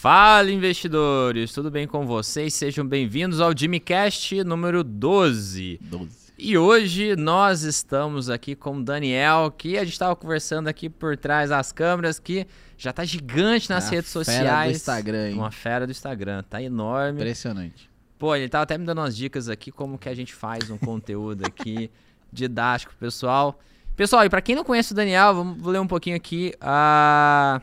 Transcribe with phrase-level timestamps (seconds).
[0.00, 1.52] Fala, investidores!
[1.52, 2.54] Tudo bem com vocês?
[2.54, 5.80] Sejam bem-vindos ao Jimmycast número 12.
[5.82, 6.32] 12.
[6.38, 11.16] E hoje nós estamos aqui com o Daniel, que a gente estava conversando aqui por
[11.16, 12.46] trás das câmeras, que
[12.76, 14.70] já tá gigante nas A redes fera sociais.
[14.70, 15.34] do Instagram, hein?
[15.34, 17.18] Uma fera do Instagram, tá enorme.
[17.20, 17.90] Impressionante.
[18.16, 20.78] Pô, ele tava até me dando umas dicas aqui como que a gente faz um
[20.78, 21.90] conteúdo aqui
[22.32, 23.58] didático pessoal.
[23.96, 27.60] Pessoal, e para quem não conhece o Daniel, vamos ler um pouquinho aqui a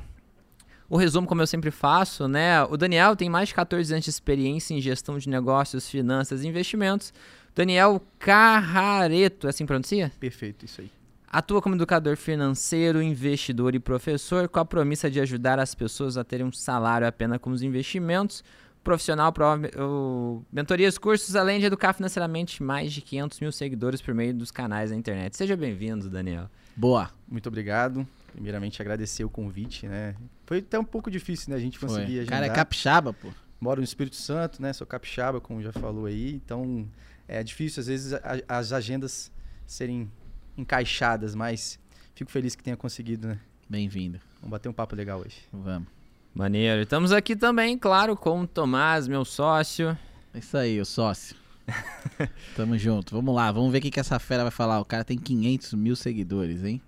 [0.89, 2.63] o resumo como eu sempre faço, né?
[2.65, 6.47] O Daniel tem mais de 14 anos de experiência em gestão de negócios, finanças e
[6.47, 7.13] investimentos.
[7.55, 10.11] Daniel Carrareto, é assim que pronuncia?
[10.19, 10.91] Perfeito, isso aí.
[11.27, 16.23] Atua como educador financeiro, investidor e professor, com a promessa de ajudar as pessoas a
[16.23, 18.43] terem um salário apenas com os investimentos.
[18.83, 24.13] Profissional, prova, o- mentorias, cursos, além de educar financeiramente mais de 500 mil seguidores por
[24.13, 25.35] meio dos canais da internet.
[25.35, 26.49] Seja bem-vindo, Daniel.
[26.75, 27.09] Boa.
[27.27, 28.07] Muito obrigado.
[28.35, 30.13] Primeiramente, agradecer o convite, né?
[30.45, 31.55] Foi até um pouco difícil, né?
[31.55, 32.41] A gente conseguir agendar.
[32.41, 33.29] Cara, é capixaba, pô.
[33.61, 34.73] Moro no Espírito Santo, né?
[34.73, 36.33] Sou capixaba, como já falou aí.
[36.35, 36.85] Então,
[37.29, 39.31] é difícil, às vezes, a- as agendas
[39.65, 40.11] serem
[40.57, 41.79] encaixadas, mas
[42.13, 43.39] fico feliz que tenha conseguido, né?
[43.69, 44.19] Bem-vindo.
[44.41, 45.37] Vamos bater um papo legal hoje.
[45.53, 45.87] Vamos.
[46.33, 46.81] Maneiro.
[46.81, 49.97] Estamos aqui também, claro, com o Tomás, meu sócio.
[50.33, 51.37] É isso aí, o sócio.
[52.53, 53.15] Tamo junto.
[53.15, 54.81] Vamos lá, vamos ver o que, que essa fera vai falar.
[54.81, 56.81] O cara tem 500 mil seguidores, hein?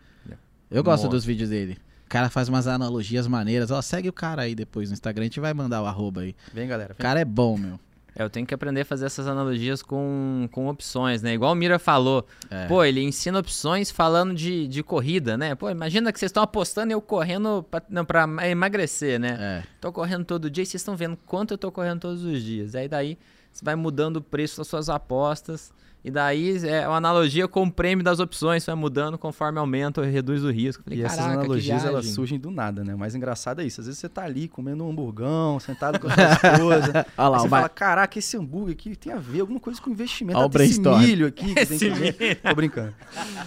[0.70, 1.16] Eu gosto Nossa.
[1.16, 1.78] dos vídeos dele.
[2.06, 3.70] O cara faz umas analogias maneiras.
[3.70, 5.24] Ó, segue o cara aí depois no Instagram.
[5.24, 6.36] A gente vai mandar o arroba aí.
[6.54, 6.94] Vem, galera.
[6.94, 7.80] O cara é bom, meu.
[8.18, 11.34] É, eu tenho que aprender a fazer essas analogias com, com opções, né?
[11.34, 12.26] Igual o Mira falou.
[12.50, 12.66] É.
[12.66, 15.54] Pô, ele ensina opções falando de, de corrida, né?
[15.54, 19.38] Pô, imagina que vocês estão apostando e eu correndo pra, não, pra emagrecer, né?
[19.40, 19.64] É.
[19.80, 22.74] Tô correndo todo dia e vocês estão vendo quanto eu tô correndo todos os dias.
[22.74, 23.20] Aí daí
[23.52, 25.72] você vai mudando o preço das suas apostas.
[26.06, 30.08] E daí é uma analogia com o prêmio das opções, vai mudando conforme aumenta ou
[30.08, 30.82] reduz o risco.
[30.84, 32.96] Falei, E essas "Caraca, que analogias, elas viagem." surgem do nada, né?
[32.96, 33.82] O mais engraçado é isso.
[33.82, 36.24] Às vezes você tá ali comendo um hamburgão, sentado com a sua
[36.54, 37.06] esposa.
[37.18, 40.40] Olha lá, você fala, caraca, esse hambúrguer aqui tem a ver alguma coisa com investimento.
[40.40, 42.36] Ó o esse milho aqui que tem que.
[42.36, 42.94] Tô brincando.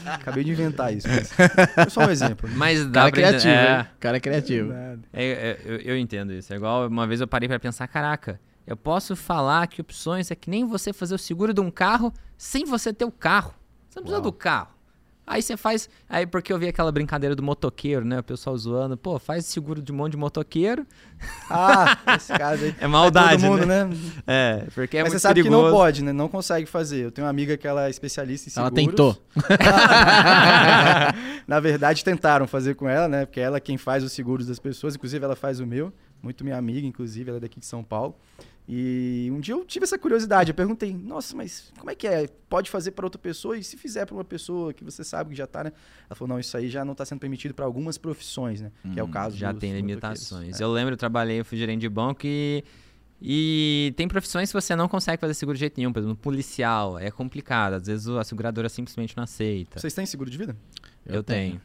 [0.05, 1.09] Acabei de inventar isso.
[1.09, 1.31] Mas...
[1.93, 2.49] Só um exemplo.
[2.57, 3.91] Mas O dá cara é pra criativo?
[3.97, 4.73] O cara é criativo.
[4.73, 6.53] É, é, eu, eu entendo isso.
[6.53, 8.39] É igual uma vez eu parei pra pensar, caraca,
[8.71, 12.13] eu posso falar que opções é que nem você fazer o seguro de um carro
[12.39, 13.53] sem você ter o carro.
[13.89, 14.31] Você não precisa Uau.
[14.31, 14.69] do carro.
[15.27, 15.89] Aí você faz.
[16.09, 18.19] Aí porque eu vi aquela brincadeira do motoqueiro, né?
[18.19, 18.97] O pessoal zoando.
[18.97, 20.87] Pô, faz seguro de um monte de motoqueiro.
[21.53, 22.75] Ah, esse caso aí.
[22.81, 23.85] É maldade, Todo mundo, né?
[23.85, 23.97] né?
[24.27, 25.63] É, porque é Mas muito você sabe perigoso.
[25.63, 26.13] que não pode, né?
[26.13, 27.05] Não consegue fazer.
[27.05, 28.89] Eu tenho uma amiga que ela é especialista em Ela seguros.
[28.89, 29.23] tentou.
[31.47, 33.27] Na verdade, tentaram fazer com ela, né?
[33.27, 34.95] Porque ela é quem faz os seguros das pessoas.
[34.95, 35.93] Inclusive, ela faz o meu.
[36.23, 37.29] Muito minha amiga, inclusive.
[37.29, 38.15] Ela é daqui de São Paulo.
[38.73, 40.53] E um dia eu tive essa curiosidade.
[40.53, 42.29] Eu perguntei, nossa, mas como é que é?
[42.49, 43.59] Pode fazer para outra pessoa?
[43.59, 45.73] E se fizer para uma pessoa que você sabe que já tá, né?
[46.09, 48.71] Ela falou, não, isso aí já não tá sendo permitido para algumas profissões, né?
[48.93, 50.61] que é o Hum, caso Já tem limitações.
[50.61, 50.63] É.
[50.63, 52.63] Eu lembro, eu trabalhei, eu fui gerente de banco e.
[53.21, 55.93] E tem profissões que você não consegue fazer seguro de jeito nenhum.
[55.93, 56.97] Por exemplo, policial.
[56.97, 57.75] É complicado.
[57.75, 59.81] Às vezes a seguradora simplesmente não aceita.
[59.81, 60.57] Vocês têm seguro de vida?
[61.05, 61.61] Eu, tenho.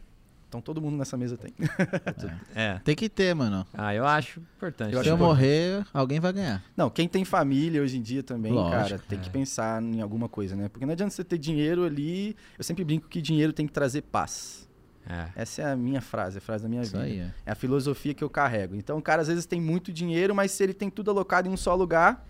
[0.55, 1.53] Então todo mundo nessa mesa tem.
[2.55, 2.79] É.
[2.85, 3.67] Tem que ter, mano.
[3.73, 4.93] Ah, eu acho importante.
[4.93, 5.38] Eu Se acho eu importante.
[5.41, 6.63] morrer, alguém vai ganhar.
[6.77, 9.21] Não, quem tem família hoje em dia também, Lógico, cara, tem é.
[9.21, 10.69] que pensar em alguma coisa, né?
[10.69, 12.35] Porque não adianta você ter dinheiro ali.
[12.57, 14.69] Eu sempre brinco que dinheiro tem que trazer paz.
[15.07, 15.27] É.
[15.35, 17.03] Essa é a minha frase, a frase da minha Isso vida.
[17.03, 17.31] aí, é.
[17.45, 18.75] É a filosofia que eu carrego.
[18.75, 21.51] Então, o cara às vezes tem muito dinheiro, mas se ele tem tudo alocado em
[21.51, 22.25] um só lugar,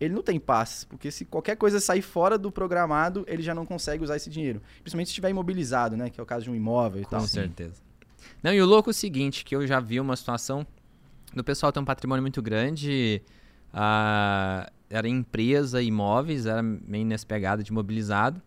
[0.00, 0.84] ele não tem paz.
[0.84, 4.62] Porque se qualquer coisa sair fora do programado, ele já não consegue usar esse dinheiro.
[4.80, 6.10] Principalmente se estiver imobilizado, né?
[6.10, 7.20] Que é o caso de um imóvel e Com tal.
[7.22, 7.82] certeza.
[8.42, 10.66] Não, e o louco é o seguinte, que eu já vi uma situação
[11.34, 13.22] do pessoal ter um patrimônio muito grande,
[13.72, 18.40] ah, era empresa, imóveis, era meio nessa pegada de imobilizado,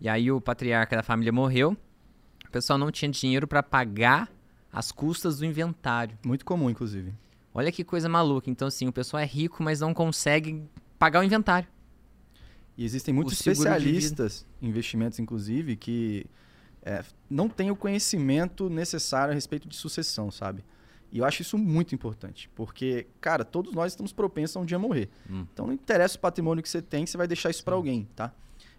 [0.00, 1.76] e aí o patriarca da família morreu,
[2.46, 4.30] o pessoal não tinha dinheiro para pagar
[4.72, 6.18] as custas do inventário.
[6.24, 7.12] Muito comum, inclusive.
[7.54, 8.50] Olha que coisa maluca.
[8.50, 10.62] Então, assim, o pessoal é rico, mas não consegue
[10.98, 11.68] pagar o inventário.
[12.76, 16.26] E existem muitos especialistas em investimentos, inclusive, que
[16.82, 20.64] é, não têm o conhecimento necessário a respeito de sucessão, sabe?
[21.12, 24.78] E eu acho isso muito importante, porque, cara, todos nós estamos propensos a um dia
[24.78, 25.08] morrer.
[25.30, 25.46] Hum.
[25.52, 28.32] Então não interessa o patrimônio que você tem, você vai deixar isso para alguém, tá?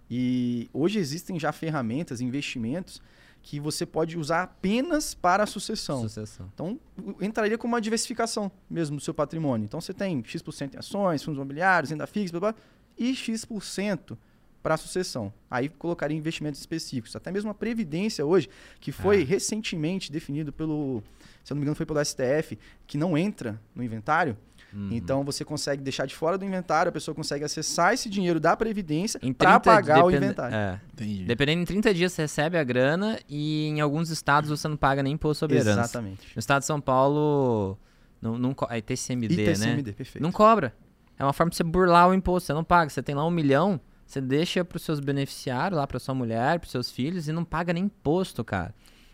[0.09, 3.01] E hoje existem já ferramentas, investimentos
[3.47, 6.01] que você pode usar apenas para a sucessão.
[6.01, 6.49] Sucessão.
[6.51, 6.79] Então,
[7.21, 9.65] entraria como uma diversificação mesmo do seu patrimônio.
[9.65, 12.61] Então, você tem X% em ações, fundos imobiliários, renda fixa, blá, blá,
[12.97, 14.17] e X%
[14.63, 15.31] para a sucessão.
[15.49, 17.15] Aí colocaria investimentos específicos.
[17.15, 18.49] Até mesmo a Previdência hoje,
[18.79, 19.25] que foi Ah.
[19.25, 21.03] recentemente definido pelo,
[21.43, 22.57] se eu não me engano, foi pelo STF,
[22.87, 24.35] que não entra no inventário.
[24.75, 24.89] Uhum.
[24.91, 28.57] Então, você consegue deixar de fora do inventário, a pessoa consegue acessar esse dinheiro da
[28.57, 30.55] Previdência para 30 pagar o depende- inventário.
[30.55, 30.81] É.
[30.93, 31.23] Entendi.
[31.23, 35.01] Dependendo, em 30 dias você recebe a grana e em alguns estados você não paga
[35.01, 35.79] nem imposto sobre herança.
[35.79, 36.27] Exatamente.
[36.35, 37.77] No estado de São Paulo,
[38.21, 39.43] Não, não, é TCMD, né?
[39.51, 40.21] ITCMD, perfeito.
[40.23, 40.73] Não cobra.
[41.17, 42.47] É uma forma de você burlar o imposto.
[42.47, 42.89] Você não paga.
[42.89, 46.71] Você tem lá um milhão, você deixa pros seus beneficiários, lá pra sua mulher, pros
[46.71, 48.73] seus filhos, e não paga nem imposto, cara.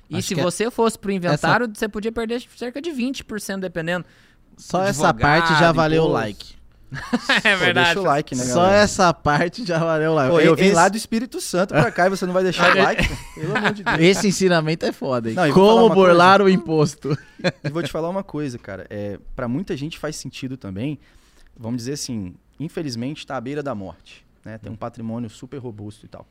[0.09, 4.05] E Acho se é- você fosse pro inventário, você podia perder cerca de 20%, dependendo.
[4.61, 6.51] Só essa parte já valeu o like.
[7.45, 8.77] é Pô, deixa o like, né, Só galera?
[8.81, 10.29] essa parte já valeu o like.
[10.31, 12.75] Pô, eu vim Esse- lá do Espírito Santo pra cá e você não vai deixar
[12.75, 13.09] o like?
[13.33, 13.97] Pelo amor de Deus.
[13.99, 15.35] Esse ensinamento é foda, hein?
[15.35, 17.17] Não, Como burlar o imposto.
[17.63, 18.85] E vou te falar uma coisa, cara.
[18.89, 20.99] É, para muita gente faz sentido também.
[21.57, 24.25] Vamos dizer assim, infelizmente está à beira da morte.
[24.43, 24.57] Né?
[24.57, 26.27] Tem um patrimônio super robusto e tal.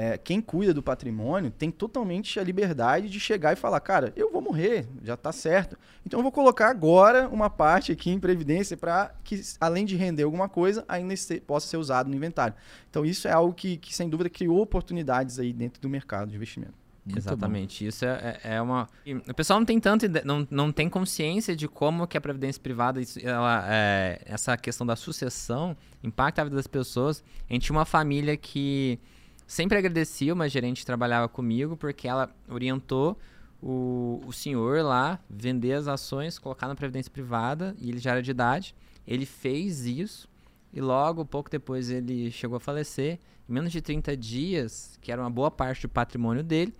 [0.00, 4.30] É, quem cuida do patrimônio tem totalmente a liberdade de chegar e falar, cara, eu
[4.30, 5.76] vou morrer, já tá certo.
[6.06, 10.22] Então eu vou colocar agora uma parte aqui em previdência para que, além de render
[10.22, 12.54] alguma coisa, ainda este- possa ser usado no inventário.
[12.88, 16.36] Então isso é algo que, que, sem dúvida, criou oportunidades aí dentro do mercado de
[16.36, 16.74] investimento.
[17.04, 17.84] Muito Exatamente.
[17.84, 18.86] Isso é, é- é uma.
[19.28, 23.00] O pessoal não tem tanto, não, não tem consciência de como que a previdência privada,
[23.20, 27.24] ela, é, essa questão da sucessão impacta a vida das pessoas.
[27.50, 29.00] A gente tinha uma família que
[29.48, 33.18] sempre agradecia uma gerente que trabalhava comigo porque ela orientou
[33.60, 38.22] o, o senhor lá vender as ações, colocar na previdência privada e ele já era
[38.22, 38.76] de idade.
[39.06, 40.28] Ele fez isso
[40.72, 43.18] e logo, pouco depois, ele chegou a falecer.
[43.48, 46.74] Em menos de 30 dias, que era uma boa parte do patrimônio dele,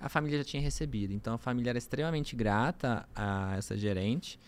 [0.00, 1.12] a família já tinha recebido.
[1.12, 4.40] Então a família era extremamente grata a essa gerente.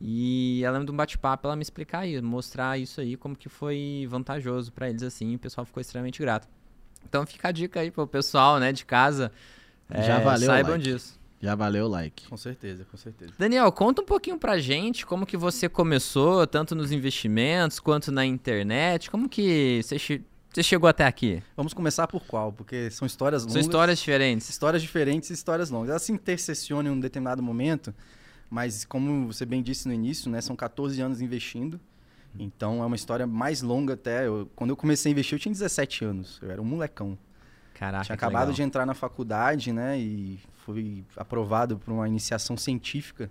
[0.00, 4.06] E ela de um bate-papo ela me explicar isso, mostrar isso aí como que foi
[4.08, 6.48] vantajoso para eles assim, e o pessoal ficou extremamente grato.
[7.08, 9.32] Então fica a dica aí pro pessoal, né, de casa.
[9.90, 10.84] Já é, valeu o Saibam like.
[10.84, 11.18] disso.
[11.42, 12.28] Já valeu o like.
[12.28, 13.32] Com certeza, com certeza.
[13.38, 18.24] Daniel, conta um pouquinho pra gente como que você começou, tanto nos investimentos quanto na
[18.26, 19.10] internet.
[19.10, 21.42] Como que você, che- você chegou até aqui?
[21.56, 22.52] Vamos começar por qual?
[22.52, 23.54] Porque são histórias longas.
[23.54, 24.48] São histórias diferentes.
[24.50, 25.88] histórias diferentes e histórias longas.
[25.90, 27.94] Elas se intersecionam em um determinado momento,
[28.50, 31.80] mas como você bem disse no início, né, são 14 anos investindo.
[32.38, 34.26] Então é uma história mais longa até.
[34.26, 36.38] Eu- quando eu comecei a investir, eu tinha 17 anos.
[36.42, 37.18] Eu era um molecão.
[37.74, 38.54] Caraca, tinha acabado legal.
[38.54, 43.30] de entrar na faculdade, né, e fui aprovado por uma iniciação científica.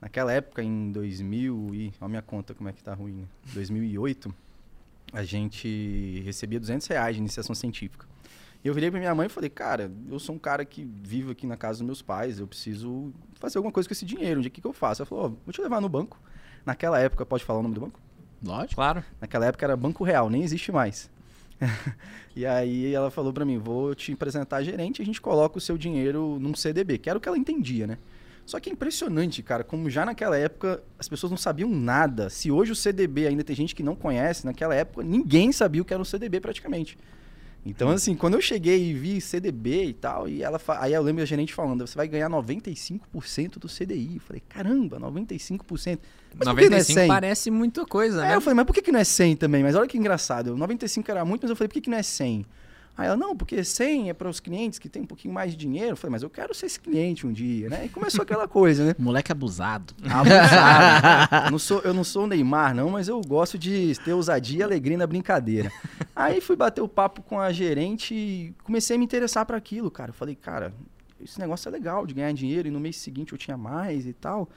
[0.00, 1.86] Naquela época, em 2000 e...
[1.86, 3.14] Olha a minha conta como é que tá ruim.
[3.14, 3.24] né?
[3.54, 4.32] 2008,
[5.12, 8.06] a gente recebia 200 reais de iniciação científica.
[8.62, 11.32] E eu virei pra minha mãe e falei, cara, eu sou um cara que vivo
[11.32, 14.48] aqui na casa dos meus pais, eu preciso fazer alguma coisa com esse dinheiro, onde
[14.48, 15.02] é que, que eu faço?
[15.02, 16.20] Ela falou, ó, vou te levar no banco.
[16.66, 17.98] Naquela época, pode falar o nome do banco?
[18.42, 18.76] Lógico.
[18.76, 19.04] Claro.
[19.20, 21.10] Naquela época era Banco Real, nem existe mais.
[22.36, 25.60] e aí ela falou pra mim, vou te apresentar a gerente, a gente coloca o
[25.60, 27.98] seu dinheiro num CDB, que era o que ela entendia, né?
[28.46, 32.30] Só que é impressionante, cara, como já naquela época as pessoas não sabiam nada.
[32.30, 35.84] Se hoje o CDB ainda tem gente que não conhece, naquela época ninguém sabia o
[35.84, 36.96] que era um CDB praticamente.
[37.66, 41.22] Então, assim, quando eu cheguei e vi CDB e tal, e ela aí eu lembro
[41.22, 44.14] a gerente falando, você vai ganhar 95% do CDI.
[44.14, 45.98] Eu falei, caramba, 95%.
[46.34, 47.08] Mas por que não é 95 100?
[47.08, 48.36] parece muita coisa, É, né?
[48.36, 49.62] eu falei, mas por que, que não é 100 também?
[49.62, 50.56] Mas olha que engraçado.
[50.56, 52.46] 95 era muito, mas eu falei, por que, que não é 100?
[52.98, 55.56] Aí ela, não, porque 100 é para os clientes que têm um pouquinho mais de
[55.56, 55.90] dinheiro.
[55.92, 57.84] Eu falei, mas eu quero ser esse cliente um dia, né?
[57.86, 58.94] E começou aquela coisa, né?
[58.98, 59.94] Moleque abusado.
[60.02, 61.46] Abusado.
[61.46, 64.58] eu, não sou, eu não sou o Neymar, não, mas eu gosto de ter ousadia
[64.58, 65.70] e alegria na brincadeira.
[66.14, 69.90] Aí fui bater o papo com a gerente e comecei a me interessar para aquilo,
[69.92, 70.10] cara.
[70.10, 70.74] Eu falei, cara,
[71.22, 74.12] esse negócio é legal de ganhar dinheiro e no mês seguinte eu tinha mais e
[74.12, 74.48] tal.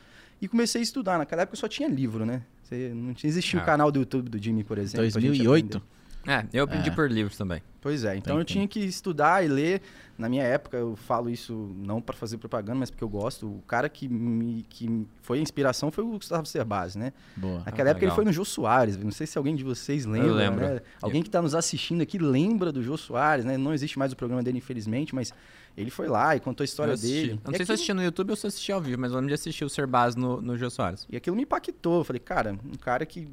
[0.41, 1.19] E comecei a estudar.
[1.19, 2.41] Naquela época eu só tinha livro, né?
[2.63, 3.63] Você, não existia Ah.
[3.63, 5.01] o canal do YouTube do Jimmy, por exemplo.
[5.11, 5.81] pra gente 2008?
[6.27, 6.93] É, eu aprendi É.
[6.93, 7.61] por livros também.
[7.81, 9.81] Pois é, então Tem eu tinha que estudar e ler.
[10.15, 13.47] Na minha época, eu falo isso não para fazer propaganda, mas porque eu gosto.
[13.47, 17.11] O cara que, me, que foi a inspiração foi o Gustavo Cerbasi, né?
[17.35, 17.63] Boa.
[17.65, 18.15] Naquela época ele legal.
[18.17, 18.97] foi no Jô Soares.
[18.97, 20.31] Não sei se alguém de vocês lembra.
[20.31, 20.59] lembro.
[20.67, 20.81] né?
[21.01, 23.57] Alguém que está nos assistindo aqui lembra do Jô Soares, né?
[23.57, 25.33] Não existe mais o programa dele, infelizmente, mas
[25.75, 27.31] ele foi lá e contou a história Eu dele.
[27.31, 28.79] Eu não E sei se eu aquilo- assisti no YouTube ou se eu assisti ao
[28.81, 31.07] vivo, mas eu lembro de assistir o Serbaz no, no Jô Soares.
[31.09, 32.01] E aquilo me impactou.
[32.01, 33.27] Eu falei, cara, um cara que,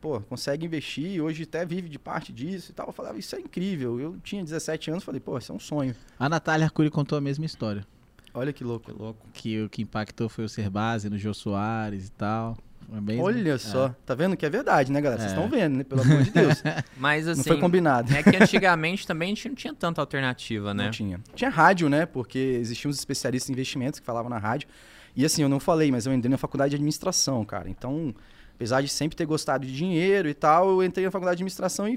[0.00, 2.86] pô, consegue investir e hoje até vive de parte disso e tal.
[2.88, 4.00] Eu falava, isso é incrível.
[4.00, 5.94] Eu tinha 17 anos, falei, pô, isso é um sonho.
[6.18, 7.86] A Natália Arcuri contou a mesma história.
[8.34, 8.92] Olha que louco.
[8.96, 9.26] louco.
[9.32, 12.56] Que o que impactou foi o Serbase no Jô Soares e tal.
[13.02, 13.58] Bem- Olha é.
[13.58, 15.20] só, tá vendo que é verdade, né, galera?
[15.20, 15.34] Vocês É.
[15.34, 15.84] estão vendo, né?
[15.84, 16.62] Pelo amor de Deus.
[16.96, 17.38] Mas assim.
[17.40, 18.10] não foi combinado.
[18.14, 20.84] É que antigamente também a gente não tinha tanta alternativa, né?
[20.84, 21.20] Não tinha.
[21.34, 22.06] Tinha rádio, né?
[22.06, 24.68] Porque existiam os especialistas em investimentos que falavam na rádio.
[25.14, 27.68] E assim, eu não falei, mas eu entrei na faculdade de administração, cara.
[27.68, 28.14] Então,
[28.58, 31.88] apesar de sempre ter gostado de dinheiro e tal, eu entrei na faculdade de administração
[31.88, 31.96] e,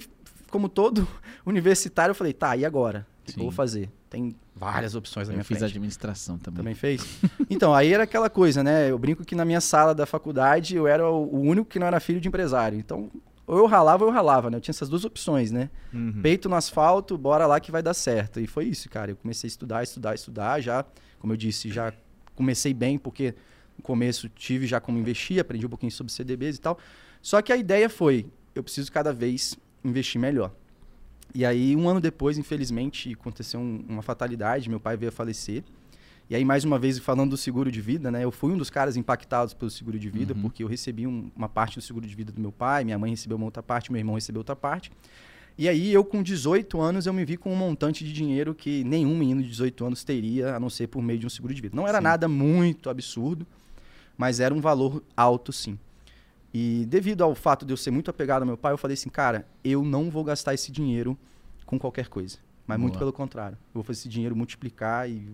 [0.51, 1.07] como todo
[1.43, 3.07] universitário, eu falei, tá, e agora?
[3.27, 3.89] O que eu vou fazer?
[4.09, 5.71] Tem várias opções na Eu minha fiz frente.
[5.71, 6.57] administração também.
[6.57, 7.03] Também fez?
[7.49, 8.91] Então, aí era aquela coisa, né?
[8.91, 11.87] Eu brinco que na minha sala da faculdade eu era o o único que não
[11.87, 12.77] era filho de empresário.
[12.77, 13.09] Então,
[13.47, 14.57] ou eu ralava ou eu ralava, né?
[14.57, 15.69] Eu tinha essas duas opções, né?
[15.93, 16.21] Uhum.
[16.21, 18.39] Peito no asfalto, bora lá que vai dar certo.
[18.39, 19.11] E foi isso, cara.
[19.11, 20.61] Eu comecei a estudar, estudar, estudar.
[20.61, 20.85] Já,
[21.19, 21.91] como eu disse, já
[22.35, 23.33] comecei bem, porque
[23.81, 26.77] No começo tive já como investir, aprendi um pouquinho sobre CDBs e tal.
[27.19, 30.51] Só que a ideia foi, eu preciso cada vez investir melhor.
[31.33, 35.63] E aí, um ano depois, infelizmente, aconteceu um- uma fatalidade, meu pai veio a falecer.
[36.29, 38.23] E aí, mais uma vez, falando do seguro de vida, né?
[38.23, 40.41] Eu fui um dos caras impactados pelo seguro de vida, Uhum.
[40.43, 43.09] porque eu recebi um- uma parte do seguro de vida do meu pai, minha mãe
[43.09, 44.91] recebeu uma outra parte, meu irmão recebeu outra parte.
[45.57, 48.83] E aí, eu com 18 anos, eu me vi com um montante de dinheiro que
[48.83, 51.61] nenhum menino de 18 anos teria, a não ser por meio de um seguro de
[51.61, 51.75] vida.
[51.75, 52.03] Não era Sim.
[52.03, 53.45] nada muito absurdo,
[54.17, 55.77] mas era um valor alto, sim.
[56.53, 59.09] E devido ao fato de eu ser muito apegado ao meu pai, eu falei assim,
[59.09, 61.17] cara, eu não vou gastar esse dinheiro
[61.65, 62.37] com qualquer coisa.
[62.67, 63.57] Mas muito pelo contrário.
[63.69, 65.33] Eu vou fazer esse dinheiro multiplicar e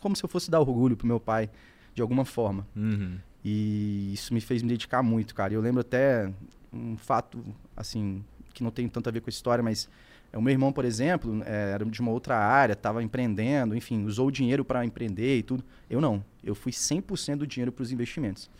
[0.00, 1.50] como se eu fosse dar orgulho pro meu pai
[1.94, 2.66] de alguma forma.
[2.76, 3.18] Uhum.
[3.44, 5.52] E isso me fez me dedicar muito, cara.
[5.52, 6.32] Eu lembro até
[6.72, 7.42] um fato,
[7.76, 8.22] assim,
[8.52, 9.88] que não tem tanto a ver com a história, mas
[10.36, 14.28] o meu irmão, por exemplo, é, era de uma outra área, estava empreendendo, enfim, usou
[14.28, 15.64] o dinheiro para empreender e tudo.
[15.88, 16.22] Eu não.
[16.44, 18.50] Eu fui 100% do dinheiro para os investimentos.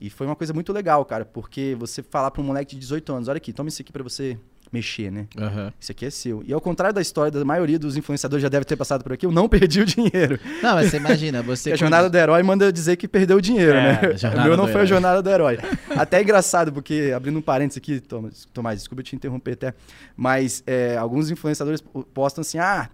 [0.00, 3.12] E foi uma coisa muito legal, cara, porque você falar para um moleque de 18
[3.12, 4.38] anos, olha aqui, toma isso aqui para você
[4.74, 5.26] mexer, né?
[5.38, 5.72] Aham.
[5.80, 6.42] Isso aqui é seu.
[6.46, 9.24] E ao contrário da história da maioria dos influenciadores já deve ter passado por aqui,
[9.24, 10.38] eu não perdi o dinheiro.
[10.62, 11.72] Não, mas você imagina, você.
[11.74, 14.00] A jornada do herói manda dizer que perdeu o dinheiro, É, né?
[14.22, 14.86] a O meu não foi a herói.
[14.86, 15.58] jornada do herói.
[15.96, 19.74] Até é engraçado, porque, abrindo um parênteses aqui, Thomas, Tomás, desculpa te interromper até,
[20.16, 22.88] mas é, alguns influenciadores postam assim, ah,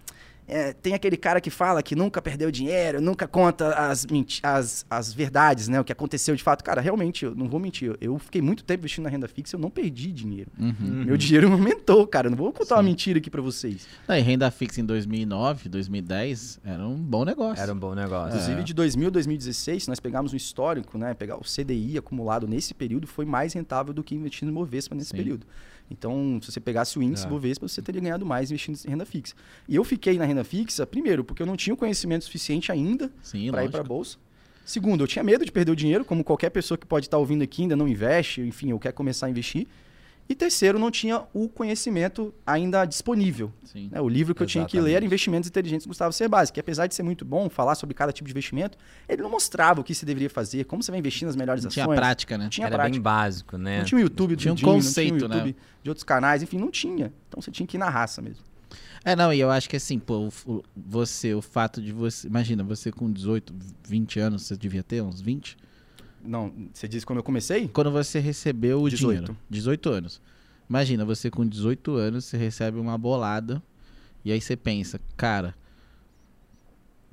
[0.51, 4.07] é, tem aquele cara que fala que nunca perdeu dinheiro, nunca conta as,
[4.43, 5.81] as, as verdades, né?
[5.81, 6.65] O que aconteceu de fato.
[6.65, 9.59] Cara, realmente, eu não vou mentir, eu fiquei muito tempo investindo na renda fixa e
[9.59, 10.51] eu não perdi dinheiro.
[10.59, 11.05] Uhum.
[11.07, 12.27] Meu dinheiro aumentou, cara.
[12.27, 12.89] Eu não vou contar uma Sim.
[12.89, 13.87] mentira aqui pra vocês.
[14.09, 17.63] Não, e renda fixa em 2009, 2010 era um bom negócio.
[17.63, 18.31] Era um bom negócio.
[18.31, 18.65] Inclusive, É.
[18.65, 22.75] de 2000 a 2016, se nós pegarmos um histórico, né, pegar o CDI acumulado nesse
[22.75, 25.17] período, foi mais rentável do que investir no Bovespa nesse Sim.
[25.17, 25.47] período.
[25.91, 27.29] Então, se você pegasse o índice É.
[27.29, 29.35] Bovespa, você teria ganhado mais investindo em renda fixa.
[29.69, 33.11] E eu fiquei na renda fixa, primeiro, porque eu não tinha o conhecimento suficiente ainda
[33.51, 34.17] para ir para a bolsa.
[34.65, 37.43] Segundo, eu tinha medo de perder o dinheiro, como qualquer pessoa que pode estar ouvindo
[37.43, 39.67] aqui ainda não investe, enfim, eu quero começar a investir.
[40.31, 43.53] E terceiro, não tinha o conhecimento ainda disponível.
[43.75, 44.01] Né?
[44.01, 45.07] O livro que eu tinha que ler era Exatamente.
[45.09, 48.29] Investimentos Inteligentes do Gustavo Cerbasi, que apesar de ser muito bom falar sobre cada tipo
[48.29, 51.35] de investimento, ele não mostrava o que se deveria fazer, como você vai investir nas
[51.35, 51.85] melhores Não ações.
[51.85, 52.49] tinha prática, né?
[52.49, 52.93] Tinha Era prática.
[52.93, 53.79] bem básico, né?
[53.79, 55.37] Não tinha o YouTube do Tinha um conceito, não tinha o né?
[55.49, 57.13] YouTube de outros canais, enfim, não tinha.
[57.29, 58.45] Então você tinha que ir na raça mesmo.
[59.05, 60.29] É, não, e eu acho que assim, pô,
[60.77, 62.29] você, o fato de você.
[62.29, 63.53] Imagina, você com 18,
[63.89, 65.57] 20 anos, você devia ter uns 20?
[66.25, 67.69] Não, você disse quando eu comecei?
[67.69, 69.13] Quando você recebeu o 18.
[69.15, 69.37] dinheiro.
[69.49, 70.21] 18 anos.
[70.69, 73.63] Imagina, você com 18 anos, você recebe uma bolada.
[74.25, 75.55] E aí você pensa, cara,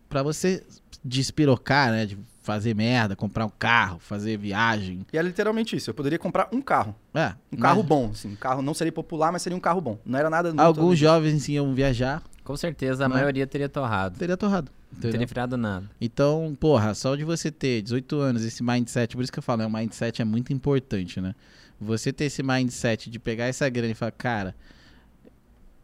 [0.09, 0.63] pra você
[1.03, 2.05] despirocar, né?
[2.05, 5.05] De fazer merda, comprar um carro, fazer viagem.
[5.11, 5.89] E era literalmente isso.
[5.89, 6.95] Eu poderia comprar um carro.
[7.13, 7.87] É, Um carro né?
[7.89, 8.29] bom, assim.
[8.29, 9.99] Um carro não seria popular, mas seria um carro bom.
[10.05, 13.15] Não era nada Alguns jovens iam viajar, Com certeza a Né?
[13.15, 14.17] maioria teria torrado.
[14.17, 14.71] teria torrado.
[14.89, 15.89] Não teria virado nada.
[15.99, 19.59] Então, porra, só de você ter 18 anos, esse mindset, por isso que eu falo,
[19.59, 21.35] né, o mindset é muito importante, né?
[21.77, 24.55] Você ter esse mindset de pegar essa grana e falar, cara,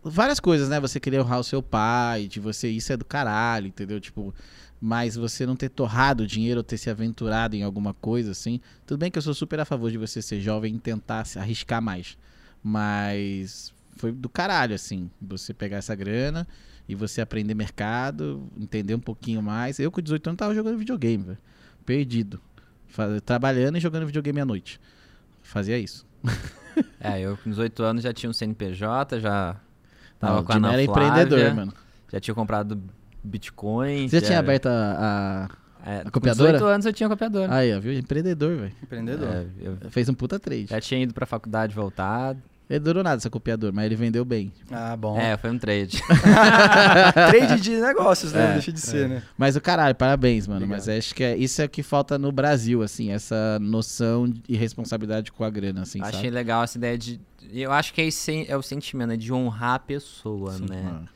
[0.01, 0.79] várias coisas, né?
[0.79, 4.00] Você querer honrar o seu pai, de você, isso é do caralho, entendeu?
[4.00, 4.34] Tipo,
[4.79, 8.62] mas você não ter torrado o dinheiro ou ter se aventurado em alguma coisa, assim.
[8.88, 11.38] Tudo bem que eu sou super a favor de você ser jovem e tentar se
[11.38, 12.17] arriscar mais.
[12.63, 16.47] Mas foi do caralho, assim, você pegar essa grana
[16.88, 19.79] e você aprender mercado, entender um pouquinho mais.
[19.79, 21.38] Eu com 18 anos tava jogando videogame, velho.
[21.85, 22.39] Perdido.
[22.88, 24.79] Fa- Trabalhando e jogando videogame à noite.
[25.41, 26.05] Fazia isso.
[27.00, 29.55] É, eu com 18 anos já tinha um CNPJ, já
[30.19, 31.73] tava Não, com a Ana era Flávia, empreendedor, mano.
[32.12, 32.81] Já tinha comprado
[33.23, 34.09] Bitcoin.
[34.09, 35.50] Você já tinha aberto a,
[35.85, 36.53] é, a com copiadora?
[36.53, 37.53] 18 anos eu tinha copiadora.
[37.53, 37.93] Aí, ó, viu?
[37.93, 38.73] Empreendedor, velho.
[38.81, 39.27] Empreendedor.
[39.29, 40.65] É, eu Fez um puta trade.
[40.67, 42.41] já tinha ido pra faculdade voltado.
[42.70, 44.51] Ele durou nada, essa copiadora, mas ele vendeu bem.
[44.72, 45.20] Ah, bom.
[45.20, 46.01] É, foi um trade.
[47.13, 48.51] Trade de negócios, né?
[48.51, 49.24] É, Deixa de ser, né?
[49.38, 50.65] Mas o caralho, parabéns, mano.
[50.65, 50.79] Obrigado.
[50.79, 54.55] Mas acho que é, isso é o que falta no Brasil, assim, essa noção e
[54.55, 56.29] responsabilidade com a grana, assim, Achei sabe?
[56.32, 57.20] legal essa ideia de.
[57.51, 59.17] Eu acho que é, esse, é o sentimento, né?
[59.17, 60.82] De honrar a pessoa, Sim, né?
[60.82, 61.10] mano.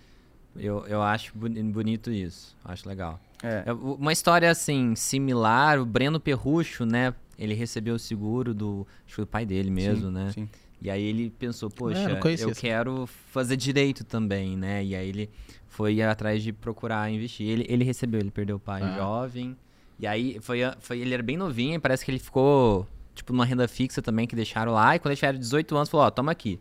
[0.56, 2.56] Eu, eu acho boni- bonito isso.
[2.66, 3.20] Acho legal.
[3.44, 3.64] É.
[3.68, 7.14] É, Uma história assim, similar, o Breno Perrucho, né?
[7.38, 8.86] Ele recebeu o seguro do.
[9.06, 10.32] Acho que do pai dele mesmo, Sim, né?
[10.34, 10.50] Sim.
[10.82, 14.84] E aí ele pensou, poxa, É, eu quero fazer direito também, né?
[14.84, 15.30] E aí ele
[15.68, 17.48] foi atrás de procurar investir.
[17.48, 18.96] Ele, ele recebeu, ele perdeu o pai Ah.
[18.96, 19.58] jovem.
[20.00, 23.44] E aí foi, foi, ele era bem novinho, e parece que ele ficou, tipo, numa
[23.46, 24.96] renda fixa também que deixaram lá.
[24.96, 26.60] E quando ele tiver 18 anos, falou, ó, toma aqui.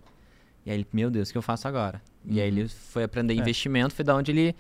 [0.65, 2.01] E aí ele, meu Deus, o que eu faço agora?
[2.25, 2.57] E aí Uhum.
[2.61, 3.37] ele foi aprender É.
[3.37, 4.55] investimento, foi da onde ele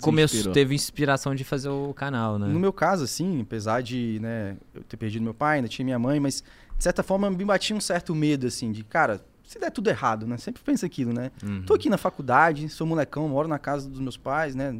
[0.00, 2.48] começou, teve inspiração de fazer o canal, né?
[2.48, 5.98] No meu caso, assim, apesar de né, eu ter perdido meu pai, ainda tinha minha
[5.98, 6.42] mãe, mas
[6.80, 10.26] de certa forma me batia um certo medo, assim, de, cara, se der tudo errado,
[10.26, 10.38] né?
[10.38, 11.30] Sempre pensa aquilo, né?
[11.44, 11.62] Uhum.
[11.64, 14.74] Tô aqui na faculdade, sou molecão, moro na casa dos meus pais, né?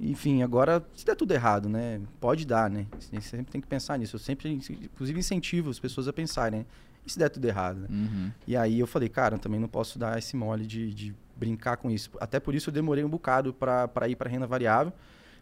[0.00, 2.00] Enfim, agora, se der tudo errado, né?
[2.18, 2.86] Pode dar, né?
[2.98, 4.16] Você sempre tem que pensar nisso.
[4.16, 6.66] Eu sempre, inclusive, incentivo as pessoas a pensarem, né?
[7.04, 7.88] E se der tudo errado, né?
[7.90, 8.32] Uhum.
[8.46, 11.76] E aí eu falei, cara, eu também não posso dar esse mole de, de brincar
[11.76, 12.10] com isso.
[12.18, 14.90] Até por isso eu demorei um bocado para ir para renda variável.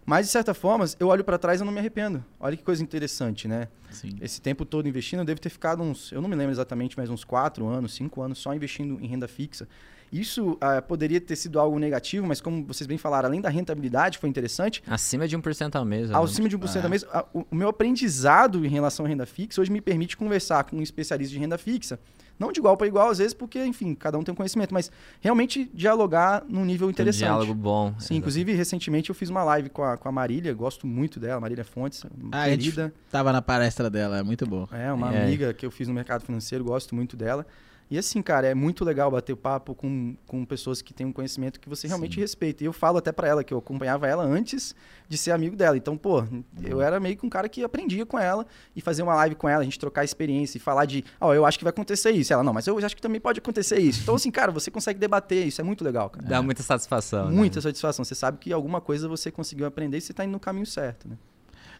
[0.07, 2.25] Mas, de certa forma, eu olho para trás e não me arrependo.
[2.39, 3.69] Olha que coisa interessante, né?
[3.91, 4.11] Sim.
[4.21, 7.09] Esse tempo todo investindo, eu devo ter ficado uns, eu não me lembro exatamente, mas
[7.09, 9.67] uns 4 anos, 5 anos só investindo em renda fixa.
[10.13, 14.19] Isso ah, poderia ter sido algo negativo, mas como vocês bem falaram, além da rentabilidade,
[14.19, 14.83] foi interessante.
[14.87, 16.11] Acima de 1% ao mês.
[16.11, 16.83] Acima de 1% É.
[16.85, 20.77] ao mês, o meu aprendizado em relação à renda fixa hoje me permite conversar com
[20.77, 21.99] um especialista de renda fixa.
[22.39, 24.91] Não de igual para igual, às vezes, porque, enfim, cada um tem um conhecimento, mas
[25.21, 27.21] realmente dialogar num nível Tem um interessante.
[27.25, 27.95] diálogo bom.
[27.99, 31.41] Sim, inclusive, recentemente eu fiz uma live com a, com a Marília, gosto muito dela,
[31.41, 32.93] Marília Fontes, Ah, a gente querida.
[33.11, 34.67] Tava na palestra dela, é muito bom.
[34.73, 35.25] É, uma É.
[35.25, 37.47] amiga que eu fiz no mercado financeiro, gosto muito dela.
[37.91, 41.61] E assim, cara, é muito legal bater papo com, com pessoas que têm um conhecimento
[41.61, 42.21] que você realmente Sim.
[42.21, 42.65] respeita.
[42.65, 44.75] E eu falo até pra ela que eu acompanhava ela antes
[45.09, 45.77] de ser amigo dela.
[45.77, 46.25] Então, pô,
[46.63, 49.49] eu era meio que um cara que aprendia com ela e fazer uma live com
[49.49, 52.33] ela, a gente trocar experiência e falar de, ó, eu acho que vai acontecer isso.
[52.33, 54.01] Ela, não, mas eu acho que também pode acontecer isso.
[54.03, 56.27] Então, assim, cara, você consegue debater, isso é muito legal, cara.
[56.27, 57.29] Dá muita satisfação.
[57.29, 57.37] né?
[57.37, 58.05] Muita satisfação.
[58.05, 61.09] Você sabe que alguma coisa você conseguiu aprender e você tá indo no caminho certo,
[61.09, 61.17] né?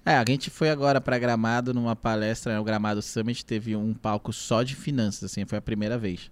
[0.07, 3.95] É, a gente foi agora pra Gramado numa palestra, né, o Gramado Summit teve um
[3.95, 6.31] palco só de finanças, assim, foi a primeira vez.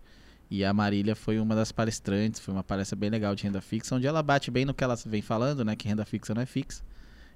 [0.50, 3.95] E a Marília foi uma das palestrantes, foi uma palestra bem legal de renda fixa,
[3.95, 6.47] onde ela bate bem no que ela vem falando, né, que renda fixa não é
[6.47, 6.83] fixa.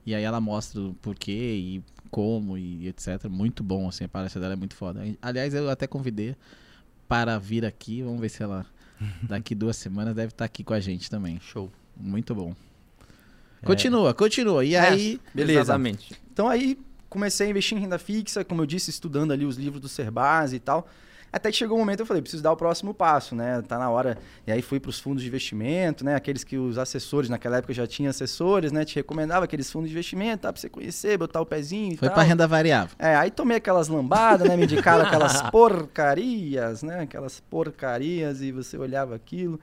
[0.05, 3.25] E aí ela mostra o porquê e como e etc.
[3.31, 5.03] Muito bom, assim, a palestra dela é muito foda.
[5.23, 6.37] Aliás, eu até convidei
[7.09, 8.67] para vir aqui, vamos ver se ela
[9.23, 11.41] daqui duas semanas deve estar aqui com a gente também.
[11.41, 11.73] Show.
[11.97, 12.55] Muito bom.
[13.63, 13.67] É.
[13.67, 14.65] Continua, continua.
[14.65, 15.61] E aí, Beleza.
[15.61, 16.26] Exatamente.
[16.37, 16.79] Então aí
[17.09, 20.57] comecei a investir em renda fixa, como eu disse, estudando ali os livros do Serbase
[20.57, 20.87] e tal.
[21.33, 23.63] Até que chegou um momento eu falei, preciso dar o próximo passo, né?
[23.67, 24.19] Tá na hora.
[24.47, 26.15] E aí fui para os fundos de investimento, né?
[26.15, 28.85] Aqueles que os assessores, naquela época já tinha assessores, né?
[28.85, 30.53] Te recomendava aqueles fundos de investimento, tá?
[30.53, 32.95] Pra você conhecer, botar o pezinho e foi para renda variável.
[32.99, 34.59] É, aí tomei aquelas lambadas, né?
[34.59, 37.01] Me indicaram aquelas porcarias, né?
[37.01, 39.59] Aquelas porcarias e você olhava aquilo.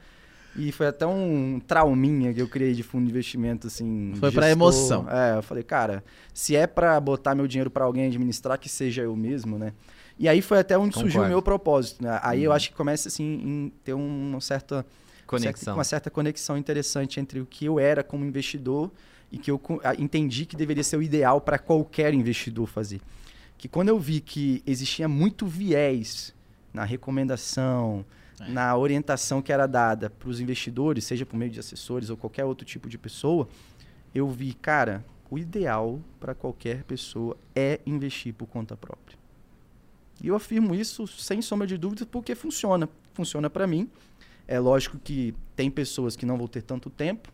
[0.56, 4.14] E foi até um trauminha que eu criei de fundo de investimento, assim.
[4.20, 4.50] Foi gestor.
[4.50, 5.08] emoção.
[5.10, 9.02] É, eu falei, cara, se é pra botar meu dinheiro pra alguém administrar, que seja
[9.02, 9.74] eu mesmo, né?
[10.18, 11.30] E aí foi até onde surgiu o Concordo.
[11.30, 12.20] meu propósito, né?
[12.22, 14.86] Aí eu acho que começa, assim, em ter uma certa
[15.26, 15.74] Conexão.
[15.74, 18.92] uma certa conexão interessante entre o que eu era como investidor
[19.32, 19.60] e que eu
[19.98, 23.02] entendi que deveria ser o ideal para qualquer investidor fazer.
[23.58, 26.32] Que quando eu vi que existia muito viés
[26.72, 28.06] na recomendação,
[28.40, 28.50] É.
[28.50, 32.46] na orientação que era dada para os investidores, seja por meio de assessores ou qualquer
[32.46, 33.48] outro tipo de pessoa,
[34.14, 39.18] eu vi, cara, o ideal para qualquer pessoa é investir por conta própria.
[40.22, 42.88] E eu afirmo isso sem sombra de dúvidas porque funciona.
[43.14, 43.90] Funciona para mim.
[44.48, 47.30] É lógico que tem pessoas que não vão ter tanto tempo.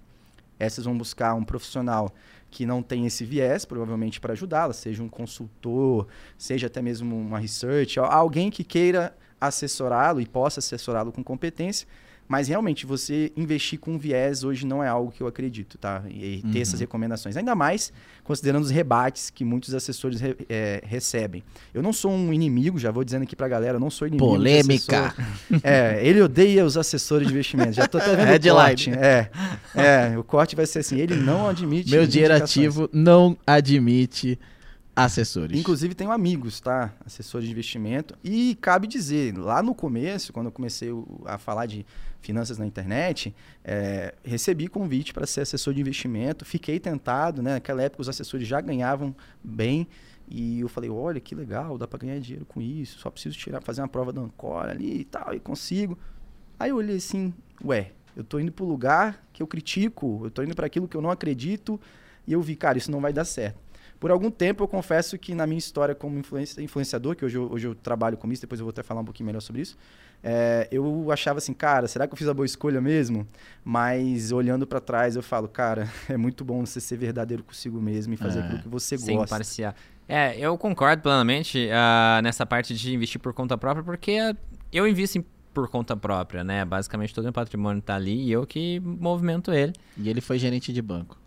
[0.58, 2.14] Essas vão buscar um profissional
[2.52, 6.08] que não tem esse viés, provavelmente para ajudá-las, seja um consultor,
[6.38, 11.88] seja até mesmo uma research, al- alguém que queira assessorá-lo e possa assessorá-lo com competência.
[12.32, 16.04] Mas realmente, você investir com viés hoje não é algo que eu acredito, tá?
[16.08, 16.62] E ter Uhum.
[16.62, 17.36] essas recomendações.
[17.36, 17.92] Ainda mais
[18.24, 21.44] considerando os rebates que muitos assessores re- eh, recebem.
[21.74, 24.28] Eu não sou um inimigo, já vou dizendo aqui pra galera, eu não sou inimigo.
[24.30, 25.16] Polêmica.
[25.64, 27.72] É, ele odeia os assessores de investimento.
[27.74, 28.54] Já tô até vendo o Headline.
[28.56, 28.92] corte.
[28.92, 29.32] É,
[29.74, 34.38] é, o corte vai ser assim, ele não admite Meu dinheiro ativo não admite
[35.04, 35.58] assessores.
[35.60, 36.94] Inclusive tenho amigos, tá?
[37.06, 38.18] Assessores de investimento.
[38.24, 41.86] E cabe dizer, lá no começo, quando eu comecei o- a falar de
[42.22, 43.34] finanças na internet,
[43.64, 46.44] é, recebi convite para ser assessor de investimento.
[46.46, 47.54] Fiquei tentado, né?
[47.54, 49.88] Naquela época os assessores já ganhavam bem.
[50.30, 53.00] E eu falei, olha que legal, dá para ganhar dinheiro com isso.
[53.00, 55.98] Só preciso tirar, fazer uma prova da Ancora ali e tal, e consigo.
[56.60, 57.34] Aí eu olhei assim,
[57.64, 60.96] ué, eu tô indo pro lugar que eu critico, eu tô indo para aquilo que
[60.96, 61.80] eu não acredito.
[62.28, 63.58] E eu vi, cara, isso não vai dar certo.
[64.00, 67.52] Por algum tempo, eu confesso que na minha história como influenci- influenciador, que hoje eu,
[67.52, 69.78] hoje eu trabalho com isso, depois eu vou até falar um pouquinho melhor sobre isso,
[70.24, 73.28] é, eu achava assim, cara, será que eu fiz a boa escolha mesmo?
[73.64, 78.14] Mas olhando pra trás, eu falo, cara, é muito bom você ser verdadeiro consigo mesmo
[78.14, 79.36] e fazer É, aquilo que você Sem gosta.
[79.36, 79.74] parcial.
[80.08, 84.18] É, eu concordo plenamente ah, nessa parte de investir por conta própria, porque
[84.72, 86.64] eu invisto em- por conta própria, né?
[86.66, 89.74] Basicamente todo o meu patrimônio tá ali e eu que movimento ele.
[89.98, 91.18] E ele foi gerente de banco.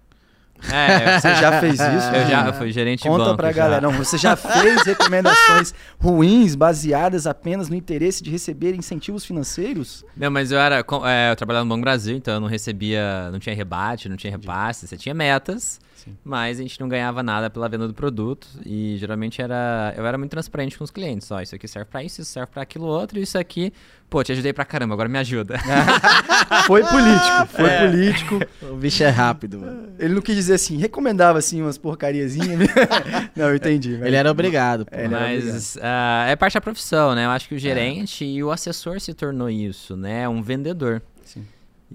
[0.70, 1.82] É, Você já fez isso?
[2.14, 3.36] eu já fui gerente de Conta banco.
[3.36, 3.58] pra já.
[3.62, 3.80] galera.
[3.80, 10.04] Não, você já fez recomendações ruins baseadas apenas no interesse de receber incentivos financeiros?
[10.16, 10.84] Não, mas eu era.
[11.06, 13.30] é, eu trabalhava no Banco Brasil, então eu não recebia.
[13.32, 14.86] Não tinha rebate, não tinha repasse.
[14.86, 15.80] Você tinha metas.
[16.04, 16.16] Sim.
[16.24, 20.18] mas a gente não ganhava nada pela venda do produto e geralmente era eu era
[20.18, 22.86] muito transparente com os clientes, ó, isso aqui serve pra isso, isso serve pra aquilo
[22.86, 23.72] outro, e isso aqui,
[24.10, 25.56] pô, te ajudei pra caramba, agora me ajuda.
[26.66, 27.86] Foi político, foi É.
[27.88, 28.40] político.
[28.62, 29.88] O bicho é rápido, mano.
[29.98, 32.68] Ele não quis dizer assim, recomendava assim umas porcariazinhas.
[33.34, 33.96] não, eu entendi.
[33.98, 34.94] mas- Ele era obrigado, pô.
[34.94, 37.24] É, Mas ah, é parte da profissão, né?
[37.24, 40.28] Eu acho que o gerente e o assessor se tornou isso, né?
[40.28, 41.02] Um vendedor.
[41.24, 41.44] Sim.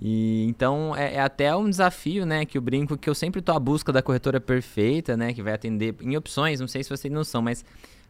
[0.01, 2.45] E então é, é até um desafio, né?
[2.45, 5.33] Que eu brinco que eu sempre tô à busca da corretora perfeita, né?
[5.33, 6.59] Que vai atender em opções.
[6.59, 7.65] Não sei se vocês têm noção, mas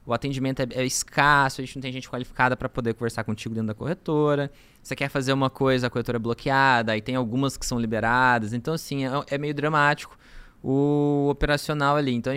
[0.05, 3.53] o atendimento é, é escasso, a gente não tem gente qualificada para poder conversar contigo
[3.53, 4.51] dentro da corretora.
[4.81, 8.53] Você quer fazer uma coisa, a corretora é bloqueada, aí tem algumas que são liberadas.
[8.53, 10.17] Então, assim, é, é meio dramático
[10.63, 12.13] o operacional ali.
[12.13, 12.33] Então,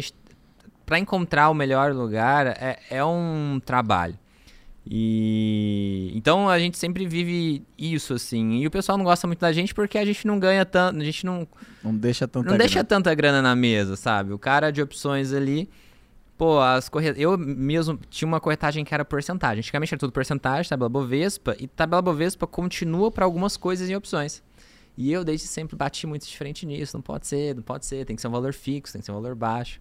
[0.85, 4.19] para encontrar o melhor lugar é, é um trabalho.
[4.93, 8.57] E então a gente sempre vive isso assim.
[8.59, 11.05] E o pessoal não gosta muito da gente porque a gente não ganha tanto, a
[11.05, 11.47] gente não,
[11.85, 12.89] Não deixa tanta não deixa grana.
[12.89, 14.33] tanta grana na mesa, sabe?
[14.33, 15.71] O cara de opções ali,
[16.37, 17.15] pô, as corre...
[17.17, 19.61] eu mesmo tinha uma corretagem que era porcentagem.
[19.61, 24.43] Antigamente era tudo porcentagem, tabela Bovespa, e tabela Bovespa continua para algumas coisas em opções.
[24.97, 28.17] E eu desde sempre bati muito diferente nisso, não pode ser, não pode ser, tem
[28.17, 29.81] que ser um valor fixo, tem que ser um valor baixo.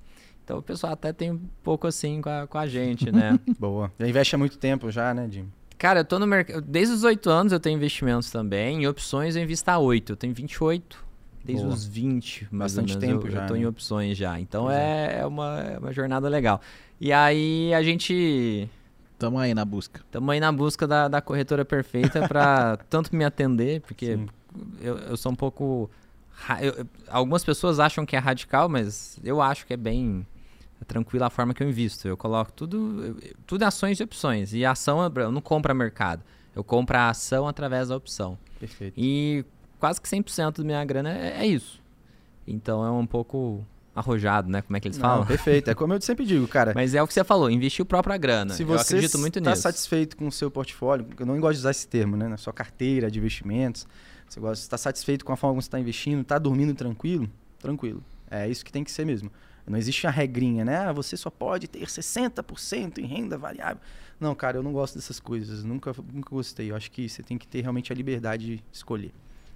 [0.49, 3.39] Então o pessoal até tem um pouco assim com a, com a gente, né?
[3.59, 3.91] Boa.
[3.99, 5.47] Já investe há muito tempo já, né, Jim?
[5.77, 6.61] Cara, eu tô no mercado.
[6.61, 8.81] Desde os 8 anos eu tenho investimentos também.
[8.81, 10.13] Em opções eu invisto há 8.
[10.13, 11.05] Eu tenho 28.
[11.45, 11.75] Desde Boa.
[11.75, 13.59] os 20, mais ou Bastante menos, tempo eu, já, Eu tô né?
[13.59, 14.39] em opções já.
[14.39, 16.59] Então Pois é, é uma, é uma jornada legal.
[16.99, 18.67] E aí a gente.
[19.19, 20.01] Tamo aí na busca.
[20.03, 24.17] Estamos aí na busca da, da corretora perfeita para tanto me atender, porque
[24.81, 25.91] eu, eu sou um pouco.
[26.59, 30.25] eu- algumas pessoas acham que é radical, mas eu acho que é bem
[30.85, 32.07] tranquila a forma que eu invisto.
[32.07, 34.53] Eu coloco tudo, tudo em ações e opções.
[34.53, 36.23] E a ação é- eu não compro a mercado.
[36.55, 38.37] Eu compro a ação através da opção.
[38.59, 38.93] Perfeito.
[38.97, 39.45] E
[39.79, 41.81] quase que 100% da minha grana é, é isso.
[42.47, 43.65] Então é um pouco
[43.95, 44.61] arrojado, né?
[44.61, 45.25] Como é que eles Não, falam?
[45.25, 45.69] perfeito.
[45.69, 46.71] É como eu sempre digo, cara.
[46.75, 48.53] Mas é o que você falou, investir a própria grana.
[48.53, 49.61] Se eu você acredito muito está nisso.
[49.63, 52.27] satisfeito com o seu portfólio, eu não gosto de usar esse termo, né?
[52.27, 53.85] Na sua carteira de investimentos,
[54.27, 58.03] você está satisfeito com a forma como você está investindo, está dormindo tranquilo, tranquilo.
[58.31, 59.31] É isso que tem que ser mesmo.
[59.69, 60.77] Não existe uma regrinha, né?
[60.77, 63.77] Ah, você só pode ter 60% em renda variável.
[64.19, 65.63] Não, cara, eu não gosto dessas coisas.
[65.63, 66.71] Nunca, nunca gostei.
[66.71, 69.13] Eu acho que você tem que ter realmente a liberdade de escolher.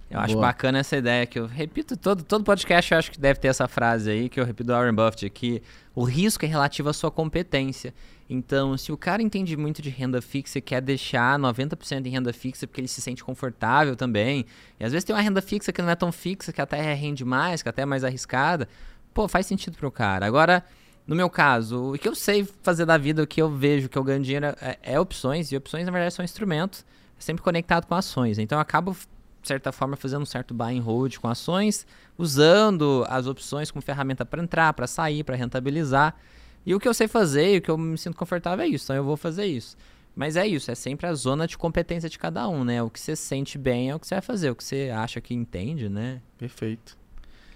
[0.08, 0.46] Eu acho Boa.
[0.46, 3.66] bacana essa ideia que eu repito todo, todo podcast, eu acho que deve ter essa
[3.66, 5.60] frase aí que eu repito do Warren Buffett, que
[5.94, 7.92] o risco é relativo à sua competência.
[8.28, 12.32] Então, se o cara entende muito de renda fixa e quer deixar 90% em renda
[12.32, 14.46] fixa porque ele se sente confortável também,
[14.78, 17.24] e às vezes tem uma renda fixa que não é tão fixa, que até rende
[17.24, 18.68] mais, que até é mais arriscada,
[19.14, 20.26] pô, faz sentido pro cara.
[20.26, 20.64] Agora,
[21.06, 23.96] no meu caso, o que eu sei fazer da vida, o que eu vejo, que
[23.96, 26.84] eu ganho dinheiro é, é opções, e opções na verdade são instrumentos,
[27.18, 28.38] sempre conectado com ações.
[28.38, 28.96] Então eu acabo
[29.44, 33.82] de certa forma, fazendo um certo buy and hold com ações, usando as opções como
[33.82, 36.16] ferramenta para entrar, para sair, para rentabilizar.
[36.64, 38.86] E o que eu sei fazer e o que eu me sinto confortável é isso,
[38.86, 39.76] então eu vou fazer isso.
[40.16, 42.82] Mas é isso, é sempre a zona de competência de cada um, né?
[42.82, 45.20] O que você sente bem é o que você vai fazer, o que você acha
[45.20, 46.22] que entende, né?
[46.38, 46.96] Perfeito.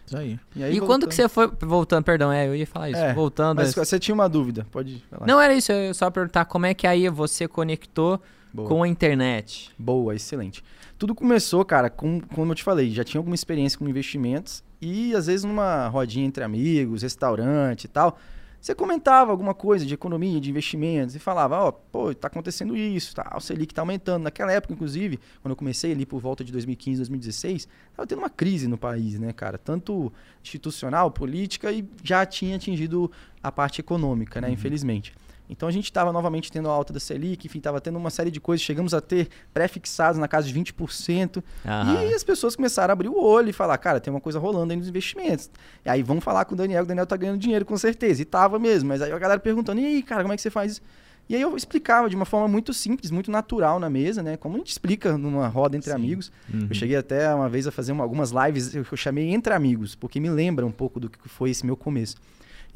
[0.09, 0.39] Isso aí.
[0.57, 1.51] E, E, aí, quando que você foi.
[1.61, 2.99] Voltando, perdão, é, eu ia falar isso.
[3.01, 3.59] É, voltando.
[3.59, 5.27] Mas a- você tinha uma dúvida, pode falar.
[5.27, 8.21] Não era isso, eu ia só perguntar como é que aí você conectou
[8.53, 8.69] Boa.
[8.69, 9.71] com a internet.
[9.79, 10.65] Boa, excelente.
[10.99, 15.15] Tudo começou, cara, com, como eu te falei, já tinha alguma experiência com investimentos e
[15.15, 18.19] às vezes numa rodinha entre amigos, restaurante e tal,
[18.61, 23.15] você comentava alguma coisa de economia, de investimentos e falava, ó, pô, tá acontecendo isso,
[23.15, 24.25] tá, o Selic tá aumentando.
[24.25, 28.31] Naquela época, inclusive, quando eu comecei ali por volta de 2015, 2016, tava tendo uma
[28.31, 33.11] crise no país, né, cara, tanto institucional, política e já tinha atingido
[33.43, 35.15] a parte econômica, né, infelizmente.
[35.49, 38.31] Então a gente estava novamente tendo a alta da Selic, enfim, estava tendo uma série
[38.31, 42.05] de coisas, chegamos a ter pré-fixados na casa de 20%, Aham.
[42.05, 44.73] e as pessoas começaram a abrir o olho e falar, cara, tem uma coisa rolando
[44.73, 45.51] aí nos investimentos.
[45.85, 48.21] E aí vamos falar com o Daniel, que o Daniel tá ganhando dinheiro com certeza.
[48.23, 50.51] E tava mesmo, mas aí a galera perguntando, e aí, cara, como é que você
[50.51, 50.83] faz isso?
[51.31, 54.39] E aí eu explicava de uma forma muito simples, muito natural na mesa, né?
[54.39, 55.97] Como a gente explica numa roda entre Sim.
[55.97, 56.33] amigos.
[56.53, 56.69] Uhum.
[56.71, 60.19] Eu cheguei até uma vez a fazer uma- algumas lives, eu chamei entre amigos, porque
[60.21, 62.17] me lembra um pouco do que foi esse meu começo.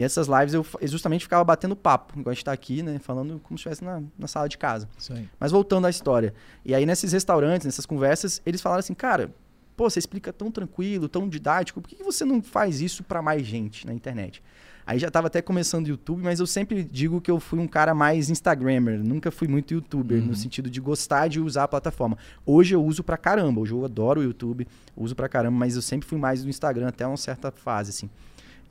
[0.03, 2.99] E essas lives eu justamente ficava batendo papo, igual a gente tá aqui, né?
[2.99, 4.89] Falando como se estivesse na, na sala de casa.
[4.99, 5.29] Isso aí.
[5.39, 6.35] Mas voltando à história.
[6.65, 9.33] E aí, nesses restaurantes, nessas conversas, eles falaram assim, cara,
[9.77, 13.47] pô, você explica tão tranquilo, tão didático, por que você não faz isso pra mais
[13.47, 14.43] gente na internet?
[14.85, 17.69] Aí já tava até começando o YouTube, mas eu sempre digo que eu fui um
[17.69, 20.27] cara mais Instagrammer, nunca fui muito YouTuber, Uhum.
[20.27, 22.19] no sentido de gostar de usar a plataforma.
[22.45, 25.83] Hoje eu uso pra caramba, hoje eu adoro o YouTube, uso pra caramba, mas eu
[25.83, 28.11] sempre fui mais do Instagram até uma certa fase, assim.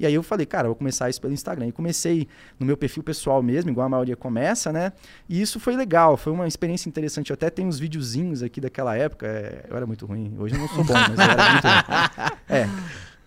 [0.01, 1.67] E aí eu falei, cara, vou começar isso pelo Instagram.
[1.67, 2.27] E comecei
[2.59, 4.91] no meu perfil pessoal mesmo, igual a maioria começa, né?
[5.29, 7.29] E isso foi legal, foi uma experiência interessante.
[7.29, 9.27] Eu até tenho uns videozinhos aqui daquela época.
[9.27, 12.31] é, eu era muito ruim, hoje eu não sou bom, mas eu era muito ruim.
[12.49, 12.67] É.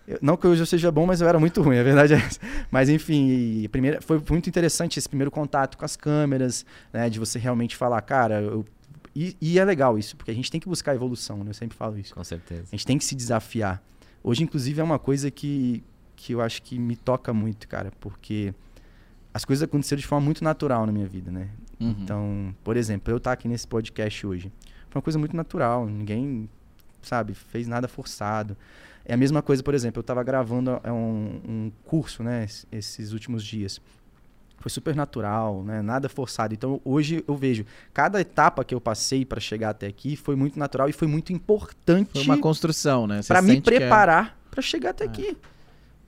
[0.07, 2.17] Eu- não que hoje eu seja bom, mas eu era muito ruim, a verdade é
[2.17, 2.39] essa.
[2.69, 7.09] Mas enfim, primeira, foi muito interessante esse primeiro contato com as câmeras, né?
[7.09, 8.63] De você realmente falar, cara, eu-
[9.15, 11.49] e, e é legal isso, porque a gente tem que buscar evolução, né?
[11.49, 12.13] Eu sempre falo isso.
[12.13, 12.63] Com certeza.
[12.71, 13.81] A gente tem que se desafiar.
[14.21, 15.83] Hoje, inclusive, é uma coisa que,
[16.25, 18.51] que eu acho que me toca muito, cara, porque
[19.33, 21.49] as coisas aconteceram de forma muito natural na minha vida, né?
[21.79, 21.95] Uhum.
[22.01, 24.51] Então, por exemplo, eu estar aqui nesse podcast hoje
[24.89, 25.85] foi uma coisa muito natural.
[25.85, 26.49] Ninguém,
[27.01, 28.57] sabe, fez nada forçado.
[29.05, 32.65] É a mesma coisa, por exemplo, eu estava gravando é, um, um curso, né, es-
[32.71, 33.79] esses últimos dias.
[34.57, 35.81] Foi super natural, né?
[35.83, 36.55] Nada forçado.
[36.55, 40.57] Então, hoje eu vejo cada etapa que eu passei para chegar até aqui foi muito
[40.57, 43.19] natural e foi muito importante Foi uma construção, né?
[43.27, 45.07] Para me é- preparar para chegar até É.
[45.07, 45.37] aqui.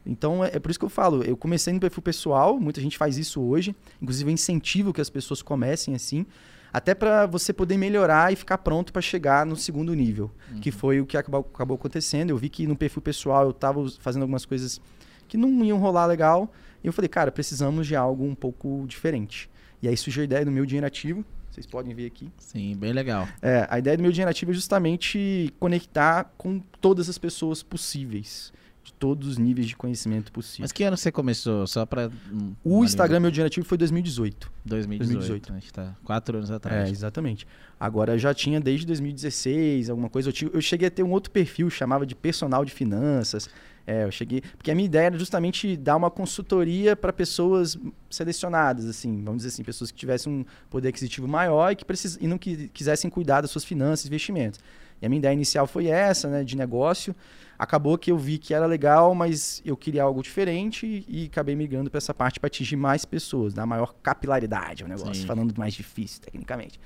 [0.08, 2.98] Então é, é por isso que eu falo, eu comecei no perfil pessoal, muita gente
[2.98, 6.26] faz isso hoje, inclusive eu incentivo que as pessoas comecem assim,
[6.72, 11.02] até para você poder melhorar e ficar pronto para chegar no segundo nível, que foi
[11.02, 12.30] o que acabou, acabou acontecendo.
[12.30, 14.80] Eu vi que no perfil pessoal eu estava fazendo algumas coisas
[15.28, 16.52] que não iam rolar legal,
[16.84, 19.50] e eu falei, cara, precisamos de algo um pouco diferente.
[19.82, 22.30] E aí surgiu a ideia do meu dinheiro ativo, vocês podem ver aqui.
[22.38, 23.28] Sim, bem legal.
[23.42, 28.54] É, a ideia do meu dinheiro ativo é justamente conectar com todas as pessoas possíveis,
[29.00, 30.64] todos os níveis de conhecimento possível.
[30.64, 31.66] Mas que ano você começou?
[31.68, 31.88] Só
[32.32, 34.52] hum, o Instagram meu dinheiro ativo foi 2018.
[34.66, 35.18] 2018.
[35.20, 35.52] 2018.
[35.52, 36.92] A gente tá quatro anos É, atrás.
[36.92, 37.48] exatamente.
[37.80, 40.30] Agora eu já tinha desde 2016, alguma coisa.
[40.30, 43.50] Eu, tinha- eu cheguei a ter um outro perfil, chamava de personal de finanças.
[43.86, 44.42] É, eu cheguei.
[44.58, 47.78] Porque a minha ideia era justamente dar uma consultoria para pessoas
[48.10, 52.18] selecionadas, assim, vamos dizer assim, pessoas que tivessem um poder aquisitivo maior e que precis,
[52.20, 54.60] e não que, quisessem cuidar das suas finanças e investimentos.
[55.02, 57.16] E a minha ideia inicial foi essa, né, de negócio.
[57.60, 61.90] Acabou que eu vi que era legal, mas eu queria algo diferente e, acabei migrando
[61.90, 65.26] para essa parte para atingir mais pessoas, dar maior capilaridade ao negócio, Sim.
[65.26, 66.80] falando mais difícil tecnicamente.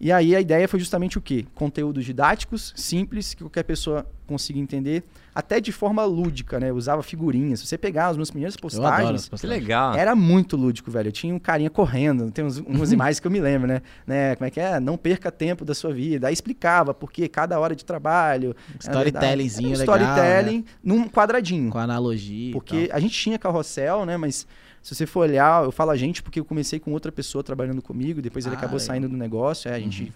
[0.00, 1.44] E aí a ideia foi justamente o quê?
[1.54, 5.02] Conteúdos didáticos, simples, que qualquer pessoa consiga entender,
[5.34, 6.70] até de forma lúdica, né?
[6.70, 7.60] Eu usava figurinhas.
[7.60, 9.94] Se você pegar as minhas primeiras postagens, Que legal.
[9.94, 11.08] era muito lúdico, velho.
[11.08, 13.82] Eu tinha um carinha correndo, tem uns, umas imagens que eu me lembro, né?
[14.06, 14.36] né?
[14.36, 14.80] Como é que é?
[14.80, 16.28] Não perca tempo da sua vida.
[16.28, 18.54] Aí explicava porque cada hora de trabalho.
[18.78, 19.96] Storytellingzinho um legal.
[19.96, 20.64] Storytelling né?
[20.82, 21.70] num quadradinho.
[21.70, 22.50] Com analogia.
[22.50, 22.96] e Porque tal.
[22.96, 24.16] a gente tinha carrossel, né?
[24.16, 24.46] Mas
[24.82, 27.82] se você for olhar, eu falo a gente porque eu comecei com outra pessoa trabalhando
[27.82, 28.86] comigo, depois ele Ah, acabou legal.
[28.86, 30.12] saindo do negócio, é, a gente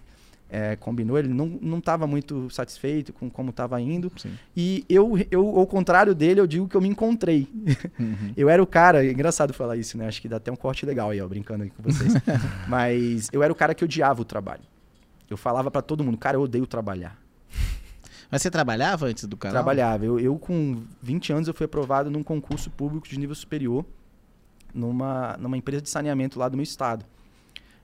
[0.49, 4.11] é, combinou, ele não, não tava muito satisfeito com como estava indo.
[4.17, 4.33] Sim.
[4.57, 7.49] E eu, eu, ao contrário dele, eu digo que eu me encontrei.
[7.99, 8.33] Uhum.
[8.37, 10.07] Eu era o cara, é engraçado falar isso, né?
[10.07, 12.13] Acho que dá até um corte legal aí, ó, brincando aí com vocês.
[12.69, 14.63] Mas eu era o cara que odiava o trabalho.
[15.29, 17.19] Eu falava pra todo mundo, cara, eu odeio trabalhar.
[18.31, 19.55] Mas você trabalhava antes do canal?
[19.55, 20.05] Trabalhava.
[20.05, 23.85] Eu, eu, com 20 anos, eu fui aprovado num concurso público de nível superior
[24.75, 27.05] numa, numa empresa de saneamento lá do meu estado.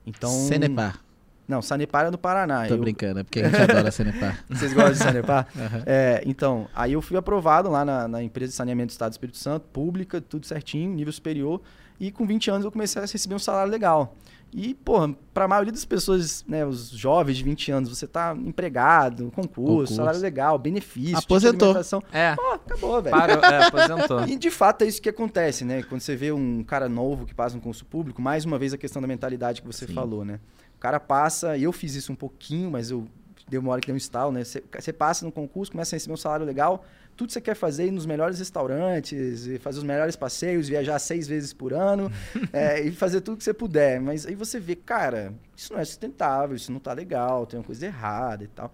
[0.05, 0.29] Então.
[0.29, 0.99] Cenepar.
[1.47, 2.65] Não, Sanepar é no Paraná.
[2.67, 4.43] Tô Eu- brincando, é porque a gente adora Cenepar.
[4.49, 5.47] Vocês gostam de Sanepar?
[5.57, 5.83] Aham.
[5.85, 9.13] É, então, aí eu fui aprovado lá na, na empresa de saneamento do Estado do
[9.13, 11.61] Espírito Santo, pública, tudo certinho, nível superior.
[11.99, 14.15] E com 20 anos eu comecei a receber um salário legal.
[14.53, 19.31] E, porra, pra maioria das pessoas, né, os jovens de 20 anos, você tá empregado,
[19.31, 19.95] concurso, Concurso.
[19.95, 21.73] salário legal, benefício, de Aposentou.
[22.11, 23.15] É, Pô, acabou, velho.
[23.15, 24.23] parou, é, aposentou.
[24.27, 25.83] E de fato é isso que acontece, né?
[25.83, 28.77] Quando você vê um cara novo que passa um concurso público, mais uma vez a
[28.77, 29.93] questão da mentalidade que você Sim.
[29.93, 30.39] falou, né?
[30.75, 33.07] O cara passa, e eu fiz isso um pouquinho, mas eu
[33.49, 34.43] deu uma hora que deu um estalo, né?
[34.43, 36.83] Você, você passa no concurso, começa a receber um salário legal,
[37.15, 40.97] tudo que você quer fazer, ir nos melhores restaurantes, e fazer os melhores passeios, viajar
[40.99, 42.11] seis vezes por ano,
[42.51, 43.99] é, e fazer tudo que você puder.
[43.99, 47.65] Mas aí você vê, cara, isso não é sustentável, isso não tá legal, tem uma
[47.65, 48.73] coisa errada e tal.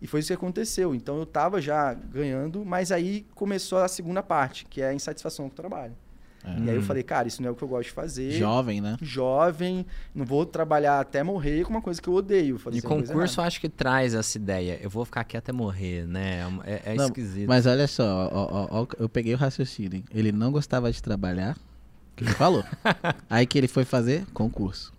[0.00, 0.94] E foi isso que aconteceu.
[0.94, 5.48] Então eu tava já ganhando, mas aí começou a segunda parte, que é a insatisfação
[5.48, 5.94] com o trabalho.
[6.44, 6.84] E aí eu Hum.
[6.84, 8.32] falei, cara, isso não é o que eu gosto de fazer.
[8.32, 8.96] Jovem, né?
[9.00, 12.58] Jovem, não vou trabalhar até morrer com uma coisa que eu odeio.
[12.58, 14.78] Fazer E concurso acho que traz essa ideia.
[14.82, 16.40] Eu vou ficar aqui até morrer, né?
[16.64, 17.48] É, é Não, esquisito.
[17.48, 20.04] Mas olha só, ó, ó, ó, eu peguei o raciocínio.
[20.10, 21.56] Ele não gostava de trabalhar,
[22.14, 22.62] que ele falou.
[23.30, 24.92] Aí que ele foi fazer concurso.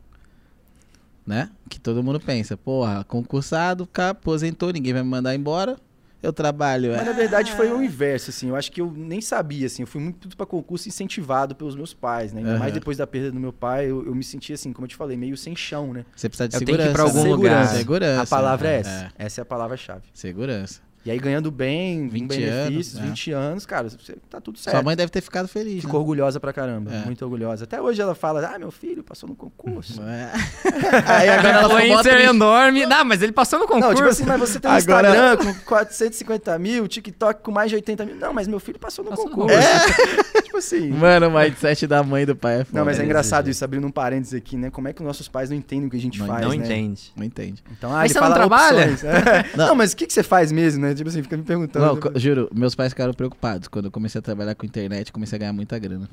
[1.25, 1.49] Né?
[1.69, 5.77] Que todo mundo pensa, porra, concursado, cara, aposentou, ninguém vai me mandar embora.
[6.25, 6.91] Eu trabalho.
[6.91, 8.49] Mas é, na verdade foi o inverso, assim.
[8.49, 9.83] Eu acho que eu nem sabia, assim.
[9.83, 12.39] Eu fui muito para concurso incentivado pelos meus pais, né?
[12.39, 12.59] Ainda Aham.
[12.59, 14.95] mais depois da perda do meu pai, eu, eu me senti assim, como eu te
[14.95, 16.05] falei, meio sem chão, né?
[16.15, 16.91] Você precisa de Eu tenho que segurança.
[16.91, 17.35] ir pra algum né?
[17.35, 17.67] lugar.
[17.67, 18.21] Segurança.
[18.21, 19.11] A palavra é é, essa.
[19.17, 20.03] Essa é a palavra-chave.
[20.13, 20.81] Segurança.
[21.05, 23.09] E aí ganhando bem, 20 20 benefícios, anos, é.
[23.09, 24.75] 20 anos, cara, você tá tudo certo.
[24.75, 25.81] Sua mãe deve ter ficado feliz.
[25.83, 27.05] Ficou orgulhosa pra caramba, É.
[27.05, 27.65] muito orgulhosa.
[27.65, 30.01] Até hoje ela fala, ah, meu filho passou no concurso.
[30.01, 30.31] Né?
[31.05, 32.27] Aí agora ela é triste.
[32.29, 32.85] enorme.
[32.87, 33.87] Não, mas ele passou no concurso.
[33.89, 37.69] Não, tipo assim, mas você tem um Agora- Instagram com 450 mil, TikTok com mais
[37.69, 38.15] de 80 mil.
[38.15, 39.57] Não, mas meu filho passou no Passou no concurso.
[40.43, 40.89] tipo assim.
[40.89, 42.79] Mano, o mindset da mãe do pai é foda.
[42.79, 44.71] Não, mas é desse engraçado isso, abrindo um parênteses aqui, né?
[44.71, 46.49] Como é que os nossos pais não entendem o que a gente Não- faz, não
[46.49, 46.55] né?
[46.55, 47.13] entende.
[47.15, 47.63] Não entende.
[47.77, 48.91] Então, ah, Mas ele você não fala trabalha?
[48.91, 49.03] opções.
[49.03, 49.45] É.
[49.55, 49.67] Não.
[49.67, 49.75] Não.
[49.75, 50.94] mas o que, que você faz mesmo, né?
[50.95, 51.85] Tipo assim, fica me perguntando.
[51.85, 55.39] Não, juro, meus pais ficaram preocupados quando eu comecei a trabalhar com internet, comecei a
[55.39, 56.09] ganhar muita grana.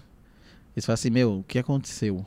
[0.74, 2.24] Eles falaram assim, meu, o que aconteceu?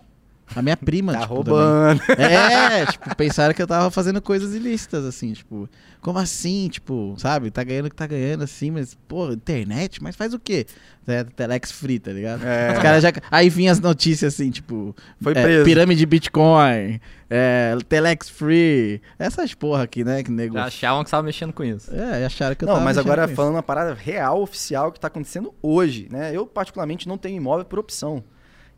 [0.54, 2.00] A minha prima, tá tipo, roubando.
[2.06, 2.26] também.
[2.26, 5.68] É, tipo, pensaram que eu tava fazendo coisas ilícitas, assim, tipo,
[6.02, 10.16] como assim, tipo, sabe, tá ganhando o que tá ganhando, assim, mas, pô, internet, mas
[10.16, 10.68] faz o quê?
[11.08, 12.44] É, Telex free, tá ligado?
[12.46, 12.74] É.
[12.74, 13.12] Os caras já...
[13.32, 15.66] Aí vinha as notícias, assim, tipo, Foi é, preso.
[15.66, 20.54] pirâmide Bitcoin, é, Telex free, essas porra aqui, né, que nego...
[20.56, 21.94] Já achavam que você tava mexendo com isso.
[21.94, 23.36] É, acharam que eu Não, tava mas mexendo agora com isso.
[23.36, 26.32] falando uma parada real, oficial, que tá acontecendo hoje, né?
[26.36, 28.24] Eu, particularmente, não tenho imóvel por opção.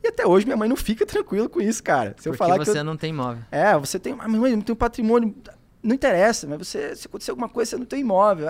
[0.03, 2.15] E até hoje minha mãe não fica tranquila com isso, cara.
[2.17, 2.83] Se eu porque falar que você eu...
[2.83, 3.43] não tem imóvel.
[3.51, 4.15] É, você tem...
[4.19, 5.35] Ah, mãe, não tem um patrimônio...
[5.83, 8.47] Não interessa, mas você, se acontecer alguma coisa, você não tem imóvel.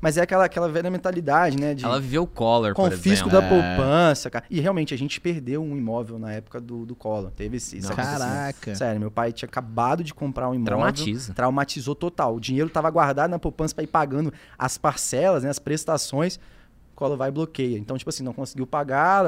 [0.00, 1.74] Mas é aquela, aquela velha mentalidade, né?
[1.74, 3.48] De Ela viveu o Collor, confisco da É.
[3.48, 4.44] poupança, cara.
[4.50, 7.30] E realmente, a gente perdeu um imóvel na época do, do Collor.
[7.30, 7.78] Teve esse.
[7.82, 8.74] Caraca.
[8.74, 10.64] Sério, meu pai tinha acabado de comprar um imóvel.
[10.64, 11.34] Traumatiza.
[11.34, 12.34] Traumatizou total.
[12.34, 16.40] O dinheiro estava guardado na poupança para ir pagando as parcelas, né, as prestações.
[17.02, 17.78] Collor vai e bloqueia.
[17.78, 19.24] Então, tipo assim, não conseguiu pagar,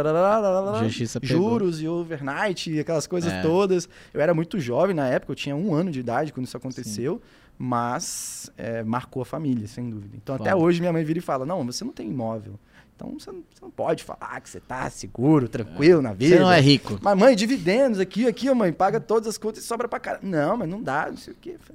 [1.22, 3.42] juros e overnight e aquelas coisas É.
[3.42, 3.88] todas.
[4.12, 7.20] Eu era muito jovem na época, eu tinha um ano de idade quando isso aconteceu.
[7.58, 10.16] Mas é, marcou a família, sem dúvida.
[10.16, 12.58] Então, até hoje, minha mãe vira e fala: Não, você não tem imóvel.
[12.96, 16.36] Então, você não, você não pode falar que você tá seguro, tranquilo na vida.
[16.36, 16.96] Você não é rico.
[17.02, 20.20] Mas, mãe, dividendos aqui, aqui, mãe, paga todas as contas e sobra pra cara.
[20.22, 21.56] Não, mas não dá, não sei o quê.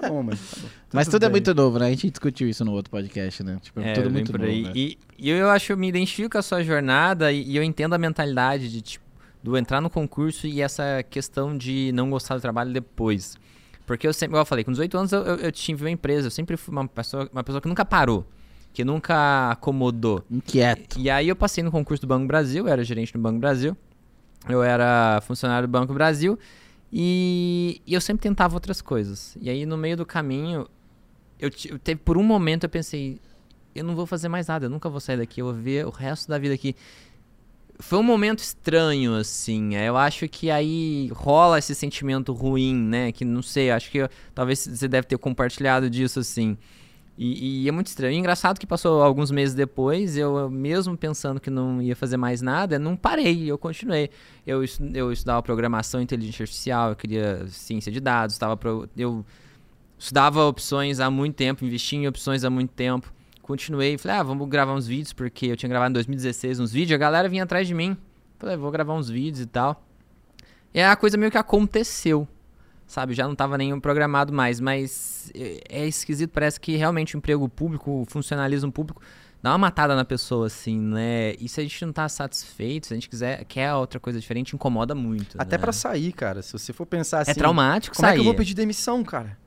[0.00, 0.36] tá bom, mãe.
[0.36, 0.68] Tá bom.
[0.92, 1.86] Mas tudo é muito novo, né?
[1.86, 3.58] A gente discutiu isso no outro podcast, né?
[3.60, 4.44] Tipo, É, tudo muito novo.
[4.44, 4.62] aí.
[4.62, 4.72] né?
[4.74, 7.62] E, e eu acho que eu me identifico com a sua jornada e, e eu
[7.62, 9.04] entendo a mentalidade de tipo,
[9.42, 13.36] do entrar no concurso e essa questão de não gostar do trabalho depois.
[13.84, 16.28] Porque eu sempre, igual eu falei, com 18 anos eu, eu, eu tive uma empresa,
[16.28, 18.24] eu sempre fui uma pessoa, uma pessoa que nunca parou,
[18.72, 20.24] que nunca acomodou.
[20.30, 20.98] Inquieto.
[20.98, 23.76] E aí eu passei no concurso do Banco Brasil, eu era gerente do Banco Brasil,
[24.48, 26.38] eu era funcionário do Banco Brasil
[26.92, 29.36] e, e eu sempre tentava outras coisas.
[29.40, 30.66] E aí no meio do caminho,
[31.38, 33.20] eu, eu teve por um momento eu pensei,
[33.74, 35.90] eu não vou fazer mais nada, eu nunca vou sair daqui, eu vou ver o
[35.90, 36.74] resto da vida aqui.
[37.78, 39.74] Foi um momento estranho, assim.
[39.74, 43.10] é, Eu acho que aí rola esse sentimento ruim, né?
[43.10, 46.56] Que não sei, acho que eu- talvez você deve ter compartilhado disso, assim.
[47.24, 48.14] E, e é muito estranho.
[48.14, 52.42] E engraçado que passou alguns meses depois, eu mesmo pensando que não ia fazer mais
[52.42, 54.10] nada, não parei, eu continuei.
[54.44, 59.24] Eu, eu estudava programação inteligência artificial, eu queria ciência de dados, estava pro- eu
[59.96, 63.12] estudava opções há muito tempo, investia em opções há muito tempo.
[63.40, 66.96] Continuei, falei, ah, vamos gravar uns vídeos, porque eu tinha gravado em 2016 uns vídeos,
[66.96, 67.96] a galera vinha atrás de mim.
[68.38, 69.84] Falei, vou gravar uns vídeos e tal.
[70.74, 72.26] E aí a coisa meio que aconteceu,
[72.92, 73.14] sabe?
[73.14, 77.48] Já não tava nem programado mais, mas é, é esquisito, parece que realmente o emprego
[77.48, 79.00] público, o funcionalismo público,
[79.42, 81.34] dá uma matada na pessoa, assim, né?
[81.40, 84.54] E se a gente não tá satisfeito, se a gente quiser, quer outra coisa diferente,
[84.54, 85.36] incomoda muito.
[85.38, 85.62] Até né?
[85.62, 86.42] pra sair, cara.
[86.42, 87.32] Se você for pensar assim.
[87.32, 88.12] É traumático Como sair.
[88.12, 89.38] é que eu vou pedir demissão, cara?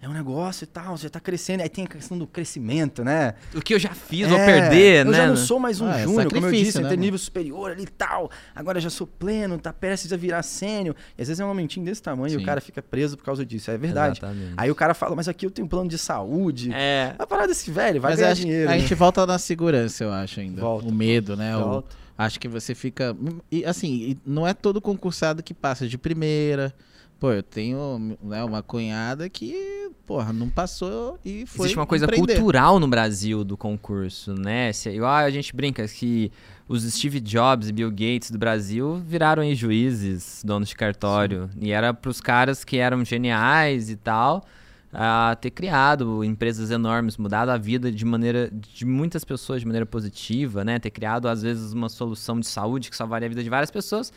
[0.00, 1.62] É um negócio e tal, você tá crescendo.
[1.62, 3.34] Aí tem a questão do crescimento, né?
[3.54, 5.16] O que eu já fiz, É, vou perder, eu né?
[5.16, 6.96] já não sou mais um Ah, é júnior, como eu disse, né, mano?
[7.00, 8.30] nível superior ali e tal.
[8.54, 10.94] Agora já sou pleno, tá prestes a virar sênior.
[11.16, 12.42] E às vezes é um momentinho desse tamanho e Sim.
[12.42, 13.70] o cara fica preso por causa disso.
[13.70, 14.18] É verdade.
[14.18, 14.52] Exatamente.
[14.58, 16.70] Aí o cara fala, mas aqui eu tenho plano de saúde.
[16.74, 17.14] É.
[17.18, 18.68] A parada desse velho, vai Mas ganhar acho dinheiro.
[18.68, 18.78] a né?
[18.80, 20.60] gente volta na segurança, eu acho ainda.
[20.60, 20.86] Volta.
[20.86, 21.56] O medo, né?
[21.56, 21.96] O- Volta.
[22.18, 23.16] acho que você fica.
[23.50, 26.72] E assim, e não é todo concursado que passa de primeira.
[27.18, 31.66] Pô, eu tenho né, uma cunhada que, porra, não passou e foi.
[31.66, 32.34] Existe uma coisa empreender.
[32.34, 34.70] cultural no Brasil do concurso, né?
[34.72, 36.30] Se, igual a gente brinca que
[36.68, 41.48] os Steve Jobs e Bill Gates do Brasil viraram aí juízes, donos de cartório.
[41.58, 44.44] E era pros caras que eram geniais e tal,
[44.92, 49.86] a ter criado empresas enormes, mudado a vida de maneira de muitas pessoas de maneira
[49.86, 50.78] positiva, né?
[50.78, 54.12] Ter criado às vezes uma solução de saúde que salvaria a vida de várias pessoas.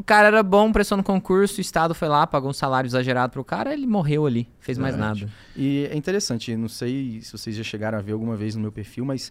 [0.00, 3.34] O cara era bom, prestou no concurso, o Estado foi lá, pagou um salário exagerado
[3.34, 5.26] pro cara, ele morreu ali, fez mais Verdade.
[5.26, 5.32] nada.
[5.54, 8.72] E é interessante, não sei se vocês já chegaram a ver alguma vez no meu
[8.72, 9.30] perfil, mas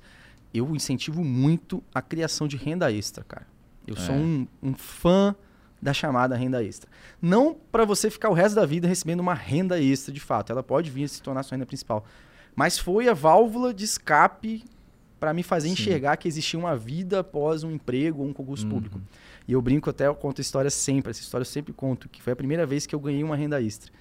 [0.54, 3.48] eu incentivo muito a criação de renda extra, cara.
[3.88, 4.18] Eu sou É.
[4.20, 5.36] um, um fã
[5.82, 6.88] da chamada renda extra.
[7.20, 10.62] Não para você ficar o resto da vida recebendo uma renda extra de fato, ela
[10.62, 12.06] pode vir a se tornar sua renda principal.
[12.56, 14.64] Mas foi a válvula de escape
[15.20, 15.74] para me fazer Sim.
[15.74, 18.70] enxergar que existia uma vida após um emprego ou um concurso Uhum.
[18.72, 19.02] público.
[19.50, 22.22] E eu brinco até, eu conto a história sempre, essa história eu sempre conto, que
[22.22, 23.92] foi a primeira vez que eu ganhei uma renda extra.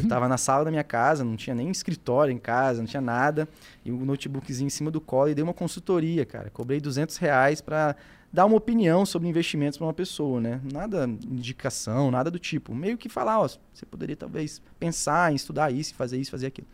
[0.00, 3.00] Eu tava na sala da minha casa, não tinha nem escritório em casa, não tinha
[3.00, 3.48] nada,
[3.84, 6.50] e um notebookzinho em cima do colo e dei uma consultoria, cara.
[6.50, 7.96] Cobrei 200 reais para
[8.32, 10.60] dar uma opinião sobre investimentos para uma pessoa, né?
[10.72, 12.72] Nada indicação, nada do tipo.
[12.72, 16.68] Meio que falar, ó, você poderia talvez pensar em estudar isso, fazer isso, fazer aquilo.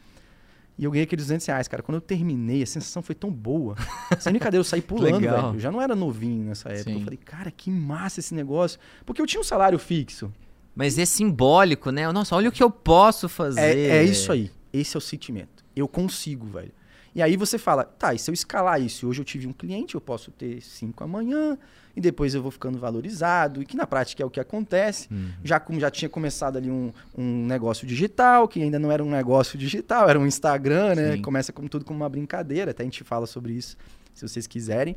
[0.79, 1.83] E eu ganhei aqueles 200 reais, cara.
[1.83, 3.75] Quando eu terminei, a sensação foi tão boa.
[4.21, 5.55] Sem brincadeira, eu saí pulando, velho.
[5.55, 6.91] Eu já não era novinho nessa época.
[6.91, 6.99] Sim.
[6.99, 8.79] Eu falei, cara, que massa esse negócio.
[9.05, 10.33] Porque eu tinha um salário fixo.
[10.77, 12.11] Mas é simbólico, né?
[12.13, 13.61] Nossa, olha o que eu posso fazer.
[13.61, 14.53] É, é isso aí.
[14.73, 15.65] Esse é o sentimento.
[15.75, 16.73] Eu consigo, velho.
[17.13, 19.09] E aí você fala, tá, e se eu escalar isso?
[19.09, 21.59] Hoje eu tive um cliente, eu posso ter cinco amanhã,
[21.99, 25.09] e depois eu vou ficando valorizado, e que na prática é o que acontece.
[25.11, 25.31] Uhum.
[25.43, 29.11] Já como já tinha começado ali um, um negócio digital, que ainda não era um
[29.11, 31.17] negócio digital, era um Instagram, né?
[31.17, 31.23] Sim.
[31.23, 33.77] Começa como tudo como uma brincadeira, até a gente fala sobre isso,
[34.15, 34.97] se vocês quiserem.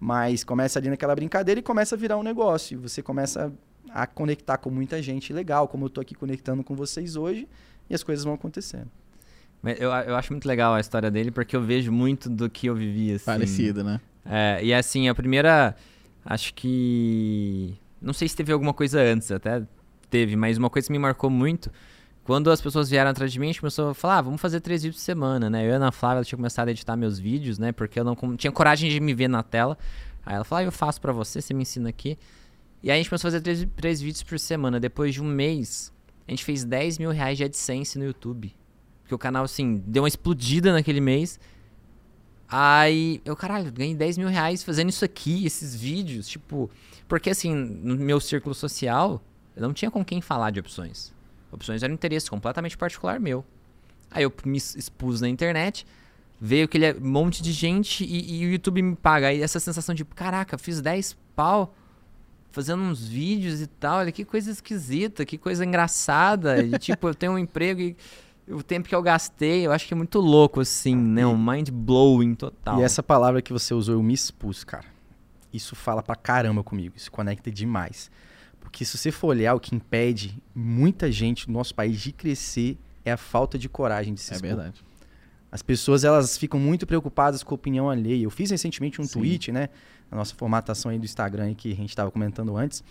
[0.00, 2.76] Mas começa ali naquela brincadeira e começa a virar um negócio.
[2.76, 3.52] E você começa
[3.90, 7.46] a conectar com muita gente legal, como eu tô aqui conectando com vocês hoje,
[7.90, 8.88] e as coisas vão acontecendo.
[9.62, 12.74] Eu, eu acho muito legal a história dele, porque eu vejo muito do que eu
[12.74, 13.24] vivi, assim.
[13.26, 14.00] Parecido, né?
[14.24, 15.76] É, e assim, a primeira.
[16.30, 17.74] Acho que.
[18.02, 19.62] Não sei se teve alguma coisa antes, até
[20.10, 21.72] teve, mas uma coisa que me marcou muito.
[22.22, 24.60] Quando as pessoas vieram atrás de mim, a gente começou a falar, ah, vamos fazer
[24.60, 25.64] três vídeos por semana, né?
[25.64, 27.72] Eu e a Ana Flávia ela tinha começado a editar meus vídeos, né?
[27.72, 29.78] Porque eu não tinha coragem de me ver na tela.
[30.26, 32.18] Aí ela falou, ah, eu faço pra você, você me ensina aqui.
[32.82, 34.78] E aí a gente começou a fazer três, três vídeos por semana.
[34.78, 35.90] Depois de um mês,
[36.26, 38.54] a gente fez 10 mil reais de AdSense no YouTube.
[39.00, 41.40] Porque o canal, assim, deu uma explodida naquele mês.
[42.50, 46.70] Aí, eu, caralho, ganhei 10 mil reais fazendo isso aqui, esses vídeos, tipo...
[47.06, 49.22] Porque, assim, no meu círculo social,
[49.54, 51.12] eu não tinha com quem falar de opções.
[51.50, 53.44] Opções era um interesse completamente particular meu.
[54.10, 55.86] Aí eu me expus na internet,
[56.40, 59.28] veio aquele monte de gente e, e o YouTube me paga.
[59.28, 61.74] Aí essa sensação de, caraca, fiz 10 pau
[62.50, 66.62] fazendo uns vídeos e tal, olha que coisa esquisita, que coisa engraçada.
[66.62, 67.96] E, tipo, eu tenho um emprego e
[68.50, 71.26] o tempo que eu gastei, eu acho que é muito louco, assim, né?
[71.26, 72.80] Um mind blowing total.
[72.80, 74.86] E essa palavra que você usou, eu me expus, cara.
[75.52, 78.10] Isso fala pra caramba comigo, isso conecta demais.
[78.60, 82.78] Porque se você for olhar, o que impede muita gente no nosso país de crescer
[83.04, 84.48] é a falta de coragem de se É expor.
[84.48, 84.84] verdade.
[85.50, 88.22] As pessoas elas ficam muito preocupadas com a opinião alheia.
[88.24, 89.18] Eu fiz recentemente um Sim.
[89.20, 89.70] tweet, né,
[90.10, 92.84] na nossa formatação aí do Instagram aí que a gente estava comentando antes,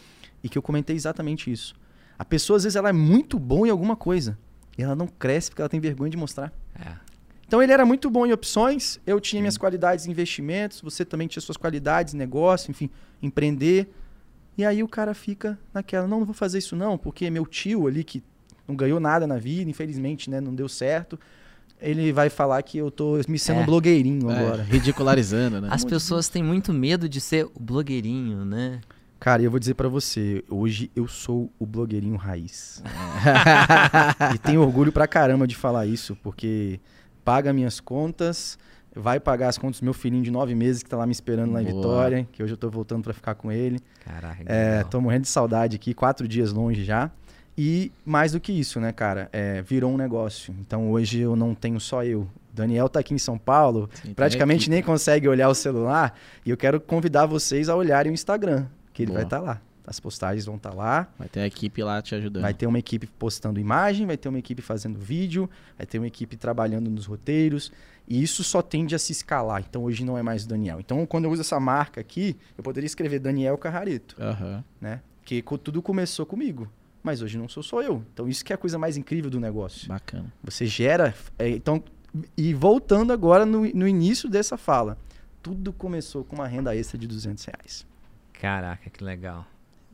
[0.44, 1.76] e que eu comentei exatamente isso.
[2.18, 4.36] A pessoa às vezes ela é muito boa em alguma coisa
[4.78, 6.52] e ela não cresce porque ela tem vergonha de mostrar.
[6.80, 6.94] É.
[7.48, 11.28] Então ele era muito bom em opções, eu tinha minhas qualidades em investimentos, você também
[11.28, 12.90] tinha suas qualidades em negócio, enfim,
[13.22, 13.90] empreender.
[14.58, 17.88] E aí o cara fica naquela, não, não vou fazer isso não, porque meu tio
[17.88, 18.22] ali que
[18.68, 21.18] não ganhou nada na vida, infelizmente, né, não deu certo,
[21.80, 23.62] ele vai falar que eu tô me sendo É.
[23.62, 24.64] um blogueirinho É, agora.
[24.68, 25.70] ridicularizando, né?
[25.72, 28.82] As pessoas têm muito medo de ser o blogueirinho, né?
[29.20, 32.84] Cara, e eu vou dizer pra você, hoje eu sou o blogueirinho raiz.
[34.34, 36.80] e tenho orgulho pra caramba de falar isso, porque
[37.26, 38.58] paga minhas contas,
[38.96, 41.52] vai pagar as contas do meu filhinho de nove meses que tá lá me esperando
[41.52, 41.76] lá em Boa.
[41.76, 43.80] Vitória, que hoje eu tô voltando pra ficar com ele.
[44.06, 47.12] Caraca, É, tô morrendo de saudade aqui, quatro dias longe já.
[47.58, 49.30] E mais do que isso, né, cara?
[49.34, 50.54] É, virou um negócio.
[50.60, 52.22] Então hoje eu não tenho só eu.
[52.22, 56.16] O Daniel tá aqui em São Paulo, Sim, praticamente nem consegue olhar o celular.
[56.46, 59.18] E eu quero convidar vocês a olharem o Instagram, que ele Boa.
[59.20, 59.62] vai estar lá.
[59.86, 61.08] As postagens vão estar lá.
[61.18, 62.42] Vai ter a equipe lá te ajudando.
[62.42, 66.08] Vai ter uma equipe postando imagem, vai ter uma equipe fazendo vídeo, vai ter uma
[66.08, 67.72] equipe trabalhando nos roteiros.
[68.08, 69.64] E isso só tende a se escalar.
[69.70, 70.80] Então hoje não é mais o Daniel.
[70.80, 74.64] Então quando eu uso essa marca aqui, eu poderia escrever Daniel Carrarito, Aham.
[74.82, 75.00] né?
[75.22, 76.68] Porque co- tudo começou comigo.
[77.04, 78.04] Mas hoje não sou só eu.
[78.14, 79.88] Então isso que é a coisa mais incrível do negócio.
[79.88, 80.34] Bacana.
[80.44, 81.14] Você gera.
[81.40, 81.82] é, então,
[82.36, 84.98] e voltando agora no, no início dessa fala,
[85.42, 87.86] tudo começou com uma renda extra de 200 reais.
[88.40, 89.46] Caraca, que legal.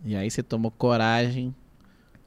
[0.04, 1.56] E aí você tomou coragem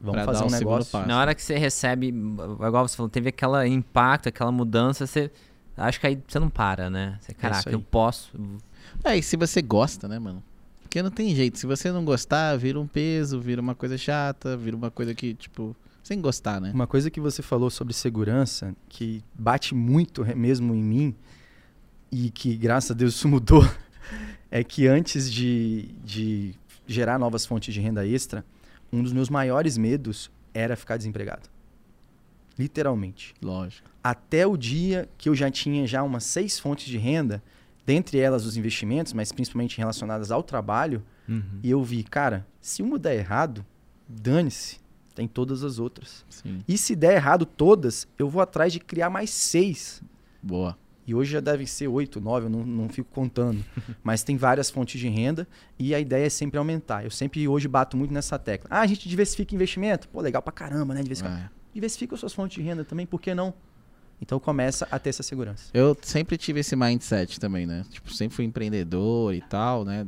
[0.01, 0.93] Vamos pra fazer dar um negócio.
[0.93, 1.09] passo.
[1.09, 5.31] Na hora que você recebe, igual você falou, teve aquele impacto, aquela mudança, você.
[5.77, 7.19] Acho que aí você não para, né?
[7.21, 7.75] Você, caraca, aí.
[7.75, 8.33] eu posso.
[9.05, 10.43] É, e se você gosta, né, mano?
[10.83, 11.59] Porque não tem jeito.
[11.59, 15.35] Se você não gostar, vira um peso, vira uma coisa chata, vira uma coisa que,
[15.35, 16.71] tipo, sem gostar, né?
[16.73, 21.14] Uma coisa que você falou sobre segurança, que bate muito mesmo em mim,
[22.11, 23.69] e que graças a Deus isso mudou,
[24.51, 26.55] é que antes de, de
[26.87, 28.45] gerar novas fontes de renda extra,
[28.93, 31.49] um dos meus maiores medos era ficar desempregado.
[32.59, 33.35] Literalmente.
[33.43, 33.89] Lógico.
[34.03, 37.43] Até o dia que eu já tinha já umas seis fontes de renda,
[37.85, 41.43] dentre elas os investimentos, mas principalmente relacionadas ao trabalho, Uhum.
[41.63, 43.67] e eu vi, cara, se uma der errado,
[44.09, 44.79] dane-se,
[45.13, 46.25] tem todas as outras.
[46.31, 46.63] Sim.
[46.69, 50.01] E se der errado todas, eu vou atrás de criar mais seis.
[50.41, 50.79] Boa.
[51.07, 53.65] E hoje já devem ser oito, nove, eu não, não fico contando.
[54.03, 55.47] Mas tem várias fontes de renda
[55.79, 57.05] e a ideia é sempre aumentar.
[57.05, 58.69] Eu sempre hoje bato muito nessa tecla.
[58.71, 60.09] Ah, a gente diversifica investimento?
[60.09, 61.03] Pô, legal pra caramba, né?
[61.03, 61.39] Diversificar.
[61.39, 61.51] É.
[61.73, 63.55] Diversifica as suas fontes de renda também, por que não?
[64.21, 65.71] Então começa a ter essa segurança.
[65.75, 67.85] Eu sempre tive esse mindset também, né?
[67.91, 70.07] Tipo, sempre fui empreendedor e tal, né?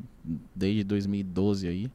[0.55, 1.91] Desde 2012 aí.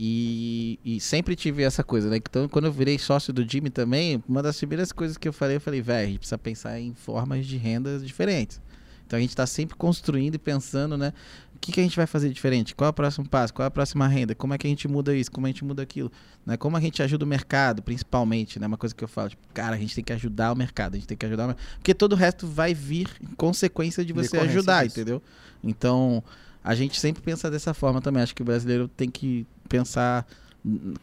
[0.00, 2.18] E, e sempre tive essa coisa, né?
[2.18, 5.56] Então, quando eu virei sócio do Jimmy também, uma das primeiras coisas que eu falei,
[5.56, 8.60] eu falei, velho, a gente precisa pensar em formas de rendas diferentes.
[9.08, 11.14] Então a gente tá sempre construindo e pensando, né?
[11.56, 12.74] O que, que a gente vai fazer diferente?
[12.74, 13.52] Qual é o próximo passo?
[13.52, 14.34] Qual é a próxima renda?
[14.34, 15.32] Como é que a gente muda isso?
[15.32, 16.12] Como a gente muda aquilo?
[16.46, 16.56] Né?
[16.56, 18.66] Como a gente ajuda o mercado, principalmente, né?
[18.66, 20.98] Uma coisa que eu falo, tipo, cara, a gente tem que ajudar o mercado, a
[20.98, 21.66] gente tem que ajudar o mercado.
[21.78, 25.00] Porque todo o resto vai vir em consequência de você ajudar, disso.
[25.00, 25.22] entendeu?
[25.64, 26.22] Então,
[26.62, 28.22] a gente sempre pensa dessa forma também.
[28.22, 30.26] Acho que o brasileiro tem que pensar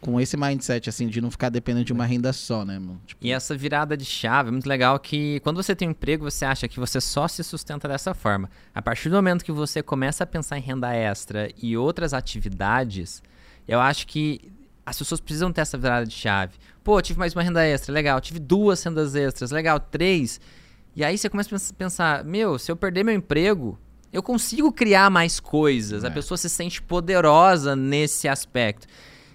[0.02, 3.02] com esse mindset, assim, de não ficar dependendo de uma renda só, né, mano?
[3.08, 6.30] Tipo, E essa virada de chave é muito legal que quando você tem um emprego,
[6.30, 8.50] você acha que você só se sustenta dessa forma.
[8.74, 13.24] A partir do momento que você começa a pensar em renda extra e outras atividades,
[13.68, 14.52] eu acho que
[14.86, 16.54] as pessoas precisam ter essa virada de chave.
[16.84, 18.22] Pô, tive mais uma renda extra, legal.
[18.22, 19.80] Tive duas rendas extras, legal.
[19.80, 20.40] Três.
[20.96, 23.80] E aí você começa a pens- pensar, meu, se eu perder meu emprego,
[24.16, 26.04] eu consigo criar mais coisas.
[26.04, 26.10] A É.
[26.12, 28.88] pessoa se sente poderosa nesse aspecto.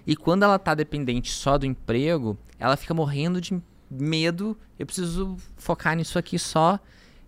[0.07, 4.57] E quando ela tá dependente só do emprego, ela fica morrendo de medo.
[4.79, 6.79] Eu preciso focar nisso aqui só.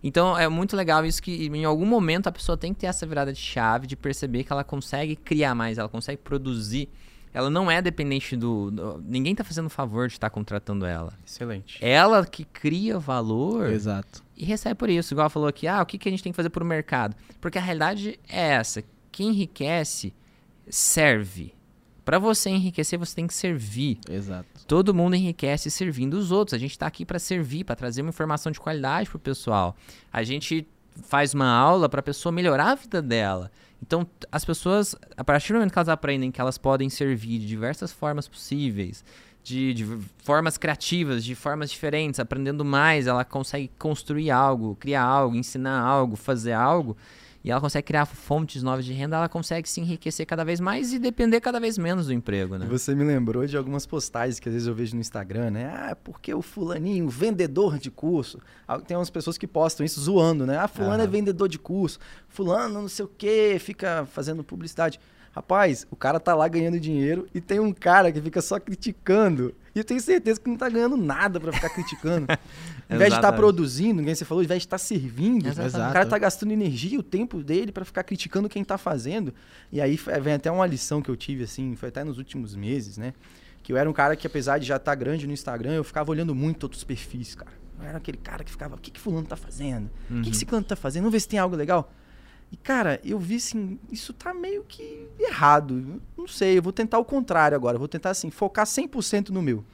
[0.02, 3.06] Então é muito legal isso que em algum momento a pessoa tem que ter essa
[3.06, 6.88] virada de chave de perceber que ela consegue criar mais, ela consegue produzir.
[7.34, 8.70] Ela não é dependente do.
[8.70, 11.12] do- ninguém tá fazendo favor de estar contratando ela.
[11.26, 11.78] Excelente.
[11.84, 14.22] Ela que cria valor Exato.
[14.36, 15.12] e recebe por isso.
[15.12, 17.16] Igual ela falou aqui, ah, o que, que a gente tem que fazer pro mercado?
[17.40, 18.84] Porque a realidade é essa.
[19.10, 20.14] Quem enriquece,
[20.68, 21.52] serve.
[22.04, 23.98] Para você enriquecer, você tem que servir.
[24.08, 24.46] Exato.
[24.66, 26.54] Todo mundo enriquece servindo os outros.
[26.54, 29.74] A gente está aqui para servir, para trazer uma informação de qualidade pro pessoal.
[30.12, 30.68] A gente
[31.04, 33.50] faz uma aula para a pessoa melhorar a vida dela.
[33.86, 37.46] Então, as pessoas, a partir do momento que elas aprendem que elas podem servir de
[37.46, 39.04] diversas formas possíveis,
[39.42, 45.36] de, de formas criativas, de formas diferentes, aprendendo mais, ela consegue construir algo, criar algo,
[45.36, 46.96] ensinar algo, fazer algo,
[47.44, 50.94] e ela consegue criar fontes novas de renda, ela consegue se enriquecer cada vez mais
[50.94, 52.66] e depender cada vez menos do emprego, né?
[52.70, 55.66] Você me lembrou de algumas postagens que às vezes eu vejo no Instagram, né?
[55.76, 58.40] Ah, porque o fulaninho, vendedor de curso.
[58.86, 60.56] Tem umas pessoas que postam isso zoando, né?
[60.56, 61.10] Ah, fulano é Aham.
[61.10, 61.98] vendedor de curso.
[62.26, 64.98] Fulano não sei o quê, fica fazendo publicidade.
[65.32, 69.54] Rapaz, o cara tá lá ganhando dinheiro e tem um cara que fica só criticando.
[69.74, 72.26] E eu tenho certeza que não tá ganhando nada pra ficar criticando.
[72.88, 73.36] Ao invés de estar Exatamente.
[73.36, 75.90] produzindo, ninguém você falou, ao invés de estar servindo, Exatamente.
[75.90, 79.32] o cara tá gastando energia, o tempo dele pra ficar criticando quem tá fazendo.
[79.72, 82.98] E aí vem até uma lição que eu tive, assim, foi até nos últimos meses,
[82.98, 83.14] né?
[83.62, 86.10] Que eu era um cara que, apesar de já estar grande no Instagram, eu ficava
[86.10, 87.52] olhando muito outros perfis, cara.
[87.80, 89.90] Eu era aquele cara que ficava, o que, que fulano tá fazendo?
[90.10, 91.04] O que, que esse fulano tá fazendo?
[91.04, 91.90] Vamos ver se tem algo legal.
[92.54, 96.00] E, cara, eu vi assim, isso tá meio que errado.
[96.16, 97.74] Não sei, eu vou tentar o contrário agora.
[97.74, 99.64] Eu vou tentar, assim, focar 100% no meu.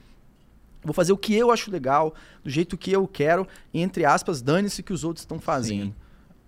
[0.83, 4.41] Vou fazer o que eu acho legal, do jeito que eu quero, e, entre aspas,
[4.41, 5.89] dane-se o que os outros estão fazendo.
[5.89, 5.95] Sim.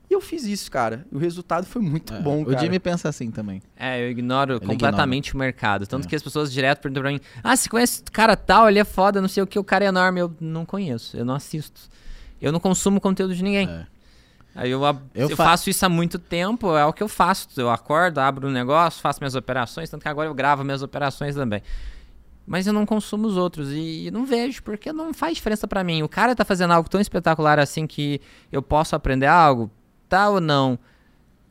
[0.09, 1.05] E eu fiz isso, cara.
[1.13, 2.59] E o resultado foi muito É, bom, o cara.
[2.61, 3.61] Jimmy pensa assim também.
[3.77, 5.87] É, eu ignoro Ele completamente o mercado.
[5.87, 6.09] Tanto É.
[6.09, 8.85] que as pessoas direto perguntam pra mim: Ah, você conhece o cara tal, ele é
[8.85, 10.21] foda, não sei o que, o cara é enorme.
[10.21, 11.91] Eu não conheço, eu não assisto.
[12.41, 13.69] Eu não consumo conteúdo de ninguém.
[13.69, 13.87] É.
[14.55, 14.83] Aí eu,
[15.15, 17.49] Eu eu fa- faço isso há muito tempo, é o que eu faço.
[17.57, 21.35] Eu acordo, abro um negócio, faço minhas operações, tanto que agora eu gravo minhas operações
[21.35, 21.63] também.
[22.47, 26.03] Mas eu não consumo os outros e não vejo, porque não faz diferença pra mim.
[26.03, 29.71] O cara tá fazendo algo tão espetacular assim que eu posso aprender algo,
[30.09, 30.79] tá ou não?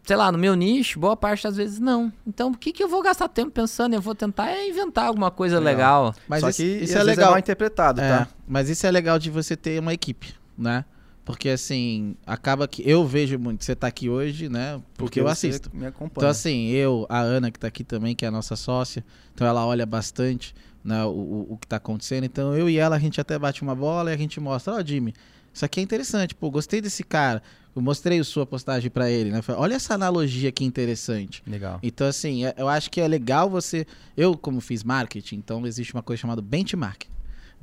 [0.03, 2.11] Sei lá, no meu nicho, boa parte das vezes não.
[2.27, 3.93] Então, por que, que eu vou gastar tempo pensando?
[3.93, 6.05] Eu vou tentar é inventar alguma coisa Legal.
[6.05, 6.15] legal.
[6.27, 7.29] Mas Só isso, que isso é vezes legal.
[7.31, 8.27] mal interpretado, É, tá?
[8.47, 10.83] mas isso é legal de você ter uma equipe, né?
[11.23, 14.81] Porque assim, acaba que eu vejo muito, você tá aqui hoje, né?
[14.97, 15.69] Porque, eu você assisto.
[15.73, 16.11] Me acompanha.
[16.17, 19.45] Então, assim, eu, a Ana, que tá aqui também, que é a nossa sócia, então
[19.45, 22.23] ela olha bastante né, o, o, que tá acontecendo.
[22.23, 24.83] Então, eu e ela, a gente até bate uma bola e a gente mostra, ó,
[24.83, 25.13] Jimmy,
[25.53, 27.41] isso aqui é interessante, pô, gostei desse cara.
[27.75, 29.41] Eu mostrei a sua postagem pra ele, né?
[29.41, 31.41] Falei, Olha essa analogia que interessante.
[31.47, 31.79] Legal.
[31.83, 33.85] Então, assim, é- eu acho que é legal você.
[34.17, 37.03] Eu, como fiz marketing, então existe uma coisa chamada benchmark.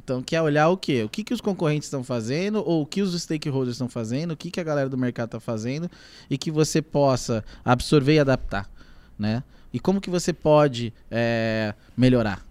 [0.03, 1.03] Então, que é olhar o quê?
[1.03, 4.36] O que, que os concorrentes estão fazendo, ou o que os stakeholders estão fazendo, o
[4.36, 5.90] que, que a galera do mercado está fazendo,
[6.30, 8.70] e que você possa absorver e adaptar,
[9.18, 9.42] né?
[9.72, 12.42] E como que você pode é, melhorar.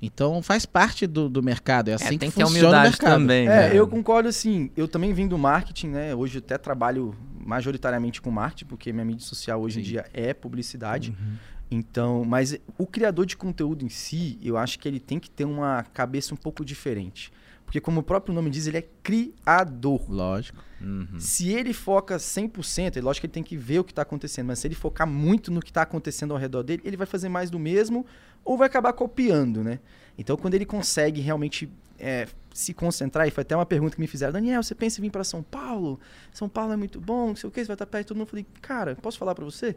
[0.00, 2.90] Então, faz parte do, do mercado, é assim É, que tem que funciona o humildade
[2.90, 3.10] mercado.
[3.10, 3.48] também.
[3.48, 3.70] É, né?
[3.76, 4.70] eu concordo assim.
[4.76, 6.14] Eu também vim do marketing, né?
[6.14, 9.88] Hoje eu até trabalho majoritariamente com marketing, porque minha mídia social hoje em Sim.
[9.90, 11.10] dia é publicidade.
[11.18, 11.36] Uhum.
[11.70, 15.44] Então, mas o criador de conteúdo em si, eu acho que ele tem que ter
[15.44, 17.30] uma cabeça um pouco diferente.
[17.68, 20.10] Porque como o próprio nome diz, ele é criador.
[20.10, 20.64] Lógico.
[20.80, 21.20] Uhum.
[21.20, 24.46] Se ele foca 100%, é lógico que ele tem que ver o que está acontecendo,
[24.46, 27.28] mas se ele focar muito no que está acontecendo ao redor dele, ele vai fazer
[27.28, 28.06] mais do mesmo
[28.42, 29.80] ou vai acabar copiando, né?
[30.16, 34.06] Então, quando ele consegue realmente é, se concentrar, e foi até uma pergunta que me
[34.06, 36.00] fizeram, Daniel, você pensa em vir para São Paulo?
[36.32, 38.16] São Paulo é muito bom, não sei o que, você vai estar perto de todo
[38.16, 38.26] mundo.
[38.26, 39.76] Eu falei, cara, posso falar para você?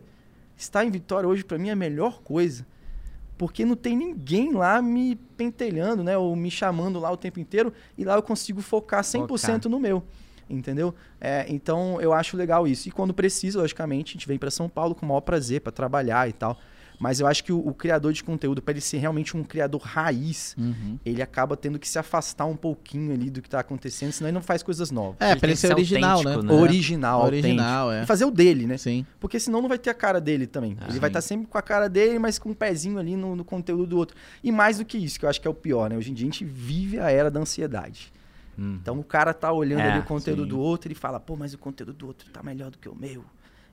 [0.57, 2.65] Estar em Vitória hoje, para mim, é a melhor coisa.
[3.37, 6.17] Porque não tem ninguém lá me pentelhando, né?
[6.17, 7.73] Ou me chamando lá o tempo inteiro.
[7.97, 10.03] E lá eu consigo focar 100% no meu.
[10.49, 10.93] entendeu?
[11.19, 12.87] É, então eu acho legal isso.
[12.87, 15.71] E quando precisa, logicamente, a gente vem para São Paulo com o maior prazer para
[15.71, 16.59] trabalhar e tal.
[17.01, 19.81] Mas eu acho que o, o criador de conteúdo, para ele ser realmente um criador
[19.81, 20.99] raiz, Uhum.
[21.03, 24.35] ele acaba tendo que se afastar um pouquinho ali do que tá acontecendo, senão ele
[24.35, 25.15] não faz coisas novas.
[25.19, 26.37] É, tem ele ser ser original, né?
[26.37, 26.53] né?
[26.53, 28.03] Original, Original, é.
[28.03, 28.77] E fazer o dele, né?
[28.77, 29.03] Sim.
[29.19, 30.77] Porque senão não vai ter a cara dele também.
[30.79, 31.11] Ah, ele vai sim.
[31.11, 33.97] estar sempre com a cara dele, mas com um pezinho ali no, no conteúdo do
[33.97, 34.15] outro.
[34.43, 35.97] E mais do que isso, que eu acho que é o pior, né?
[35.97, 38.13] Hoje em dia a gente vive a era da ansiedade.
[38.59, 38.77] Hum.
[38.79, 40.49] Então o cara tá olhando É, ali o conteúdo sim.
[40.49, 42.93] do outro e fala, pô, mas o conteúdo do outro tá melhor do que o
[42.95, 43.23] meu.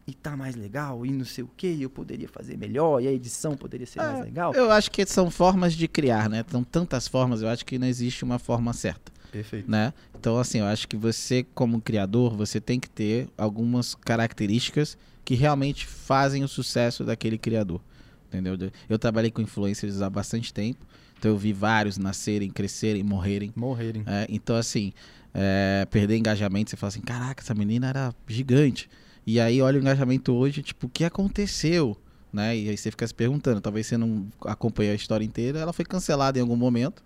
[0.08, 3.12] E tá mais legal, e não sei o que, eu poderia fazer melhor, e a
[3.12, 4.54] edição poderia ser mais É, legal.
[4.54, 6.42] Eu acho que são formas de criar, né?
[6.50, 9.70] São tantas formas, eu acho que não existe uma forma certa, Perfeito.
[9.70, 9.92] né?
[10.18, 14.96] Então, assim, eu acho que você, como criador, você tem que ter algumas características
[15.26, 17.82] que realmente fazem o sucesso daquele criador,
[18.28, 18.56] entendeu?
[18.88, 20.86] Eu trabalhei com influencers há bastante tempo,
[21.18, 23.52] então eu vi vários nascerem, crescerem, morrerem.
[23.54, 24.04] Morrerem.
[24.06, 24.90] É, então, assim,
[25.34, 28.88] é, perder engajamento, você fala assim, caraca, essa menina era gigante.
[29.28, 31.94] E aí olha o engajamento hoje, tipo, o que aconteceu?
[32.32, 32.56] Né?
[32.56, 35.84] E aí você fica se perguntando, talvez você não acompanhou a história inteira, ela foi
[35.84, 37.04] cancelada em algum momento,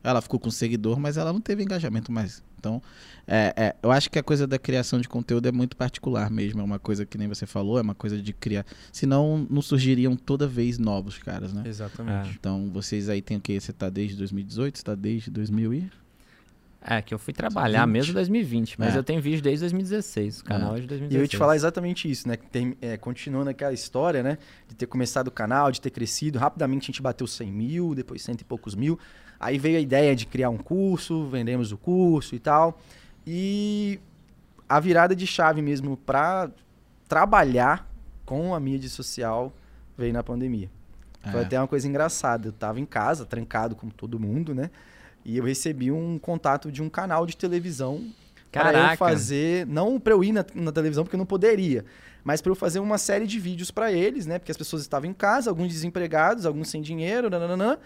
[0.00, 2.44] ela ficou com seguidor, mas ela não teve engajamento mais.
[2.60, 2.80] Então,
[3.26, 6.60] é, é, eu acho que a coisa da criação de conteúdo é muito particular mesmo,
[6.60, 8.64] é uma coisa que nem você falou, é uma coisa de criar.
[8.92, 11.64] Senão não surgiriam toda vez novos caras, né?
[11.66, 12.36] Exatamente.
[12.38, 13.58] Então, vocês aí tem o quê?
[13.58, 14.78] Você tá desde 2018?
[14.78, 15.90] Você tá desde 2000 e...
[16.86, 17.92] É, que eu fui trabalhar 20.
[17.92, 18.98] mesmo em 2020, mas É.
[18.98, 20.40] eu tenho vídeo desde 2016.
[20.40, 21.12] O canal é, de 2016.
[21.12, 22.36] E eu ia te falar exatamente isso, né?
[22.36, 24.36] Tem, é, continuando aquela história, né?
[24.68, 26.38] De ter começado o canal, de ter crescido.
[26.38, 28.98] Rapidamente a gente bateu 100 mil, depois cento e poucos mil.
[29.40, 32.78] Aí veio a ideia de criar um curso, vendemos o curso e tal.
[33.26, 33.98] E
[34.68, 36.50] a virada de chave mesmo para
[37.08, 37.90] trabalhar
[38.24, 39.52] com a mídia social
[39.96, 40.70] veio na pandemia.
[41.30, 41.44] Foi É.
[41.44, 42.48] até uma coisa engraçada.
[42.48, 44.70] Eu tava em casa, trancado como todo mundo, né?
[45.24, 48.04] E eu recebi um contato de um canal de televisão
[48.52, 51.84] para eu fazer, não para eu ir na, na televisão porque eu não poderia,
[52.22, 54.38] mas para eu fazer uma série de vídeos para eles, né?
[54.38, 57.78] Porque as pessoas estavam em casa, alguns desempregados, alguns sem dinheiro, nananã,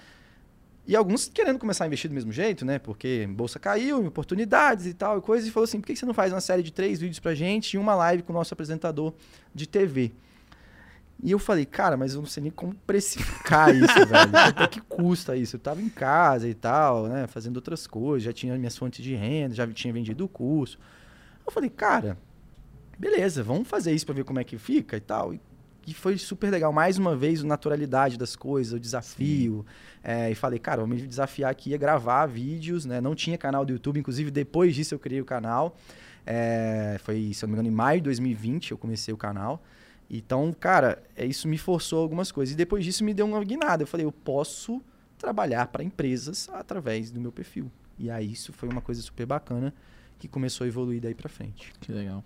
[0.86, 2.78] e alguns querendo começar a investir do mesmo jeito, né?
[2.78, 5.46] Porque bolsa caiu, oportunidades e tal, e coisa.
[5.46, 7.34] E falou assim: por que que você não faz uma série de três vídeos pra
[7.34, 9.12] gente e uma live com o nosso apresentador
[9.54, 10.12] de TV?
[11.22, 14.30] E eu falei, cara, mas eu não sei nem como precificar isso, velho.
[14.30, 15.56] Quanto é que custa isso?
[15.56, 17.26] Eu tava em casa e tal, né?
[17.26, 20.78] Fazendo outras coisas, já tinha minhas fontes de renda, já tinha vendido o curso.
[21.44, 22.16] Eu falei, cara,
[22.98, 25.34] beleza, vamos fazer isso pra ver como é que fica e tal.
[25.34, 25.40] E,
[25.88, 26.72] e foi super legal.
[26.72, 29.66] Mais uma vez, a naturalidade das coisas, o desafio.
[30.04, 33.00] É, e falei, cara, vou me desafiar aqui a gravar vídeos, né?
[33.00, 35.76] Não tinha canal do YouTube, inclusive depois disso eu criei o canal.
[36.24, 39.60] É, foi, se eu não me engano, em maio de 2020 eu comecei o canal.
[40.10, 42.54] Então, cara, é, isso me forçou algumas coisas.
[42.54, 43.82] E depois disso me deu uma guinada.
[43.82, 44.82] Eu falei, eu posso
[45.18, 47.70] trabalhar para empresas através do meu perfil.
[47.98, 49.74] E aí isso foi uma coisa super bacana
[50.18, 51.72] que começou a evoluir daí pra frente.
[51.80, 52.24] Que legal.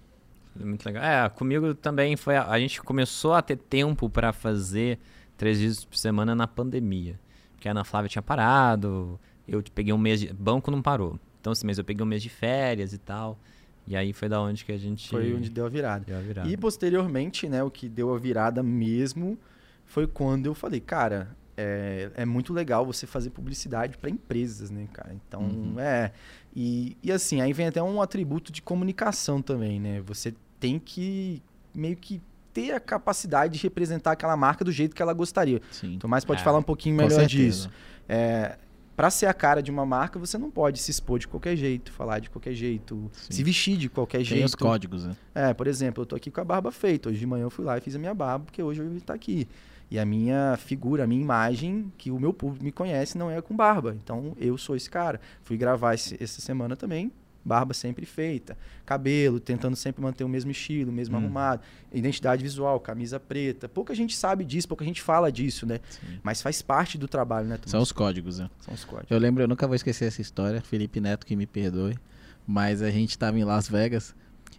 [0.55, 1.03] Muito legal.
[1.03, 2.37] É, comigo também foi.
[2.37, 4.99] A, a gente começou a ter tempo pra fazer
[5.37, 7.19] três dias por semana na pandemia.
[7.53, 10.33] Porque a Ana Flávia tinha parado, eu peguei um mês de.
[10.33, 11.19] Banco não parou.
[11.41, 13.39] Então, esse mês eu peguei um mês de férias e tal.
[13.87, 15.09] E aí foi da onde que a gente.
[15.09, 16.05] Foi onde deu a virada.
[16.07, 16.49] deu a virada.
[16.49, 19.37] E posteriormente, né, o que deu a virada mesmo
[19.85, 24.87] foi quando eu falei, cara, é, é muito legal você fazer publicidade para empresas, né,
[24.93, 25.15] cara?
[25.27, 25.81] Então, Uhum.
[25.81, 26.13] é.
[26.55, 30.01] E, e assim, aí vem até um atributo de comunicação também, né?
[30.07, 31.43] Você tem que
[31.75, 32.21] meio que
[32.53, 35.61] ter a capacidade de representar aquela marca do jeito que ela gostaria.
[35.71, 35.97] Sim.
[35.97, 37.71] O Tomás pode É, falar um pouquinho melhor disso.
[38.09, 38.57] É,
[38.97, 41.91] para ser a cara de uma marca, você não pode se expor de qualquer jeito,
[41.93, 43.33] falar de qualquer jeito, Sim.
[43.33, 44.45] se vestir de qualquer Tem jeito.
[44.47, 45.17] os códigos, né?
[45.35, 47.09] É, por exemplo, eu tô aqui com a barba feita.
[47.09, 48.97] Hoje de manhã eu fui lá e fiz a minha barba, porque hoje eu vou
[48.99, 49.49] estar aqui.
[49.91, 53.41] E a minha figura, a minha imagem, que o meu público me conhece, não é
[53.43, 53.95] com barba.
[54.03, 55.21] Então eu sou esse cara.
[55.43, 57.13] Fui gravar esse- essa semana também,
[57.45, 58.57] barba sempre feita.
[58.87, 61.21] Cabelo, tentando sempre manter o mesmo estilo, o mesmo Hum.
[61.21, 61.63] arrumado.
[61.93, 63.69] Identidade visual, camisa preta.
[63.69, 65.81] Pouca gente sabe disso, pouca gente fala disso, né?
[65.91, 66.19] Sim.
[66.23, 67.71] Mas faz parte do trabalho, né, Tomás?
[67.71, 68.49] São os códigos, né?
[68.61, 69.11] São os códigos.
[69.11, 71.99] Eu lembro, eu nunca vou esquecer essa história, Felipe Neto que me perdoe,
[72.47, 74.15] mas a gente tava em Las Vegas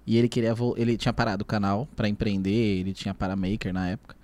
[0.05, 4.15] e ele queria ele tinha parado o canal pra empreender, ele tinha Paramaker na época.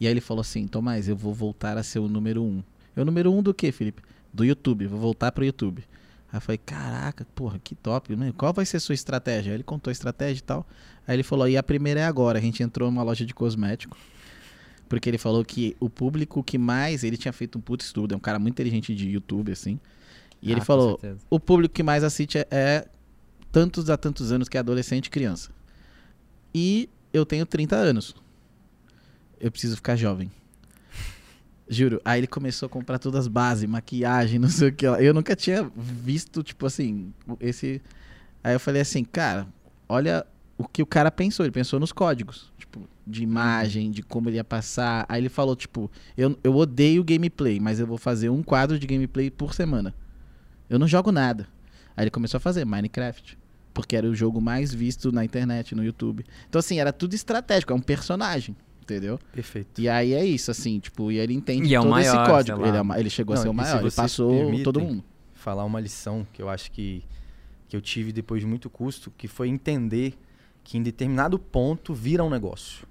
[0.00, 2.62] E aí ele falou assim: "Tomás, eu vou voltar a ser o número um.
[2.96, 4.02] Eu número um do quê, Felipe?
[4.32, 5.82] Do YouTube, vou voltar pro YouTube.
[6.30, 8.32] Aí eu falei, caraca, porra, que top, né?
[8.36, 9.52] Qual vai ser a sua estratégia?
[9.52, 10.66] Aí ele contou a estratégia e tal.
[11.06, 12.38] Aí ele falou, e a primeira é agora.
[12.38, 13.96] A gente entrou numa loja de cosmético.
[14.88, 17.04] Porque ele falou que o público que mais.
[17.04, 19.78] Ele tinha feito um puto estudo, é um cara muito inteligente de YouTube, assim.
[20.40, 22.88] E ele Ah, com falou: o público que mais assiste é, é
[23.50, 25.50] tantos a tantos anos que é adolescente e criança.
[26.54, 28.14] E eu tenho 30 anos.
[29.40, 30.30] Eu preciso ficar jovem.
[31.68, 32.00] Juro.
[32.04, 35.00] Aí ele começou a comprar todas as bases, maquiagem, não sei o que lá.
[35.02, 37.82] Eu nunca tinha visto, tipo assim, esse.
[38.42, 39.46] Aí eu falei assim, cara,
[39.88, 41.44] olha o que o cara pensou.
[41.44, 45.04] Ele pensou nos códigos, tipo, de imagem, de como ele ia passar.
[45.08, 48.86] Aí ele falou, tipo, eu, eu odeio gameplay, mas eu vou fazer um quadro de
[48.86, 49.94] gameplay por semana.
[50.68, 51.48] Eu não jogo nada.
[51.96, 53.38] Aí ele começou a fazer Minecraft.
[53.74, 56.24] Porque era o jogo mais visto na internet, no YouTube.
[56.48, 58.56] Então, assim, era tudo estratégico, é um personagem,
[58.94, 59.18] entendeu?
[59.32, 59.80] Perfeito.
[59.80, 62.66] E aí é isso, assim, tipo, e ele entende E é todo maior, esse código.
[62.66, 65.04] Ele, é ele chegou Não, a ser o maior, ele passou todo mundo.
[65.34, 67.04] falar uma lição que eu acho que,
[67.68, 70.14] que eu tive depois de muito custo, que foi entender
[70.64, 72.86] que em determinado ponto vira um negócio.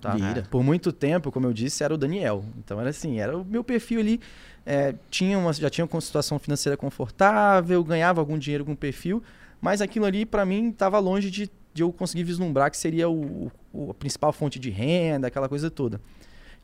[0.00, 0.14] Tá?
[0.14, 0.42] Vira.
[0.50, 2.44] Por muito tempo, como eu disse, era o Daniel.
[2.58, 4.20] Então era assim, era o meu perfil ali.
[4.66, 9.22] é, tinha uma, já tinha uma situação financeira confortável, ganhava algum dinheiro com o perfil,
[9.60, 13.52] mas aquilo ali para mim estava longe de, de eu conseguir vislumbrar que seria o,
[13.72, 16.00] o- a principal fonte de renda, aquela coisa toda.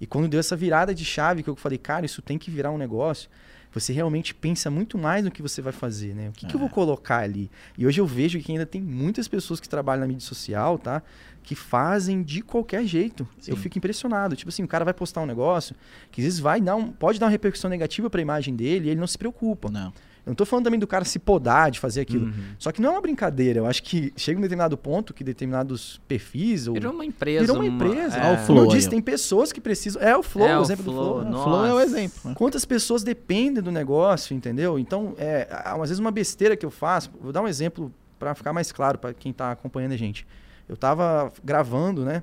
[0.01, 2.71] E quando deu essa virada de chave, que eu falei, cara, isso tem que virar
[2.73, 3.29] um negócio,
[3.71, 6.29] você realmente pensa muito mais no que você vai fazer, né?
[6.31, 7.51] O que, que eu vou colocar ali?
[7.79, 11.03] E hoje eu vejo que ainda tem muitas pessoas que trabalham na mídia social, tá?
[11.43, 13.27] Que fazem de qualquer jeito.
[13.47, 13.63] Eu Sim.
[13.63, 14.35] fico impressionado.
[14.37, 15.75] Tipo assim, o cara vai postar um negócio
[16.11, 18.89] que às vezes vai dar um, pode dar uma repercussão negativa para a imagem dele
[18.89, 19.71] e ele não se preocupa.
[19.71, 19.93] Não.
[20.25, 22.27] Eu não tô falando também do cara se podar de fazer aquilo.
[22.27, 22.33] Uhum.
[22.59, 23.59] Só que não é uma brincadeira.
[23.59, 27.41] Eu acho que chega um determinado ponto que determinados perfis ou Virou uma empresa.
[27.41, 28.17] virou uma empresa.
[28.19, 28.21] é.
[28.33, 30.01] O Como Flow eu disse, tem pessoas que precisam.
[30.01, 31.25] É o Flow, É, o o exemplo do Flow, Flow.
[31.31, 32.19] no- O Flow é o exemplo.
[32.25, 32.35] né?
[32.37, 34.79] Quantas pessoas dependem do negócio, entendeu?
[34.79, 38.53] Então, é, às vezes uma besteira que eu faço, vou dar um exemplo para ficar
[38.53, 40.25] mais claro para quem tá acompanhando a gente.
[40.69, 42.23] Eu tava gravando, né?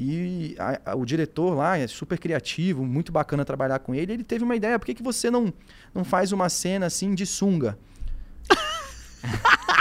[0.00, 4.12] E a- a- o diretor lá é super criativo, muito bacana trabalhar com ele.
[4.12, 5.52] Ele teve uma ideia, por que, que você não,
[5.92, 7.76] não faz uma cena assim de sunga?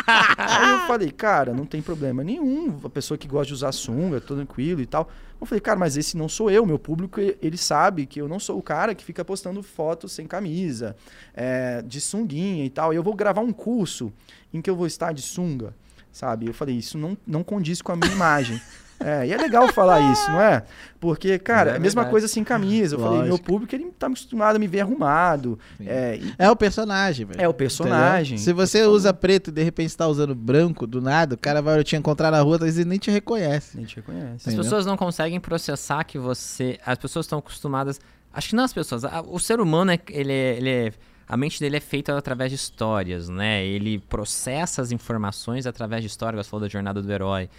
[0.07, 2.80] Aí eu falei, cara, não tem problema nenhum.
[2.84, 5.09] A pessoa que gosta de usar sunga, tô tranquilo e tal.
[5.39, 6.65] Eu falei, cara, mas esse não sou eu.
[6.65, 10.26] Meu público, ele sabe que eu não sou o cara que fica postando fotos sem
[10.26, 10.95] camisa,
[11.36, 12.93] é, de sunguinha e tal.
[12.93, 14.11] Eu vou gravar um curso
[14.53, 15.76] em que eu vou estar de sunga,
[16.11, 16.47] sabe?
[16.47, 18.59] Eu falei, isso não, não condiz com a minha imagem.
[18.99, 20.63] É, e é legal falar isso, não é?
[20.99, 22.11] Porque, cara, é é a mesma verdade.
[22.11, 22.95] coisa sem camisa.
[22.95, 23.45] Eu falei, meu Lógico.
[23.45, 25.59] público, ele tá acostumado a me ver arrumado.
[25.79, 27.39] É, e- É o personagem, velho.
[27.39, 28.37] é o personagem.
[28.37, 28.43] Entendeu?
[28.43, 31.83] Se você usa preto e de repente tá usando branco do nada, o cara vai
[31.83, 33.77] te encontrar na rua, às vezes ele nem te reconhece.
[33.77, 34.25] A gente reconhece.
[34.35, 34.63] As Entendeu?
[34.63, 36.79] pessoas não conseguem processar que você.
[36.85, 37.99] As pessoas estão acostumadas.
[38.33, 39.03] Acho que não as pessoas.
[39.27, 40.91] O ser humano, é, ele, é- ele é-
[41.29, 43.65] A mente dele é feita através de histórias, né?
[43.65, 46.45] Ele processa as informações através de histórias.
[46.45, 47.49] Você falou da jornada do herói.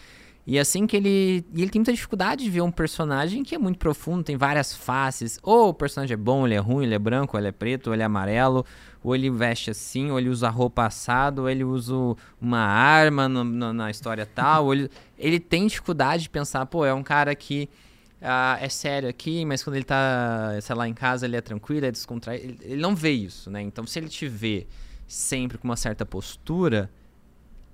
[0.51, 1.45] E assim que ele.
[1.55, 4.75] E ele tem muita dificuldade de ver um personagem que é muito profundo, tem várias
[4.75, 5.39] faces.
[5.43, 8.01] Ou o personagem é bom, ele é ruim, ele é branco, ele é preto, ele
[8.01, 8.65] é amarelo,
[9.05, 11.93] ou ele veste assim, ou ele usa roupa assada, ou ele usa
[12.41, 14.65] uma arma no- no- na história tal.
[14.65, 17.69] ou ele, ele tem dificuldade de pensar, pô, é um cara que
[18.23, 21.85] ah, é sério aqui, mas quando ele tá, sei lá, em casa, ele é tranquilo,
[21.85, 22.45] é descontraído.
[22.45, 23.61] Ele, ele não vê isso, né?
[23.61, 24.67] Então, se ele te vê
[25.07, 26.91] sempre com uma certa postura,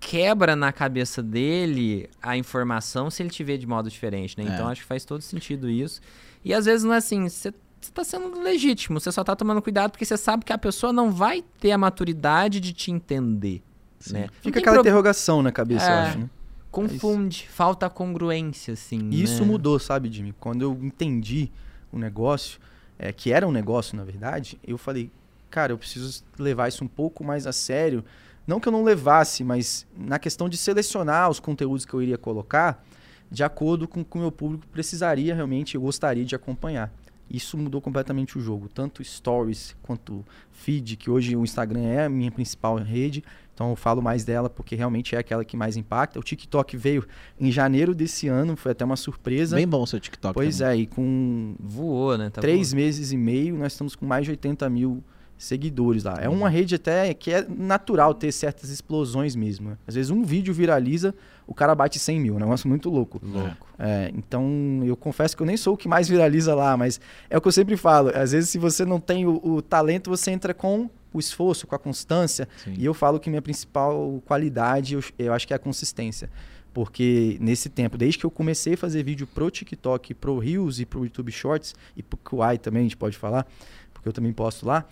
[0.06, 4.44] quebra na cabeça dele a informação se ele te vê de modo diferente, né?
[4.44, 4.52] É.
[4.54, 5.98] Então, acho que faz todo sentido isso.
[6.44, 7.52] E às vezes não é assim, você
[7.92, 11.10] tá sendo legítimo, você só tá tomando cuidado porque você sabe que a pessoa não
[11.10, 13.62] vai ter a maturidade de te entender,
[14.10, 14.28] né?
[14.42, 16.00] Fica aquela pro- interrogação na cabeça, eu É.
[16.02, 16.30] acho, né?
[16.70, 19.08] Confunde, falta congruência, assim.
[19.10, 19.48] E isso né?
[19.48, 20.34] mudou, sabe, Jimmy?
[20.38, 21.50] Quando eu entendi
[21.92, 22.58] o negócio,
[22.98, 25.10] é, que era um negócio, na verdade, eu falei,
[25.50, 28.04] cara, eu preciso levar isso um pouco mais a sério.
[28.46, 32.18] Não que eu não levasse, mas na questão de selecionar os conteúdos que eu iria
[32.18, 32.84] colocar
[33.30, 36.92] de acordo com o que o meu público precisaria realmente, eu gostaria de acompanhar.
[37.28, 42.08] Isso mudou completamente o jogo, tanto stories quanto feed, que hoje o Instagram é a
[42.08, 43.24] minha principal rede,
[43.54, 46.18] então eu falo mais dela porque realmente é aquela que mais impacta.
[46.18, 47.06] O TikTok veio
[47.40, 49.56] em janeiro desse ano, foi até uma surpresa.
[49.56, 50.34] Bem bom o seu TikTok.
[50.34, 52.30] pois é, e com Voou, né?
[52.30, 52.82] Tá três voando.
[52.82, 55.02] meses e meio, nós estamos com mais de 80 mil
[55.36, 56.18] seguidores lá.
[56.20, 59.70] É uma rede até que é natural ter certas explosões mesmo.
[59.70, 59.78] né?
[59.86, 61.14] Às vezes um vídeo viraliza,
[61.46, 63.20] o cara bate 100 mil, um negócio muito louco.
[63.22, 63.66] Louco.
[63.78, 67.36] É, então, eu confesso que eu nem sou o que mais viraliza lá, mas é
[67.36, 68.10] o que eu sempre falo.
[68.14, 71.74] Às vezes, se você não tem o, o talento, você entra com o esforço, com
[71.74, 72.48] a constância.
[72.64, 72.74] Sim.
[72.76, 76.30] E eu falo que minha principal qualidade, eu, eu acho que é a consistência.
[76.72, 80.84] Porque nesse tempo, desde que eu comecei a fazer vídeo pro TikTok, pro Reels e
[80.84, 83.46] pro YouTube Shorts, e pro Kuai também, a gente pode falar,
[83.92, 84.84] porque eu também posto lá,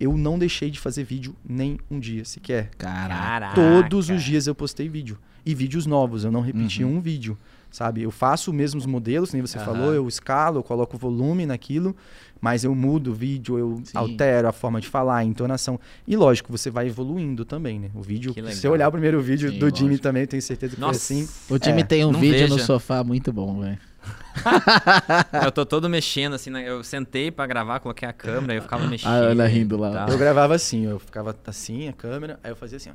[0.00, 2.70] eu não deixei de fazer vídeo nem um dia sequer.
[2.78, 3.08] Caraca.
[3.20, 3.54] Caraca.
[3.54, 5.18] Todos os dias eu postei vídeo.
[5.46, 6.96] E vídeos novos, eu não repeti Uhum.
[6.96, 7.36] um vídeo,
[7.70, 8.02] sabe?
[8.02, 9.64] Eu faço os mesmos modelos, nem você Aham.
[9.64, 11.96] falou, eu escalo, eu coloco volume naquilo,
[12.38, 13.92] mas eu mudo o vídeo, eu Sim.
[13.96, 15.80] altero a forma de falar, a entonação.
[16.06, 17.88] E lógico, você vai evoluindo também, né?
[17.94, 20.02] O vídeo, Que se você olhar o primeiro vídeo Sim, do Jimmy lógico.
[20.02, 21.00] também, eu tenho certeza que Nossa.
[21.14, 21.28] foi assim.
[21.48, 22.66] O time É, tem um vídeo no veja.
[22.66, 23.78] sofá muito bom, velho.
[25.44, 26.68] Eu tô todo mexendo, assim, né?
[26.68, 29.10] eu sentei pra gravar, coloquei a câmera, aí eu ficava mexendo.
[29.10, 30.06] Ah, ela rindo lá.
[30.08, 30.12] e.
[30.12, 32.94] Eu gravava assim, eu ficava assim, a câmera, aí eu fazia assim, ó.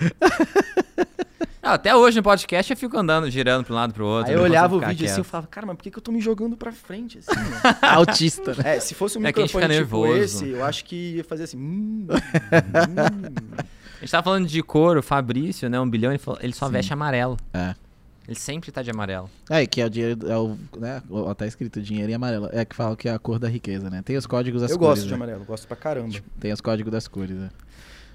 [1.62, 4.30] Não, até hoje no podcast eu fico andando, girando pra um lado pro outro.
[4.32, 5.24] Aí eu olhava o vídeo assim, eu quieto.
[5.24, 7.38] falava, cara, mas por que, que eu tô me jogando pra frente assim?
[7.38, 7.60] né?
[7.82, 8.76] Autista, né?
[8.76, 10.14] é, se fosse um É a microfone tipo nervoso.
[10.16, 11.58] esse, eu acho que ia fazer assim.
[11.58, 13.54] hum, hum.
[13.98, 15.78] A gente tava falando de cor, o Fabrício, né?
[15.78, 16.72] Um bilhão, ele, falou- ele só Sim.
[16.72, 17.36] veste amarelo.
[17.52, 17.74] É.
[18.30, 19.28] Ele sempre tá de amarelo.
[19.50, 22.48] É, que é o dinheiro, é o, né, ó, tá escrito dinheiro em amarelo.
[22.52, 24.02] É que fala que é a cor da riqueza, né?
[24.04, 25.16] Tem os códigos das Eu cores, gosto de né?
[25.16, 26.16] amarelo, gosto pra caramba.
[26.38, 27.50] Tem os códigos das cores, né?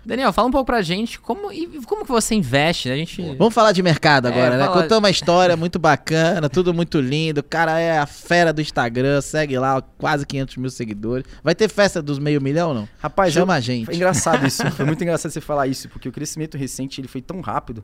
[0.05, 2.93] Daniel, fala um pouco pra gente como, e como que você investe, né?
[2.93, 3.22] A gente...
[3.38, 4.63] Vamos falar de mercado É, agora, né?
[4.66, 7.39] fala- Contou uma história muito bacana, tudo muito lindo.
[7.39, 11.26] O cara é a fera do Instagram, segue lá, quase 500 mil seguidores.
[11.43, 12.88] Vai ter festa dos meio milhão, não?
[12.99, 13.86] Rapaz, Chama eu- a gente.
[13.88, 14.63] Foi engraçado isso.
[14.72, 17.84] Foi muito engraçado você falar isso, porque o crescimento recente ele foi tão rápido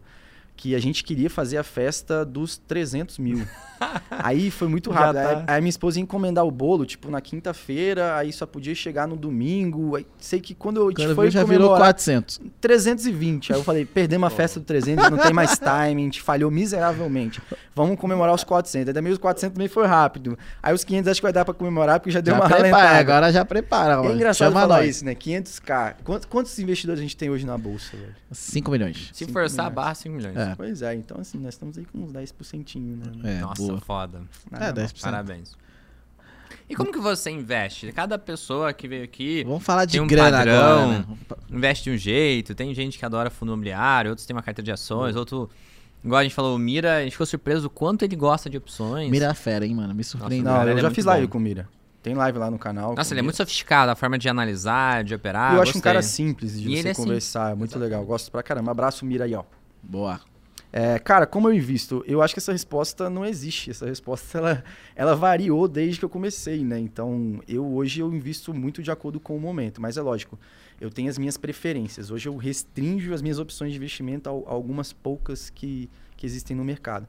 [0.55, 3.45] que a gente queria fazer a festa dos 300 mil.
[4.11, 5.23] Aí foi muito rápido.
[5.23, 5.29] tá.
[5.39, 9.07] Aí, aí minha esposa ia encomendar o bolo, tipo, na quinta-feira, aí só podia chegar
[9.07, 9.95] no domingo.
[9.95, 12.41] Aí, sei que quando eu Quando foi já virou comemorar 400.
[12.59, 13.53] 320.
[13.53, 16.51] Aí eu falei, perdemos a festa do 300, não tem mais time, a gente falhou
[16.51, 17.41] miseravelmente.
[17.73, 18.89] Vamos comemorar os 400.
[18.89, 20.37] Aí também os 400 também foi rápido.
[20.61, 22.67] Aí os 500 acho que vai dar pra comemorar, porque já deu já uma prepara,
[22.69, 22.99] ralentada.
[22.99, 23.93] agora já prepara.
[23.93, 24.13] É mano.
[24.13, 24.89] engraçado Chama falar nós.
[24.89, 25.15] isso, né?
[25.15, 25.95] 500k.
[26.03, 28.13] Quantos, quantos investidores a gente tem hoje na bolsa, velho?
[28.31, 29.09] 5 milhões.
[29.11, 29.75] Se cinco forçar a milhões.
[29.75, 30.37] barra, 5 milhões.
[30.37, 30.50] É.
[30.55, 33.37] Pois é, então assim, nós estamos aí com uns 10%, né?
[33.37, 33.79] É, Nossa, boa.
[33.81, 34.21] foda.
[34.49, 34.89] Nada É, mal.
[34.89, 35.01] 10%.
[35.01, 35.57] Parabéns.
[36.69, 37.91] E como que você investe?
[37.91, 40.83] Cada pessoa que veio aqui Vamos falar de Tem um grana padrão.
[40.91, 41.05] agora, né?
[41.49, 42.55] investe de um jeito.
[42.55, 45.49] Tem gente que adora fundo imobiliário, outros tem uma carteira de ações, outro...
[46.03, 48.57] Igual a gente falou, o Mira, a gente ficou surpreso o quanto ele gosta de
[48.57, 49.09] opções.
[49.11, 49.93] Mira a fera, hein, mano?
[49.93, 50.51] Me surpreendeu.
[50.51, 51.31] Não, eu é já fiz live bom.
[51.33, 51.69] com o Mira.
[52.01, 52.95] Tem live lá no canal.
[52.95, 55.53] Nossa, ele é muito sofisticado, a forma de analisar, de operar.
[55.53, 55.81] eu acho um gostei.
[55.83, 57.05] cara simples de E ele você é simples.
[57.05, 58.03] conversar, é muito legal.
[58.03, 58.71] Gosto pra caramba.
[58.71, 59.43] Abraço, Mira aí, ó.
[59.83, 60.19] Boa.
[60.73, 62.01] É, cara, como eu invisto?
[62.07, 63.71] Eu acho que essa resposta não existe.
[63.71, 64.63] Essa resposta ela,
[64.95, 66.79] ela variou desde que eu comecei, né?
[66.79, 70.39] Então, eu hoje eu invisto muito de acordo com o momento, mas é lógico,
[70.79, 72.09] eu tenho as minhas preferências.
[72.09, 76.55] Hoje eu restringo as minhas opções de investimento a, a algumas poucas que, que existem
[76.55, 77.05] no mercado.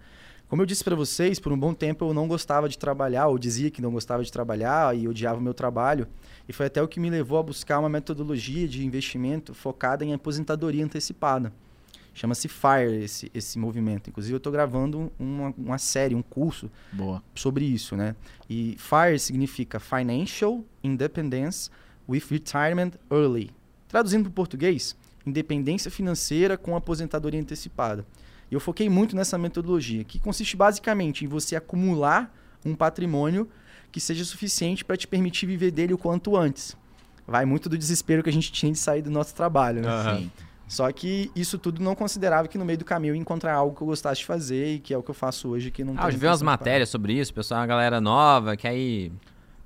[0.49, 3.39] Como eu disse para vocês, por um bom tempo eu não gostava de trabalhar, ou
[3.39, 6.07] dizia que não gostava de trabalhar e odiava o meu trabalho.
[6.47, 10.13] E foi até o que me levou a buscar uma metodologia de investimento focada em
[10.13, 11.53] aposentadoria antecipada.
[12.15, 14.11] Chama-se FIRE esse, esse movimento.
[14.11, 17.23] Inclusive, eu estou gravando uma, uma série, um curso Boa.
[17.35, 18.15] sobre isso, né?
[18.49, 21.71] E FIRE significa Financial Independence
[22.09, 23.51] with Retirement Early.
[23.89, 24.97] Traduzindo para o português,
[25.27, 28.07] independência financeira com aposentadoria antecipada.
[28.51, 32.35] E eu foquei muito nessa metodologia, que consiste basicamente em você acumular
[32.65, 33.49] um patrimônio
[33.91, 36.77] que seja suficiente para te permitir viver dele o quanto antes.
[37.27, 39.89] Vai muito do desespero que a gente tinha de sair do nosso trabalho, né?
[39.89, 40.19] Aham.
[40.19, 40.33] Sim.
[40.73, 43.77] Só que isso tudo não considerava que no meio do caminho eu ia encontrar algo
[43.77, 45.95] que eu gostasse de fazer e que é o que eu faço hoje, que não
[45.99, 49.13] Ah, eu vi umas matérias sobre isso, pessoal, a galera nova, que aí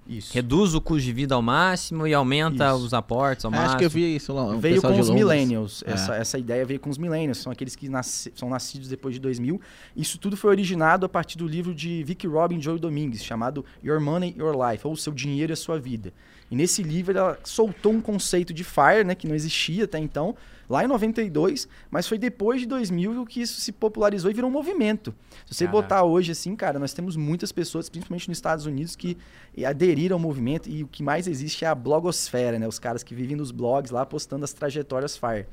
[0.08, 0.34] Isso.
[0.34, 2.84] reduz o custo de vida ao máximo e aumenta Isso.
[2.86, 3.78] os aportes ao Acho máximo.
[3.78, 4.56] que eu vi isso lá.
[4.56, 5.84] Veio com os millennials.
[5.86, 5.92] É.
[5.92, 7.38] Essa, essa ideia veio com os millennials.
[7.38, 9.60] São aqueles que nasce- são nascidos depois de 2000.
[9.96, 13.64] Isso tudo foi originado a partir do livro de Vic Robin e Joe Domingues, chamado
[13.84, 16.12] Your Money, Your Life, ou Seu Dinheiro e a Sua Vida.
[16.50, 20.36] E nesse livro ela soltou um conceito de FIRE, né, que não existia até então,
[20.68, 24.52] lá em 92, mas foi depois de 2000 que isso se popularizou e virou um
[24.52, 25.14] movimento.
[25.44, 25.82] Se você Caraca.
[25.82, 29.16] botar hoje assim, cara, nós temos muitas pessoas, principalmente nos Estados Unidos, que
[29.64, 32.66] aderiram ao movimento e o que mais existe é a blogosfera, né?
[32.66, 35.46] Os caras que vivem nos blogs lá postando as trajetórias FIRE.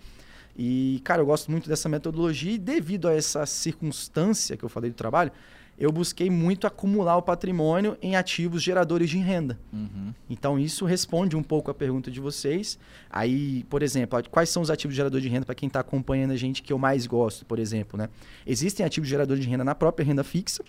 [0.55, 4.91] E, cara, eu gosto muito dessa metodologia e devido a essa circunstância que eu falei
[4.91, 5.31] do trabalho,
[5.77, 9.59] eu busquei muito acumular o patrimônio em ativos geradores de renda.
[9.71, 10.13] Uhum.
[10.29, 12.77] Então, isso responde um pouco a pergunta de vocês.
[13.09, 16.37] Aí, por exemplo, quais são os ativos geradores de renda para quem está acompanhando a
[16.37, 18.09] gente que eu mais gosto, por exemplo, né?
[18.45, 20.63] Existem ativos geradores de renda na própria renda fixa,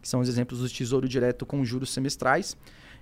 [0.00, 2.56] que são os exemplos do Tesouro Direto com juros semestrais.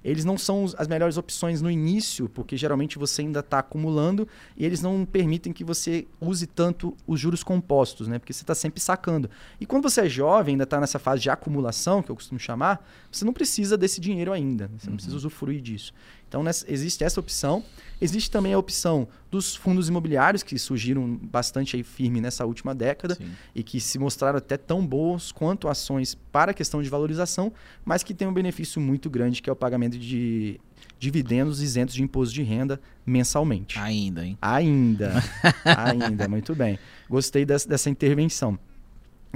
[0.05, 4.27] Eles não são as melhores opções no início, porque geralmente você ainda está acumulando
[4.57, 8.19] e eles não permitem que você use tanto os juros compostos, né?
[8.19, 9.29] Porque você está sempre sacando.
[9.61, 12.87] E quando você é jovem, ainda está nessa fase de acumulação, que eu costumo chamar,
[13.11, 14.69] você não precisa desse dinheiro ainda.
[14.69, 14.75] né?
[14.79, 15.93] Você não precisa usufruir disso.
[16.29, 17.65] Então, nessa- existe essa opção.
[18.01, 23.15] Existe também a opção dos fundos imobiliários, que surgiram bastante aí firme nessa última década
[23.15, 23.31] Sim.
[23.55, 27.53] e que se mostraram até tão bons quanto ações para a questão de valorização,
[27.85, 30.59] mas que tem um benefício muito grande, que é o pagamento de
[30.99, 33.79] dividendos isentos de imposto de renda mensalmente.
[33.79, 34.39] Ainda, hein?
[34.41, 35.23] Ainda.
[35.65, 36.79] Ainda, muito bem.
[37.09, 38.59] Gostei dessa, dessa intervenção.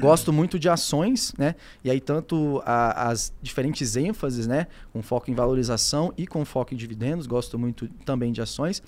[0.00, 1.54] Gosto muito de ações, né?
[1.84, 4.66] E aí, tanto a- as diferentes ênfases, né?
[4.90, 7.26] Com foco em valorização e com foco em dividendos.
[7.26, 8.82] Gosto muito também de ações.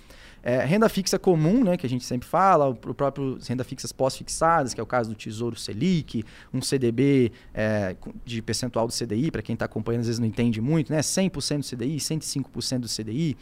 [0.47, 1.75] É, renda fixa comum, né?
[1.79, 2.69] Que a gente sempre fala.
[2.69, 6.23] O, o próprio renda fixas pós-fixadas, que é o caso do Tesouro Selic.
[6.53, 10.61] Um CDB é, de percentual do CDI, para quem está acompanhando, às vezes não entende
[10.61, 11.01] muito, né?
[11.01, 13.39] 100% do CDI, 105% do CDI.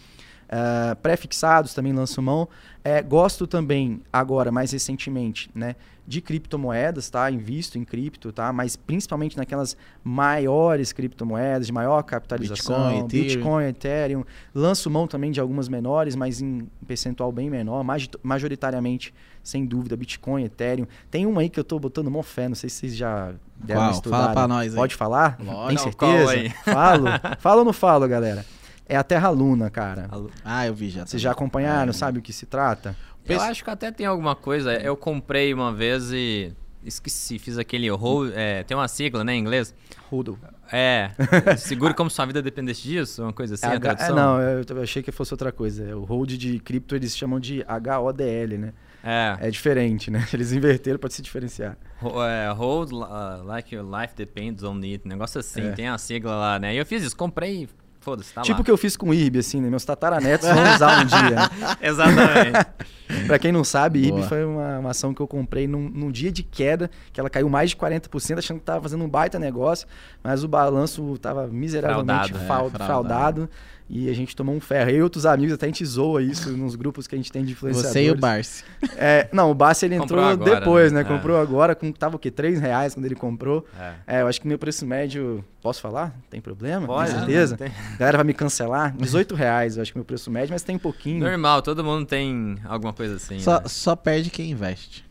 [0.53, 2.47] Uh, pré-fixados também lanço mão.
[2.85, 5.77] É, gosto também, agora, mais recentemente, né,
[6.07, 7.31] de criptomoedas, tá?
[7.31, 8.53] Invisto em cripto, tá?
[8.53, 14.25] Mas principalmente naquelas maiores criptomoedas, de maior capitalização, Bitcoin, Bitcoin Ethereum.
[14.55, 17.83] Lanço mão também de algumas menores, mas em percentual bem menor,
[18.23, 20.87] majoritariamente, sem dúvida, Bitcoin, Ethereum.
[21.11, 23.93] Tem uma aí que eu tô botando mó fé, não sei se vocês já deram
[23.93, 24.03] Qual?
[24.03, 24.77] Fala pra nós aí.
[24.77, 25.39] Pode falar?
[25.43, 25.97] Lógico.
[25.97, 26.55] Tem certeza?
[26.65, 27.07] Falo?
[27.39, 28.45] Falo ou não falo, galera?
[28.87, 30.09] É a Terra Luna, cara.
[30.45, 31.07] Ah, eu vi já.
[31.07, 32.97] Vocês já acompanharam, é, sabe o que se trata?
[33.27, 34.75] Eu acho que até tem alguma coisa.
[34.75, 36.53] Eu comprei uma vez e
[36.85, 39.75] esqueci, fiz aquele hold, é, tem uma sigla, né, em inglês?
[40.11, 40.37] Hodl.
[40.71, 41.11] É,
[41.57, 44.09] seguro como sua vida dependesse disso, uma coisa assim, é, a tradução.
[44.09, 45.97] É, não, eu achei que fosse outra coisa.
[45.97, 48.73] O hold de cripto eles chamam de HODL, né?
[49.05, 49.49] É.
[49.49, 50.27] É diferente, né?
[50.33, 51.77] Eles inverteram para se diferenciar.
[52.01, 55.73] É, hold uh, like your life depends on it, negócio assim, é.
[55.73, 56.73] tem a sigla lá, né?
[56.73, 57.69] E eu fiz isso, comprei,
[58.03, 59.71] Foda-se, tá tipo o que eu fiz com o IRB, assim, né?
[59.71, 61.31] Meus tataranetos vão usar um dia.
[61.31, 61.49] Né?
[61.81, 62.67] Exatamente.
[63.29, 66.33] pra quem não sabe, IRB foi uma, uma, ação que eu comprei num, num, dia
[66.33, 69.87] de queda, que ela caiu mais de 40%, achando que tava fazendo um baita negócio,
[70.23, 72.47] mas o balanço tava miseravelmente fraudado.
[72.47, 73.51] Fraud, é, fraudado
[73.95, 74.89] e a gente tomou um ferro.
[74.89, 77.45] Eu e outros amigos, até a gente zoa isso nos grupos que a gente tem
[77.45, 77.93] de influenciadores.
[77.93, 78.65] Você e o Barsi.
[78.97, 81.03] É, não, o Barsi ele entrou agora, depois, né?
[81.03, 81.07] né?
[81.07, 81.13] É.
[81.13, 82.31] Comprou agora, com, tava o quê?
[82.31, 83.67] 3 reais quando ele comprou.
[83.79, 83.93] É.
[84.07, 84.23] é.
[84.23, 85.45] eu acho que meu preço médio...
[85.61, 86.19] Posso falar?
[86.31, 86.87] Tem problema?
[86.87, 87.13] Pode.
[87.13, 87.57] Com certeza.
[87.59, 87.69] Tem.
[87.69, 88.97] A galera vai me cancelar.
[88.97, 91.21] 18 reais, eu acho que meu preço médio, mas tem pouquinho.
[91.21, 93.41] Normal, todo mundo tem alguma coisa assim.
[93.41, 93.69] Só, né?
[93.69, 95.05] só perde quem investe.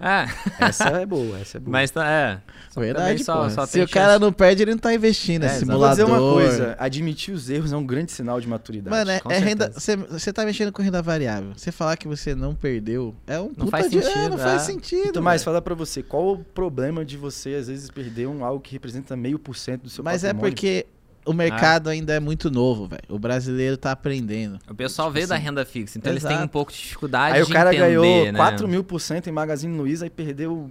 [0.00, 0.26] É.
[0.64, 1.72] Essa é boa, essa é boa.
[1.72, 2.40] Mas tá, é.
[2.74, 5.44] Verdade, só, só Se o cara não perde, ele não tá investindo.
[5.44, 6.06] É, é simulador.
[6.06, 8.96] Vou dizer uma coisa, admitir os erros é um grande sinal de maturidade.
[8.96, 9.70] Mano, é, é renda.
[9.70, 11.52] Você tá mexendo com renda variável.
[11.54, 14.18] Você falar que você não perdeu é um não faz de, sentido.
[14.18, 14.64] É, não faz é.
[14.64, 15.08] sentido.
[15.08, 18.60] Então, mais fala pra você, qual o problema de você, às vezes, perder um algo
[18.60, 20.48] que representa meio por cento do seu Mas é patrimônio?
[20.48, 20.86] é porque
[21.24, 21.92] o mercado ah.
[21.92, 23.02] ainda é muito novo, velho.
[23.08, 24.58] O brasileiro tá aprendendo.
[24.68, 25.34] O pessoal tipo veio assim.
[25.34, 26.26] da renda fixa, então Exato.
[26.26, 28.38] eles têm um pouco de dificuldade Aí de o cara entender, ganhou né?
[28.38, 30.70] 4 mil por cento em Magazine Luiza e perdeu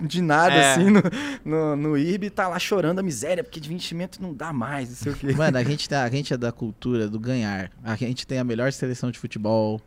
[0.00, 0.72] de nada, é.
[0.72, 1.02] assim, no,
[1.44, 4.96] no, no IRB, tá lá chorando a miséria, porque de investimento não dá mais, não
[4.96, 5.32] sei o quê.
[5.32, 7.70] Mano, a gente, tá, a gente é da cultura do ganhar.
[7.82, 9.80] A gente tem a melhor seleção de futebol,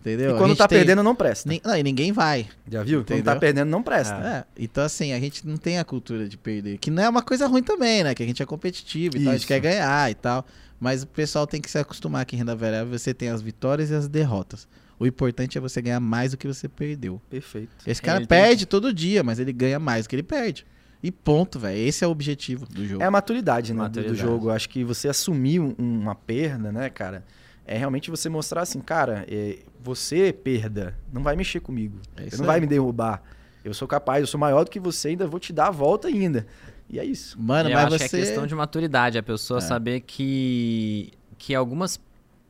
[0.00, 0.34] Entendeu?
[0.34, 0.78] E quando tá tem...
[0.78, 1.50] perdendo, não presta.
[1.62, 2.48] Não, e ninguém vai.
[2.70, 3.00] Já viu?
[3.00, 3.22] Entendeu?
[3.22, 4.14] Quando tá perdendo, não presta.
[4.14, 4.44] É.
[4.58, 6.78] Então, assim, a gente não tem a cultura de perder.
[6.78, 8.14] Que não é uma coisa ruim também, né?
[8.14, 10.46] Que a gente é competitivo e tal, a gente quer ganhar e tal.
[10.80, 13.90] Mas o pessoal tem que se acostumar que em renda variável você tem as vitórias
[13.90, 14.66] e as derrotas.
[14.98, 17.20] O importante é você ganhar mais do que você perdeu.
[17.28, 17.68] Perfeito.
[17.86, 18.70] Esse cara ele perde tem...
[18.70, 20.66] todo dia, mas ele ganha mais do que ele perde.
[21.02, 21.78] E ponto, velho.
[21.78, 23.02] Esse é o objetivo do jogo.
[23.02, 23.80] É a maturidade, né?
[23.80, 24.14] Maturidade.
[24.14, 24.50] Do jogo.
[24.50, 27.24] Acho que você assumir uma perda, né, cara?
[27.66, 31.98] É realmente você mostrar assim, cara, é, você, perda, não vai mexer comigo.
[32.16, 32.48] É você não aí.
[32.48, 33.22] vai me derrubar.
[33.64, 36.08] Eu sou capaz, eu sou maior do que você, ainda vou te dar a volta
[36.08, 36.46] ainda.
[36.88, 37.40] E é isso.
[37.40, 38.08] Mano, eu mas acho você...
[38.08, 39.60] que é questão de maturidade, a pessoa é.
[39.60, 42.00] saber que, que algumas.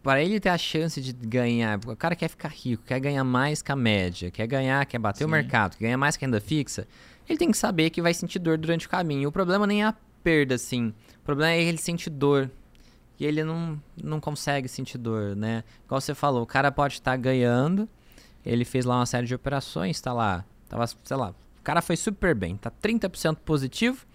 [0.02, 3.60] Para ele ter a chance de ganhar, o cara quer ficar rico, quer ganhar mais
[3.60, 5.24] que a média, quer ganhar, quer bater Sim.
[5.24, 6.88] o mercado, quer ganhar mais que a renda fixa,
[7.28, 9.28] ele tem que saber que vai sentir dor durante o caminho.
[9.28, 9.94] O problema nem é a
[10.24, 10.94] perda, assim.
[11.20, 12.50] O problema é ele sentir dor
[13.20, 15.62] e ele não, não consegue sentir dor, né?
[15.84, 17.86] Igual você falou, o cara pode estar ganhando,
[18.44, 21.98] ele fez lá uma série de operações, tá lá, tava, sei lá, o cara foi
[21.98, 24.06] super bem, tá 30% positivo,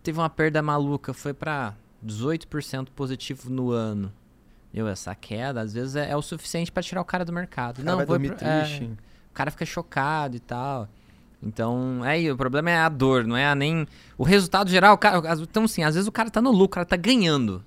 [0.00, 1.74] teve uma perda maluca, foi para
[2.06, 4.12] 18% positivo no ano.
[4.72, 7.82] Eu, essa queda, às vezes, é, é o suficiente para tirar o cara do mercado.
[7.82, 8.84] não, vai dormir pro, triste.
[8.84, 10.88] É, o cara fica chocado e tal.
[11.42, 13.88] Então, é aí, o problema é a dor, não é nem.
[14.16, 15.20] O resultado geral, o cara.
[15.40, 17.64] Então, assim, às vezes o cara tá no lucro, o cara tá ganhando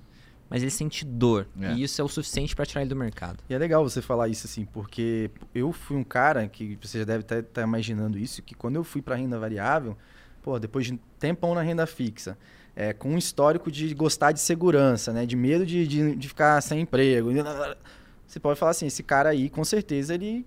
[0.52, 1.48] mas ele sente dor.
[1.58, 1.72] É.
[1.72, 3.42] E isso é o suficiente para tirar ele do mercado.
[3.48, 7.04] E é legal você falar isso assim, porque eu fui um cara que você já
[7.06, 9.96] deve estar tá, tá imaginando isso, que quando eu fui para renda variável,
[10.42, 12.36] pô, depois de um tempão na renda fixa,
[12.76, 16.60] é, com um histórico de gostar de segurança, né, de medo de, de, de ficar
[16.60, 17.30] sem emprego,
[18.26, 20.46] você pode falar assim, esse cara aí, com certeza, ele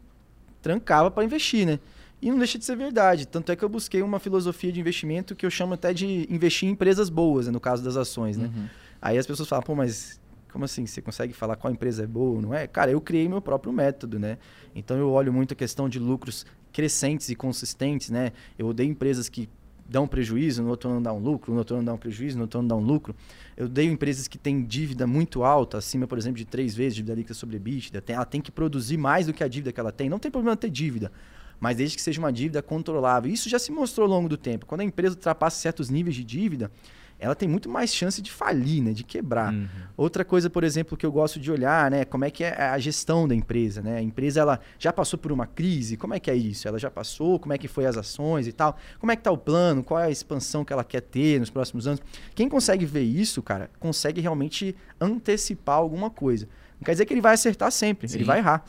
[0.62, 1.80] trancava para investir, né?
[2.22, 3.28] E não deixa de ser verdade.
[3.28, 6.70] Tanto é que eu busquei uma filosofia de investimento que eu chamo até de investir
[6.70, 8.52] em empresas boas, né, no caso das ações, né?
[8.56, 8.68] Uhum.
[9.02, 10.20] Aí as pessoas falam, pô, mas
[10.52, 10.86] como assim?
[10.86, 12.66] Você consegue falar qual empresa é boa, não é?
[12.66, 14.38] Cara, eu criei meu próprio método, né?
[14.74, 18.32] Então eu olho muito a questão de lucros crescentes e consistentes, né?
[18.58, 19.50] Eu odeio empresas que
[19.88, 22.44] dão prejuízo, no outro ano dá um lucro, no outro ano dá um prejuízo, no
[22.44, 23.16] outro ano dá um lucro.
[23.56, 27.14] Eu odeio empresas que têm dívida muito alta, acima, por exemplo, de três vezes dívida
[27.14, 28.02] líquida sobre EBITDA.
[28.08, 30.10] Ela tem que produzir mais do que a dívida que ela tem.
[30.10, 31.12] Não tem problema ter dívida,
[31.60, 33.32] mas desde que seja uma dívida controlável.
[33.32, 34.66] Isso já se mostrou ao longo do tempo.
[34.66, 36.72] Quando a empresa ultrapassa certos níveis de dívida,
[37.18, 39.54] ela tem muito mais chance de falir, né, de quebrar.
[39.54, 39.68] Uhum.
[39.96, 42.78] Outra coisa, por exemplo, que eu gosto de olhar, né, como é que é a
[42.78, 43.98] gestão da empresa, né?
[43.98, 46.68] A empresa ela já passou por uma crise, como é que é isso?
[46.68, 48.78] Ela já passou, como é que foi as ações e tal?
[49.00, 49.84] Como é que tá o plano?
[49.84, 52.02] Qual é a expansão que ela quer ter nos próximos anos?
[52.34, 56.48] Quem consegue ver isso, cara, consegue realmente antecipar alguma coisa.
[56.80, 58.18] Não quer dizer que ele vai acertar sempre, Sim.
[58.18, 58.66] ele vai errar.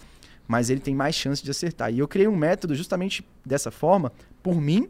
[0.46, 1.92] Mas ele tem mais chance de acertar.
[1.92, 4.88] E eu criei um método justamente dessa forma, por mim,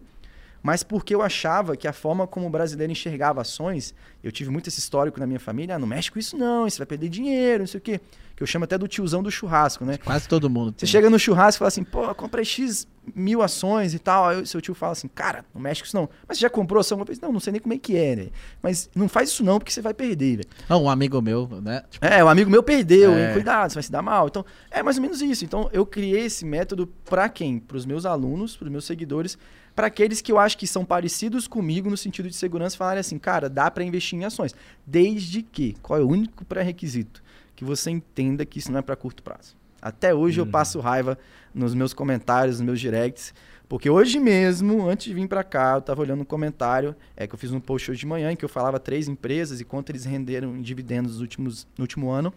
[0.67, 4.67] mas porque eu achava que a forma como o brasileiro enxergava ações, eu tive muito
[4.69, 7.61] esse histórico na minha família, ah, não mexe com isso não, você vai perder dinheiro,
[7.61, 8.01] não sei o quê.
[8.35, 9.97] Que eu chamo até do tiozão do churrasco, né?
[9.97, 10.73] Quase todo mundo.
[10.77, 10.89] Você tem.
[10.91, 14.29] chega no churrasco e fala assim, pô, comprei X mil ações e tal.
[14.29, 16.07] Aí o seu tio fala assim, cara, não mexe com isso não.
[16.29, 16.99] Mas você já comprou ação?
[16.99, 18.27] Eu falei, não, não sei nem como é que é, né?
[18.61, 20.49] Mas não faz isso não, porque você vai perder, velho.
[20.69, 21.83] Ah, um amigo meu, né?
[21.89, 23.29] Tipo, É, um amigo meu perdeu, É.
[23.29, 23.33] hein?
[23.33, 24.27] cuidado, você vai se dar mal.
[24.29, 25.43] Então, é mais ou menos isso.
[25.43, 27.59] Então, eu criei esse método pra quem?
[27.59, 29.39] Pros meus alunos, pros meus seguidores,
[29.77, 33.19] pra aqueles que eu acho que são parecidos comigo no sentido de segurança, falarem assim,
[33.19, 34.55] cara, dá pra investir em ações.
[34.85, 37.23] Desde que, qual é o único pré-requisito?
[37.55, 39.55] Que você entenda que isso não é pra curto prazo.
[39.81, 40.51] Até hoje eu Uhum.
[40.51, 41.17] passo raiva
[41.55, 43.33] nos meus comentários, nos meus directs,
[43.69, 47.35] porque hoje mesmo, antes de vir pra cá, eu tava olhando um comentário, é que
[47.35, 49.91] eu fiz um post hoje de manhã em que eu falava três empresas e quanto
[49.91, 52.33] eles renderam em dividendos nos últimos, no último ano.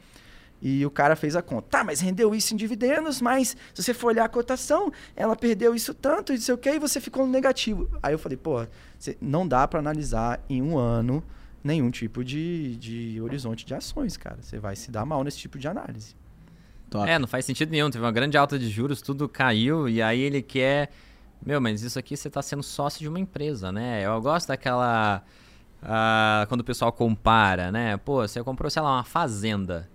[0.61, 1.67] E o cara fez a conta.
[1.69, 5.73] Tá, mas rendeu isso em dividendos, mas se você for olhar a cotação, ela perdeu
[5.73, 7.89] isso tanto, e não sei o que, e você ficou no negativo.
[8.03, 8.65] Aí eu falei, pô,
[8.97, 11.23] você- não dá pra analisar em um ano
[11.63, 14.37] nenhum tipo de, de horizonte de ações, cara.
[14.41, 16.15] Você vai se dar mal nesse tipo de análise.
[16.89, 17.07] top.
[17.09, 17.89] É, não faz sentido nenhum.
[17.89, 20.89] Teve uma grande alta de juros, tudo caiu e aí ele quer.
[21.45, 24.05] Meu, mas isso aqui você tá sendo sócio de uma empresa, né?
[24.05, 25.23] Eu gosto daquela.
[25.81, 27.95] ah, quando o pessoal compara, né?
[27.97, 29.87] Pô, você comprou, sei lá, uma fazenda.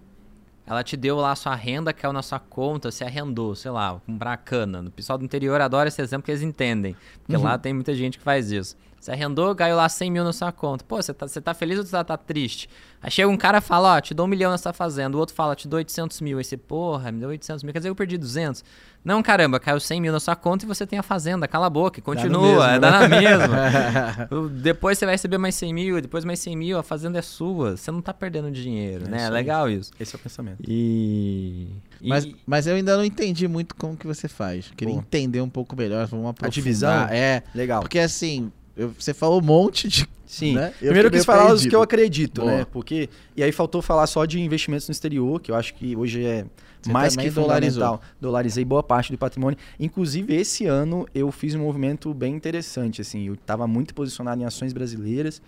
[0.67, 4.01] Ela te deu lá a sua renda, caiu na sua conta, você arrendou, sei lá,
[4.07, 4.81] comprar cana.
[4.81, 6.97] O pessoal do interior adora esse exemplo que eles entendem.
[7.27, 8.77] Porque lá tem muita gente que faz isso.
[9.05, 10.83] Você arrendou, caiu lá 100 mil na sua conta.
[10.83, 12.71] Pô, você tá, você tá feliz ou você tá, tá triste?
[13.03, 15.15] Aí chega um cara e fala, ó, te dou um milhão nessa fazenda.
[15.15, 16.39] O outro fala, te dou 800 mil.
[16.39, 17.73] Aí você, porra, me deu 800 mil.
[17.75, 18.65] Quer dizer que eu perdi 200?
[19.05, 21.47] Não, caramba, caiu 100 mil na sua conta e você tem a fazenda.
[21.47, 22.79] Cala a boca, continua, mesmo, é, né?
[22.79, 24.49] dá na mesma.
[24.63, 27.77] Depois você vai receber mais 100 mil, depois mais 100 mil, a fazenda é sua.
[27.77, 29.25] Você não tá perdendo dinheiro, É né?
[29.25, 29.91] É legal isso.
[30.01, 30.63] Esse é o pensamento.
[30.67, 31.69] E...
[32.01, 34.73] e- Mas, mas eu ainda não entendi muito como que você faz.
[34.75, 35.01] Queria Pô.
[35.01, 36.07] entender um pouco melhor.
[36.07, 36.51] Vamos aprofundar.
[36.51, 37.05] divisão?
[37.11, 37.83] É, Legal.
[37.83, 40.09] porque assim, eu- você falou um monte de...
[40.27, 40.55] Sim.
[40.55, 40.73] né?
[40.81, 42.51] Eu Primeiro eu quis falar os que eu acredito, Boa.
[42.59, 42.67] né?
[42.73, 43.09] Porque.
[43.37, 46.45] E aí faltou falar só de investimentos no exterior, que eu acho que hoje é
[46.83, 48.01] Você mais que fundamental.
[48.21, 49.57] Dolarizei boa parte do patrimônio.
[49.79, 53.01] Inclusive, esse ano eu fiz um movimento bem interessante.
[53.01, 55.41] Assim, eu estava muito posicionado em ações brasileiras.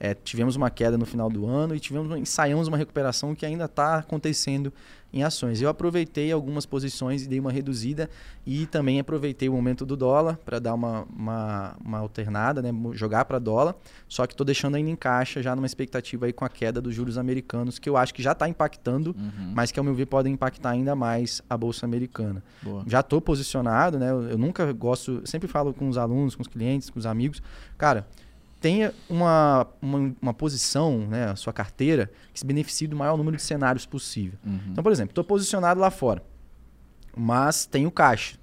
[0.00, 3.66] É, tivemos uma queda no final do ano e tivemos, ensaiamos uma recuperação que ainda
[3.66, 4.72] está acontecendo
[5.14, 5.62] em ações.
[5.62, 8.10] Eu aproveitei algumas posições e dei uma reduzida
[8.44, 13.24] e também aproveitei o momento do dólar para dar uma, uma, uma alternada, né, jogar
[13.24, 13.76] para dólar.
[14.08, 16.92] Só que estou deixando ainda em caixa já numa expectativa aí com a queda dos
[16.92, 20.06] juros americanos, que eu acho que já está impactando, Uhum, mas que ao meu ver
[20.06, 22.42] podem impactar ainda mais a bolsa americana.
[22.60, 22.82] boa.
[22.86, 24.10] Já estou posicionado, né?
[24.10, 27.40] Eu, eu nunca gosto, sempre falo com os alunos, com os clientes, com os amigos,
[27.78, 28.06] cara,
[28.64, 33.36] tenha uma, uma, uma posição, né, a sua carteira, que se beneficie do maior número
[33.36, 34.38] de cenários possível.
[34.42, 34.58] Uhum.
[34.72, 36.22] Então, por exemplo, estou posicionado lá fora,
[37.14, 38.36] mas tenho caixa.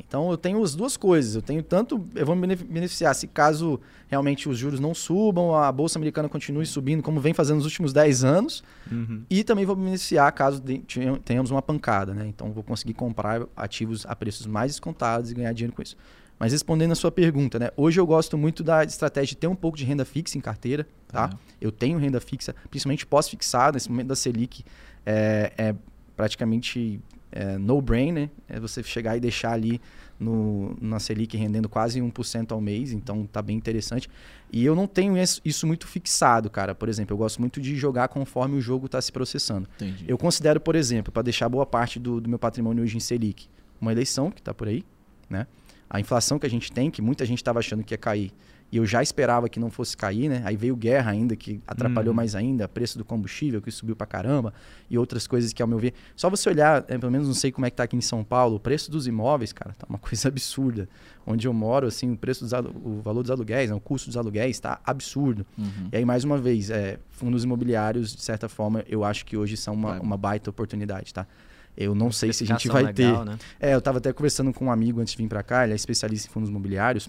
[0.00, 1.34] Então, eu tenho as duas coisas.
[1.34, 5.54] Eu tenho tanto, eu vou me benef- beneficiar se caso realmente os juros não subam,
[5.54, 9.22] a bolsa americana continue subindo, como vem fazendo nos últimos 10 anos, Uhum.
[9.28, 10.62] e também vou me beneficiar caso
[11.26, 12.26] tenhamos uma pancada, né?
[12.26, 15.96] Então vou conseguir comprar ativos a preços mais descontados e ganhar dinheiro com isso.
[16.38, 17.70] Mas respondendo a sua pergunta, né?
[17.76, 20.86] Hoje eu gosto muito da estratégia de ter um pouco de renda fixa em carteira,
[21.08, 21.30] tá?
[21.60, 24.64] Eu tenho renda fixa, principalmente pós-fixada, nesse momento da Selic
[25.04, 25.74] é, é
[26.16, 27.00] praticamente
[27.32, 28.30] é, no-brain, né?
[28.48, 29.80] É você chegar e deixar ali
[30.18, 34.08] no, na Selic rendendo quase 1% ao mês, então tá bem interessante.
[34.52, 35.14] E eu não tenho
[35.44, 36.74] isso muito fixado, cara.
[36.74, 39.68] Por exemplo, eu gosto muito de jogar conforme o jogo está se processando.
[39.76, 40.04] Entendi.
[40.08, 43.48] Eu considero, por exemplo, para deixar boa parte do, do meu patrimônio hoje em Selic,
[43.80, 44.84] uma eleição que está por aí,
[45.28, 45.46] né?
[45.90, 48.32] A inflação que a gente tem, que muita gente estava achando que ia cair,
[48.70, 50.42] e eu já esperava que não fosse cair, né?
[50.44, 52.16] Aí veio guerra ainda, que atrapalhou Uhum.
[52.16, 54.52] mais ainda, preço do combustível, que subiu pra caramba,
[54.90, 55.94] e outras coisas que, ao meu ver...
[56.14, 58.22] Só você olhar, é, pelo menos não sei como é que tá aqui em São
[58.22, 60.86] Paulo, o preço dos imóveis, cara, tá uma coisa absurda.
[61.26, 64.18] Onde eu moro, assim, o preço dos o valor dos aluguéis, né, o custo dos
[64.18, 65.46] aluguéis tá absurdo.
[65.56, 65.88] Uhum.
[65.90, 69.56] E aí, mais uma vez, é, fundos imobiliários, de certa forma, eu acho que hoje
[69.56, 71.26] são uma, uma baita oportunidade, tá?
[71.80, 73.06] Eu não sei se a gente vai ter.
[73.06, 73.38] legal, Né?
[73.60, 75.76] É, eu tava até conversando com um amigo antes de vir para cá, ele é
[75.76, 77.08] especialista em fundos imobiliários,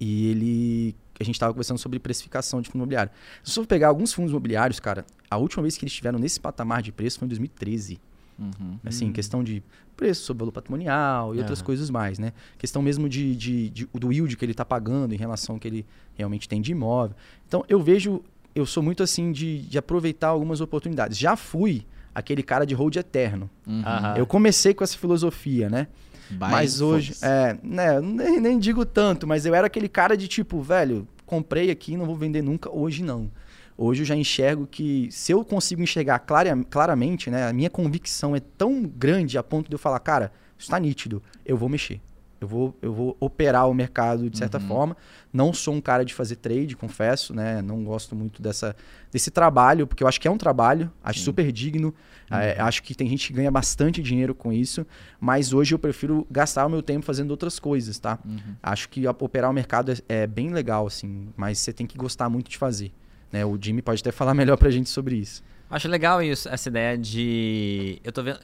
[0.00, 0.96] e ele.
[1.20, 3.12] A gente tava conversando sobre precificação de fundo imobiliário.
[3.44, 6.40] Se você for pegar alguns fundos imobiliários, cara, a última vez que eles estiveram nesse
[6.40, 8.00] patamar de preço foi em 2013.
[8.36, 8.78] Uhum.
[8.84, 9.12] Assim, Hum.
[9.12, 9.62] questão de
[9.96, 11.66] preço sobre valor patrimonial e outras Aham.
[11.66, 12.32] coisas mais, né?
[12.58, 15.68] Questão mesmo de, de, de- do yield que ele está pagando em relação ao que
[15.68, 15.86] ele
[16.16, 17.14] realmente tem de imóvel.
[17.46, 18.20] Então, eu vejo,
[18.52, 21.16] eu sou muito assim de, de aproveitar algumas oportunidades.
[21.16, 23.50] Já fui aquele cara de hold eterno.
[23.66, 23.82] Uhum.
[23.84, 24.16] Aham.
[24.16, 25.88] Eu comecei com essa filosofia, né?
[26.30, 30.26] Buy mas hoje, é, né, nem, nem digo tanto, mas eu era aquele cara de
[30.26, 33.30] tipo, velho, comprei aqui, não vou vender nunca, hoje não.
[33.76, 38.34] Hoje eu já enxergo que se eu consigo enxergar clara, claramente, né, a minha convicção
[38.34, 42.00] é tão grande a ponto de eu falar, cara, está nítido, eu vou mexer.
[42.44, 44.68] Eu vou, eu vou operar o mercado de certa Uhum.
[44.68, 44.96] forma.
[45.32, 47.62] Não sou um cara de fazer trade, confesso, né?
[47.62, 48.76] Não gosto muito dessa,
[49.10, 51.24] desse trabalho, porque eu acho que é um trabalho, acho Sim.
[51.24, 51.92] super digno.
[52.30, 54.86] É, acho que tem gente que ganha bastante dinheiro com isso,
[55.20, 58.18] mas hoje eu prefiro gastar o meu tempo fazendo outras coisas, tá?
[58.24, 58.38] Uhum.
[58.62, 62.28] Acho que operar o mercado é, é bem legal, assim, mas você tem que gostar
[62.28, 62.92] muito de fazer.
[63.32, 63.44] Né?
[63.44, 65.42] O Jimmy pode até falar melhor pra gente sobre isso.
[65.70, 67.98] Acho legal isso, essa ideia de.
[68.04, 68.38] Eu tô vendo.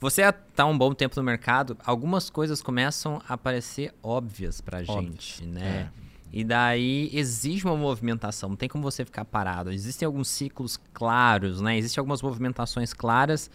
[0.00, 5.44] Você tá um bom tempo no mercado, algumas coisas começam a parecer óbvias pra gente,
[5.44, 5.90] né?
[6.32, 9.70] E daí exige uma movimentação, não tem como você ficar parado.
[9.72, 11.76] Existem alguns ciclos claros, né?
[11.76, 13.50] Existem algumas movimentações claras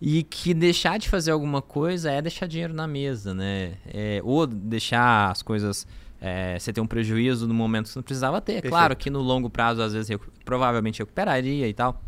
[0.00, 3.74] e que deixar de fazer alguma coisa é deixar dinheiro na mesa, né?
[3.86, 5.86] É, ou deixar as coisas.
[6.20, 8.52] é, você ter um prejuízo no momento que você não precisava ter.
[8.54, 8.70] Perfeito.
[8.70, 12.00] Claro que no longo prazo, às vezes, recu- provavelmente recuperaria e tal.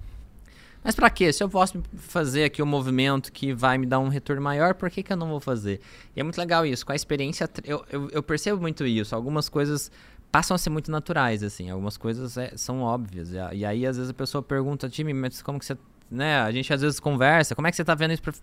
[0.85, 1.32] Mas pra quê?
[1.32, 4.90] Se eu posso fazer aqui um movimento que vai me dar um retorno maior, por
[4.90, 5.81] que, que eu não vou fazer?
[6.15, 6.85] E é muito legal isso.
[6.85, 9.16] Com a experiência, eu, eu, eu percebo muito isso.
[9.16, 9.90] Algumas coisas
[10.31, 11.70] passam a ser muito naturais, assim.
[11.70, 13.32] Algumas coisas é- são óbvias.
[13.32, 15.77] E, a- e aí, às vezes, a pessoa pergunta, time, mas como que você...
[16.11, 16.39] Né?
[16.40, 17.55] A gente, às vezes, conversa.
[17.55, 18.23] Como é que você tá vendo isso?
[18.23, 18.35] Pra...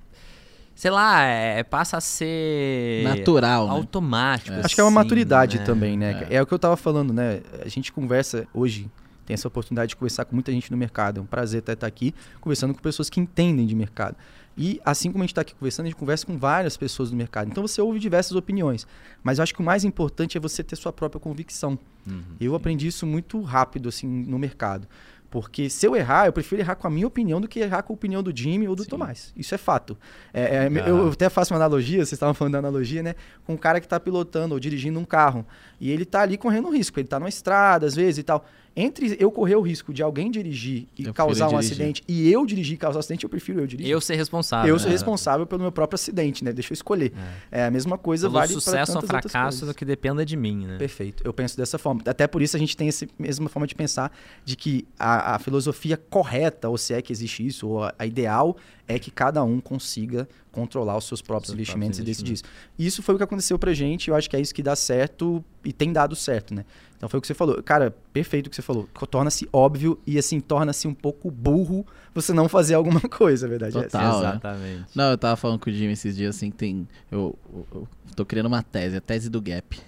[0.73, 3.03] Sei lá, é, passa a ser...
[3.03, 3.73] Natural, né?
[3.73, 4.57] Automático.
[4.63, 5.63] Acho que é uma assim, maturidade né?
[5.65, 6.25] também, né?
[6.29, 6.41] É.
[6.41, 7.41] o que eu tava falando, né?
[7.63, 8.89] A gente conversa hoje,
[9.25, 11.19] tem essa oportunidade de conversar com muita gente no mercado.
[11.19, 14.15] É um prazer até estar aqui conversando com pessoas que entendem de mercado.
[14.57, 17.15] E assim como a gente está aqui conversando, a gente conversa com várias pessoas do
[17.15, 17.49] mercado.
[17.49, 18.85] Então você ouve diversas opiniões.
[19.23, 21.79] Mas eu acho que o mais importante é você ter sua própria convicção.
[22.05, 22.21] Uhum.
[22.39, 24.87] Eu aprendi isso muito rápido, assim, no mercado.
[25.29, 27.93] Porque se eu errar, eu prefiro errar com a minha opinião do que errar com
[27.93, 28.89] a opinião do Jimmy ou do Sim.
[28.89, 29.33] Tomás.
[29.37, 29.97] Isso é fato.
[30.33, 30.89] É, é, Ah.
[30.89, 33.15] eu, eu até faço uma analogia, vocês estavam falando da analogia, né?
[33.45, 35.47] Com um cara que está pilotando ou dirigindo um carro.
[35.79, 36.99] E ele está ali correndo um risco.
[36.99, 38.45] Ele está numa estrada, às vezes, e tal.
[38.75, 41.71] Entre eu correr o risco de alguém dirigir e Eu causar um dirigir.
[41.71, 43.91] acidente e eu dirigir e causar um acidente, eu prefiro eu dirigir.
[43.91, 44.73] Eu ser responsável.
[44.73, 44.93] Eu sou né?
[44.93, 46.53] responsável pelo meu próprio acidente, né?
[46.53, 47.11] Deixa eu escolher.
[47.51, 47.61] É.
[47.61, 50.65] É, a mesma coisa Pelo vale para sucesso ou fracasso do que dependa de mim,
[50.65, 50.77] né?
[50.77, 51.21] Perfeito.
[51.25, 52.01] Eu penso dessa forma.
[52.05, 54.11] Até por isso a gente tem essa mesma forma de pensar
[54.45, 58.05] de que a, a filosofia correta, ou se é que existe isso, ou a, a
[58.05, 58.55] ideal,
[58.87, 62.43] é que cada um consiga controlar os seus próprios Seus investimentos próprios e decidir isso.
[62.77, 65.43] Isso foi o que aconteceu pra gente, eu acho que é isso que dá certo
[65.63, 66.65] e tem dado certo, né?
[66.97, 67.61] Então foi o que você falou.
[67.63, 68.87] Cara, perfeito o que você falou.
[69.09, 73.75] Torna-se óbvio e assim, torna-se um pouco burro você não fazer alguma coisa, a verdade
[73.77, 73.89] é essa.
[73.89, 74.21] Total.
[74.21, 74.29] né?
[74.29, 74.85] Exatamente.
[74.95, 76.87] Não, eu tava falando com o Jimmy esses dias assim que tem.
[77.11, 79.79] Eu, eu, eu tô criando uma tese, a tese do gap.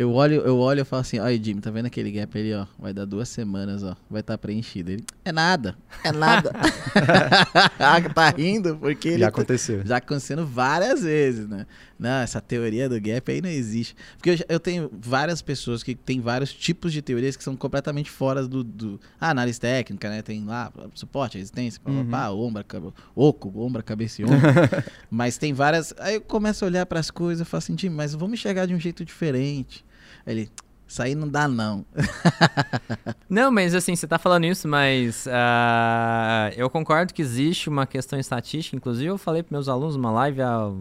[0.00, 2.64] Eu olho, eu olho e falo assim, olha, Jimmy, tá vendo aquele gap ali, ó?
[2.78, 3.94] Vai dar duas semanas, ó.
[4.08, 4.90] Vai estar preenchido.
[4.92, 6.52] Ele, é nada, é nada.
[8.14, 9.18] tá rindo, porque ele.
[9.18, 9.82] Já tá- aconteceu.
[9.84, 11.66] já acontecendo várias vezes, né?
[11.98, 13.94] Não, essa teoria do gap aí não existe.
[14.16, 17.54] Porque eu, já- eu tenho várias pessoas que têm vários tipos de teorias que são
[17.54, 18.64] completamente fora do.
[18.64, 20.22] do ah, análise técnica, né?
[20.22, 22.52] Tem lá suporte, resistência, pá, pá, Uhum.
[22.54, 24.38] pá, cabe- oco, ombra, cabeça e ombro.
[25.10, 25.92] mas tem várias.
[25.98, 28.64] Aí eu começo a olhar para as coisas e falo assim, Tim, mas vamos enxergar
[28.64, 29.84] de um jeito diferente.
[30.26, 30.50] Ele.
[30.86, 31.86] Isso aí não dá, não.
[33.30, 38.18] Não, mas assim, você tá falando isso, mas ah, eu concordo que existe uma questão
[38.18, 38.76] estatística.
[38.76, 40.72] Inclusive, eu falei para meus alunos numa live há,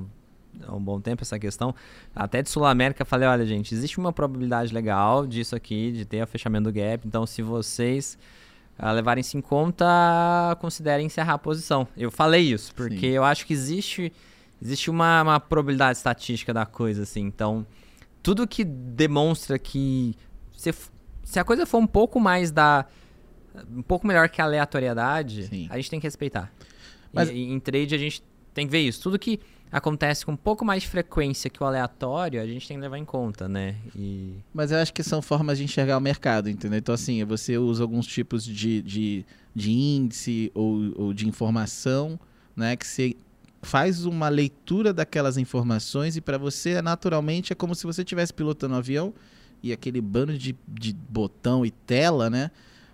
[0.67, 1.75] há um bom tempo essa questão.
[2.15, 6.23] Até de Sul América, falei: olha, gente, existe uma probabilidade legal disso aqui, de ter
[6.23, 7.07] o fechamento do gap.
[7.07, 8.17] Então, se vocês
[8.79, 9.85] ah, levarem isso em conta,
[10.59, 11.87] considerem encerrar a posição.
[11.95, 13.07] Eu falei isso, porque Sim.
[13.07, 14.11] eu acho que existe,
[14.59, 17.21] existe uma, uma probabilidade estatística da coisa, assim.
[17.21, 17.63] Então,
[18.21, 20.15] tudo que demonstra que
[20.55, 20.73] se,
[21.23, 22.85] se a coisa for um pouco mais da.
[23.75, 25.67] um pouco melhor que a aleatoriedade, Sim.
[25.69, 26.51] a gente tem que respeitar.
[27.11, 28.21] Mas- e em trade a gente
[28.53, 29.01] tem que ver isso.
[29.01, 29.39] Tudo que
[29.71, 32.97] acontece com um pouco mais de frequência que o aleatório, a gente tem que levar
[32.97, 33.75] em conta, né?
[33.95, 34.33] E.
[34.53, 36.79] Mas eu acho que são formas de enxergar o mercado, entendeu?
[36.79, 39.25] Então, assim, você usa alguns tipos de, de,
[39.55, 42.19] de índice ou, ou de informação,
[42.55, 42.75] né?
[42.75, 43.15] Que você
[43.61, 48.73] faz uma leitura daquelas informações e para você, naturalmente, é como se você estivesse pilotando
[48.73, 49.13] um avião
[49.61, 52.51] e aquele bando de, de botão e tela, né?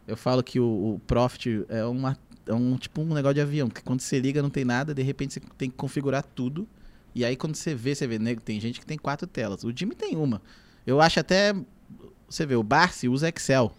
[0.08, 2.18] Eu falo que o, o Profit é, uma,
[2.48, 5.02] é um tipo um negócio de avião, que quando você liga não tem nada, de
[5.02, 6.68] repente você tem que configurar tudo.
[7.14, 9.64] E aí quando você vê, você vê, nego, tem gente que tem quatro telas.
[9.64, 10.42] O Jimmy tem uma.
[10.86, 11.56] Eu acho até.
[12.28, 13.72] Você vê, o Barsi usa Excel.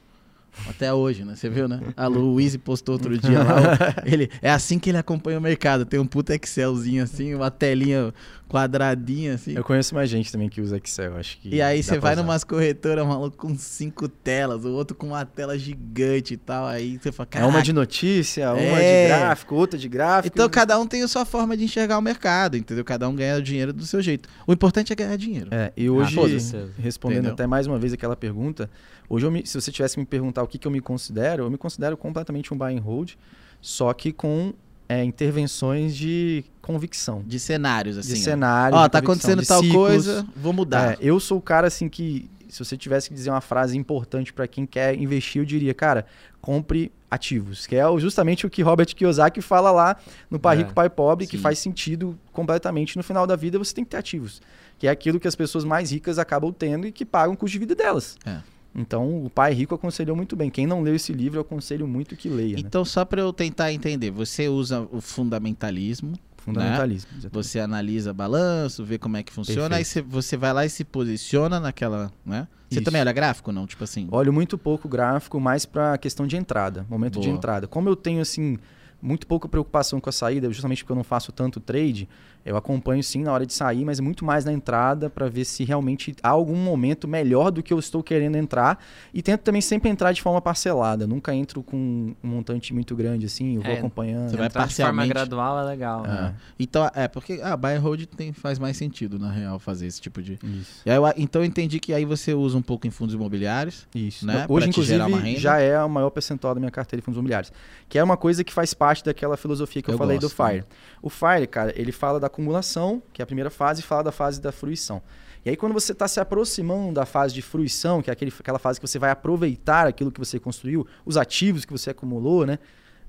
[0.68, 1.34] Até hoje, né?
[1.36, 1.80] Você viu, né?
[1.96, 3.76] A Luiz postou outro dia lá.
[4.06, 5.84] ele, é assim que ele acompanha o mercado.
[5.84, 8.12] Tem um puta Excelzinho assim, uma telinha
[8.48, 9.54] quadradinha assim.
[9.54, 11.54] Eu conheço mais gente também que usa Excel, acho que.
[11.54, 12.22] E aí você vai usar.
[12.22, 16.66] numas corretoras, maluco, com cinco telas, o outro com uma tela gigante e tal.
[16.66, 19.02] Aí você fala, É uma "Caraca, de notícia, uma É.
[19.02, 20.34] de gráfico, outra de gráfico.
[20.34, 22.84] Então cada um tem a sua forma de enxergar o mercado, entendeu?
[22.84, 24.28] Cada um ganha o dinheiro do seu jeito.
[24.46, 25.48] O importante é ganhar dinheiro.
[25.50, 26.56] É, e hoje, foda-se.
[26.78, 27.34] respondendo Entendeu?
[27.34, 28.70] até mais uma vez aquela pergunta,
[29.08, 31.50] hoje me- se você tivesse que me perguntar o que, que eu me considero, eu
[31.50, 33.12] me considero completamente um buy and hold,
[33.60, 34.52] só que com
[34.88, 37.22] é, intervenções de convicção.
[37.26, 38.14] De cenários, assim.
[38.14, 38.80] De cenários.
[38.80, 39.76] Ó, tá acontecendo tal ciclos.
[39.76, 40.92] coisa, vou mudar.
[40.92, 44.32] É, eu sou o cara assim que, se você tivesse que dizer uma frase importante
[44.32, 46.06] para quem quer investir, eu diria, cara,
[46.40, 49.96] compre ativos, que é justamente o que Robert Kiyosaki fala lá
[50.30, 51.42] no Pai É, Rico, Pai Pobre, que sim.
[51.42, 54.40] faz sentido completamente no final da vida, você tem que ter ativos,
[54.78, 57.52] que é aquilo que as pessoas mais ricas acabam tendo e que pagam o custo
[57.52, 58.16] de vida delas.
[58.24, 58.38] É.
[58.76, 60.50] Então, o Pai Rico aconselhou muito bem.
[60.50, 62.56] Quem não leu esse livro, eu aconselho muito que leia.
[62.56, 62.62] né?
[62.64, 67.10] Então, só pra eu tentar entender, você usa o fundamentalismo, Fundamentalismo.
[67.12, 67.32] exatamente.
[67.32, 71.58] você analisa balanço, vê como é que funciona, aí você, vai lá e se posiciona
[71.58, 72.46] naquela, né?
[72.68, 72.84] Você Isso.
[72.84, 73.66] também olha gráfico, não?
[73.66, 74.08] Tipo assim.
[74.10, 77.36] Olho muito pouco gráfico, mais para questão de entrada, momento de Boa.
[77.36, 77.66] entrada.
[77.66, 78.58] Como eu tenho assim
[79.00, 82.08] muito pouca preocupação com a saída, justamente porque eu não faço tanto trade,
[82.46, 85.44] eu acompanho sim na hora de sair, mas é muito mais na entrada para ver
[85.44, 88.82] se realmente há algum momento melhor do que eu estou querendo entrar
[89.12, 91.06] e tento também sempre entrar de forma parcelada.
[91.06, 94.30] Nunca entro com um montante muito grande assim, eu vou É, acompanhando.
[94.30, 95.08] Você vai Entrar de forma parcialmente.
[95.08, 96.04] gradual é legal.
[96.06, 96.32] Ah.
[96.58, 100.00] Então, é, porque ah, buy and hold tem, faz mais sentido, na real, fazer esse
[100.00, 100.38] tipo de.
[100.42, 100.82] Isso.
[100.86, 103.86] E aí eu- então eu entendi que aí você usa um pouco em fundos imobiliários.
[103.94, 104.26] Isso.
[104.26, 105.38] né, Hoje, inclusive, renda.
[105.40, 107.52] já é o maior percentual da minha carteira de fundos imobiliários.
[107.88, 110.44] Que é uma coisa que faz parte daquela filosofia que eu, Eu falei gosto, do
[110.46, 110.64] FIRE.
[111.02, 114.12] O FIRE, cara, ele fala da acumulação, que é a primeira fase, e fala da
[114.12, 115.02] fase da fruição.
[115.44, 118.58] E aí, quando você está se aproximando da fase de fruição, que é aquele, aquela
[118.58, 122.58] fase que você vai aproveitar aquilo que você construiu, os ativos que você acumulou, né?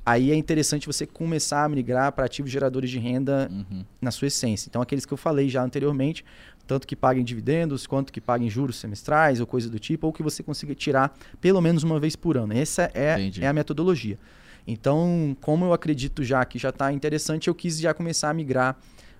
[0.06, 3.84] Aí é interessante você começar a migrar para ativos geradores de renda Uhum.
[4.02, 4.70] na sua essência.
[4.70, 6.24] Então, aqueles que eu falei já anteriormente,
[6.66, 10.24] tanto que paguem dividendos, quanto que paguem juros semestrais ou coisa do tipo, ou que
[10.24, 12.54] você consiga tirar pelo menos uma vez por ano.
[12.54, 13.44] Essa é, Entendi.
[13.44, 14.18] é a metodologia.
[14.66, 18.78] Então, como eu acredito já que já está interessante, eu quis já começar a migrar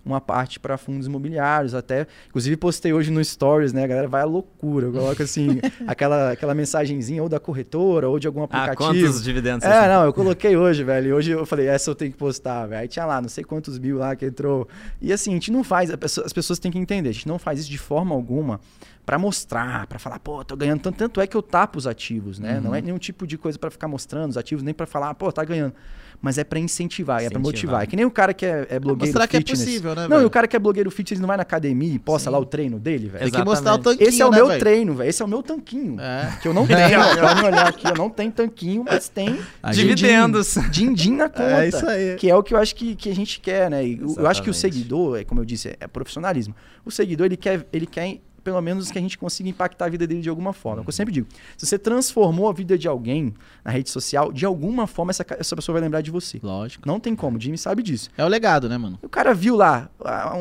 [0.08, 4.22] uma parte para fundos imobiliários, até, inclusive postei hoje no Stories, né, a galera vai
[4.22, 8.46] à loucura, eu coloco assim, aquela, aquela mensagenzinha ou da corretora ou de algum Ah,
[8.46, 8.78] aplicativo.
[8.78, 11.16] quantos dividendos É, não, eu coloquei hoje, velho.
[11.16, 12.82] Hoje eu falei, essa eu tenho que postar, velho.
[12.82, 14.68] Aí tinha lá, não sei quantos mil lá que entrou.
[15.02, 17.60] E assim, a gente não faz, as pessoas têm que entender, a gente não faz
[17.60, 18.60] isso de forma alguma
[19.08, 20.98] pra mostrar, pra falar, pô, tô ganhando tanto.
[20.98, 22.60] Tanto é que eu tapo os ativos, né?
[22.62, 25.32] Não é nenhum tipo de coisa pra ficar mostrando os ativos, nem pra falar, pô,
[25.32, 25.74] tá ganhando.
[26.20, 27.44] Mas é pra incentivar, é pra Incentivar.
[27.76, 27.84] motivar.
[27.84, 29.60] É que nem o cara que é, é blogueiro Mostrar que é fitness.
[29.64, 30.22] possível, né, Não, velho?
[30.24, 32.34] e o cara que é blogueiro fitness não vai na academia e posta Sim.
[32.34, 33.24] lá o treino dele, velho.
[33.24, 33.84] Tem que mostrar o Exatamente.
[34.00, 34.60] tanquinho, Esse é o né, meu velho?
[34.60, 35.10] treino, velho.
[35.10, 36.02] Esse é o meu tanquinho.
[36.02, 36.38] É.
[36.42, 39.40] Que eu não tenho, ó, pode olhar aqui, eu não tenho tanquinho, mas tem.
[39.72, 40.56] Dividendos.
[40.72, 41.64] Din-din na conta.
[41.64, 42.16] É isso aí.
[42.16, 43.86] Que é o que eu acho que, que a gente quer, né?
[43.88, 46.56] Eu- eu acho que o seguidor, é como eu disse, é, é profissionalismo.
[46.84, 48.18] O seguidor, ele quer, ele quer
[48.48, 50.80] pelo menos que a gente consiga impactar a vida dele de alguma forma.
[50.80, 51.28] É o que eu sempre digo.
[51.58, 55.54] Se você transformou a vida de alguém na rede social, de alguma forma essa, essa
[55.54, 56.40] pessoa vai lembrar de você.
[56.42, 56.88] Lógico.
[56.88, 58.10] Não tem como, o Jimmy sabe disso.
[58.18, 58.98] É o legado, né, mano?
[59.02, 59.90] O cara viu lá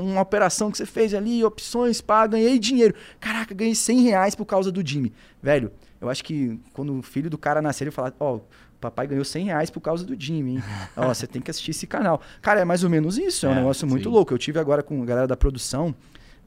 [0.01, 2.95] uma operação que você fez ali, opções, pá, ganhei dinheiro.
[3.19, 5.13] Caraca, ganhei 100 reais por causa do Jimmy.
[5.43, 8.39] Velho, eu acho que quando o filho do cara nascer, ele falar, ó,
[8.81, 10.63] papai ganhou 100 reais por causa do Jimmy, hein?
[10.97, 12.21] Ó, você tem que assistir esse canal.
[12.41, 14.15] Cara, é mais ou menos isso, é um É, negócio muito sim.
[14.15, 14.33] louco.
[14.33, 15.93] Eu tive agora com a galera da produção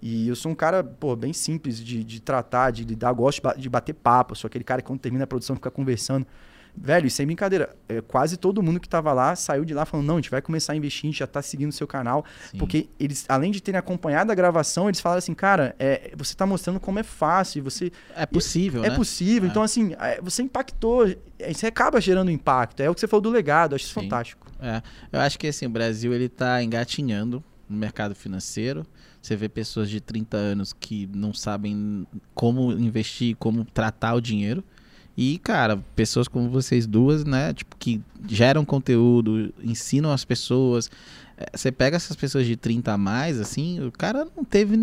[0.01, 3.41] e eu sou um cara, pô, bem simples de, de tratar, de lidar, gosto de
[3.41, 4.35] ba- de bater papo.
[4.35, 6.25] Sou aquele cara que quando termina a produção fica conversando.
[6.81, 10.15] Velho, sem brincadeira, é, quase todo mundo que tava lá saiu de lá falando: não,
[10.15, 12.23] a gente vai começar a investir, a gente já tá seguindo o seu canal.
[12.51, 12.57] Sim.
[12.59, 16.45] Porque eles, além de terem acompanhado a gravação, eles falaram assim: cara, é, você tá
[16.45, 17.91] mostrando como é fácil, você.
[18.15, 18.95] É possível, É né?
[18.95, 19.47] possível.
[19.47, 19.51] É.
[19.51, 21.07] Então, assim, é, você impactou,
[21.39, 22.79] é, você acaba gerando impacto.
[22.81, 24.47] É o que você falou do legado, acho isso fantástico.
[24.61, 24.81] É,
[25.11, 28.85] eu acho que assim, o Brasil ele tá engatinhando no mercado financeiro.
[29.21, 34.63] Você vê pessoas de 30 anos que não sabem como investir, como tratar o dinheiro.
[35.17, 40.89] E, cara, pessoas como vocês duas, né, tipo, que geram conteúdo, ensinam as pessoas.
[41.37, 44.77] É, Você pega essas pessoas de 30 a mais, assim, o cara não teve.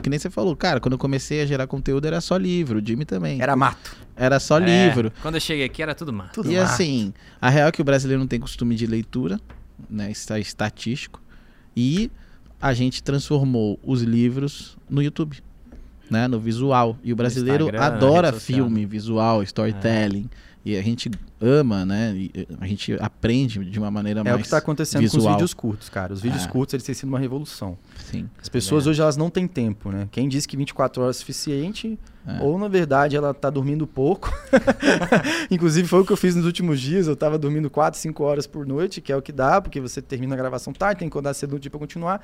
[0.00, 2.86] Que nem você falou, cara, quando eu comecei a gerar conteúdo era só livro, o
[2.86, 3.42] Jimmy também.
[3.42, 3.96] Era mato.
[4.14, 5.12] Era só É, livro.
[5.22, 6.30] Quando eu cheguei aqui era tudo mar.
[6.30, 6.64] Tudo E mato.
[6.70, 9.40] assim, a real é que o brasileiro não tem costume de leitura,
[9.88, 10.12] né?
[10.12, 11.20] Isso é estatístico.
[11.76, 12.12] E
[12.60, 15.38] a gente transformou os livros no YouTube,
[16.10, 16.28] né?
[16.28, 16.96] No visual.
[17.02, 20.28] E o brasileiro Instagram, na adora filme, visual, storytelling.
[20.62, 21.10] E a gente
[21.40, 22.12] ama, né?
[22.14, 25.06] E eh, a gente aprende de uma maneira É mais o que está acontecendo com
[25.06, 25.32] os visual.
[25.34, 26.12] vídeos curtos, cara.
[26.12, 26.48] Os vídeos É.
[26.48, 27.78] curtos, eles têm sido uma revolução.
[28.10, 28.28] Sim.
[28.40, 30.06] As pessoas hoje, elas não têm tempo, né?
[30.12, 32.42] Quem diz que 24 horas é suficiente, É.
[32.42, 34.30] ou na verdade ela tá dormindo pouco.
[35.50, 37.06] Inclusive foi o que eu fiz nos últimos dias.
[37.06, 40.02] Eu tava dormindo 4, 5 horas por noite, que é o que dá, porque você
[40.02, 42.22] termina a gravação tarde, tem que acordar cedo no dia pra continuar.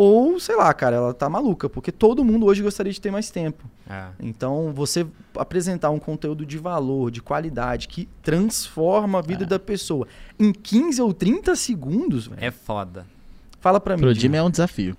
[0.00, 3.30] Ou, sei lá, cara, ela tá maluca, porque todo mundo hoje gostaria de ter mais
[3.30, 3.68] tempo.
[3.90, 4.04] É.
[4.20, 5.04] Então, você
[5.36, 9.46] apresentar um conteúdo de valor, de qualidade, que transforma a vida É.
[9.48, 10.06] da pessoa
[10.38, 13.04] em 15 ou 30 segundos, velho, É foda.
[13.60, 14.02] Fala pra mim.
[14.02, 14.36] Pro Jimmy.
[14.36, 14.96] É um desafio.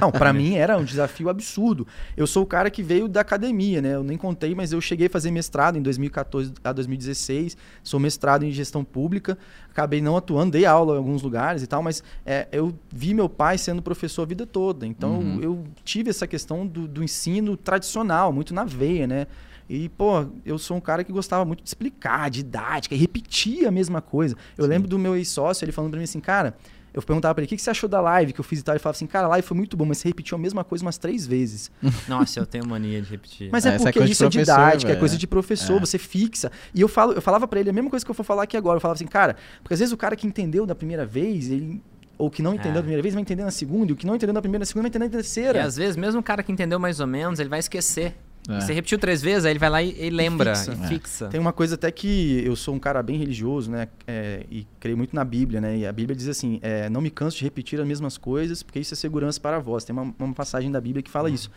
[0.00, 1.86] Não, pra mim era um desafio absurdo.
[2.16, 3.94] Eu sou o cara que veio da academia, né?
[3.94, 7.56] Eu nem contei, mas eu cheguei a fazer mestrado em 2014 a 2016.
[7.82, 9.36] Sou mestrado em gestão pública.
[9.70, 13.28] Acabei não atuando, dei aula em alguns lugares e tal, mas é, eu vi meu
[13.28, 14.86] pai sendo professor a vida toda.
[14.86, 15.40] Então Uhum.
[15.42, 19.26] eu tive essa questão do, do ensino tradicional, muito na veia, né?
[19.68, 23.70] E, pô, eu sou um cara que gostava muito de explicar, didática, e repetia a
[23.70, 24.36] mesma coisa.
[24.58, 26.54] Eu lembro do meu ex-sócio, ele falando pra mim assim, cara,
[26.94, 28.62] eu perguntava pra ele, o que, que você achou da live que eu fiz e
[28.62, 28.74] tal?
[28.74, 30.84] Ele falava assim, cara, a live foi muito bom, mas você repetiu a mesma coisa
[30.84, 31.70] umas três vezes.
[32.08, 33.48] Nossa, eu tenho mania de repetir.
[33.50, 34.98] Mas É, é é porque isso é didática, é velho.
[35.00, 35.80] coisa de professor, É.
[35.80, 36.50] você fixa.
[36.74, 38.56] E eu, falo, eu falava pra ele a mesma coisa que eu vou falar aqui
[38.56, 38.76] agora.
[38.76, 41.82] Eu falava assim, cara, porque às vezes o cara que entendeu da primeira vez, ele.
[42.18, 42.74] Ou que não entendeu É.
[42.74, 44.66] da primeira vez, vai entender na segunda, e o que não entendeu na primeira, na
[44.66, 45.64] segunda, vai entender na E terceira.
[45.64, 48.14] às vezes, mesmo o cara que entendeu mais ou menos, ele vai esquecer.
[48.48, 48.60] É.
[48.60, 50.72] Você repetiu três vezes, aí ele vai lá e, e lembra, fixa.
[50.72, 50.88] e É.
[50.88, 51.28] fixa.
[51.28, 53.86] Tem uma coisa até que eu sou um cara bem religioso, né?
[54.06, 55.76] é, e creio muito na Bíblia, né?
[55.78, 58.80] E a Bíblia diz assim: é, não me canso de repetir as mesmas coisas, porque
[58.80, 59.84] isso é segurança para vós.
[59.84, 61.34] Tem uma, uma passagem da Bíblia que fala Uhum.
[61.34, 61.50] isso.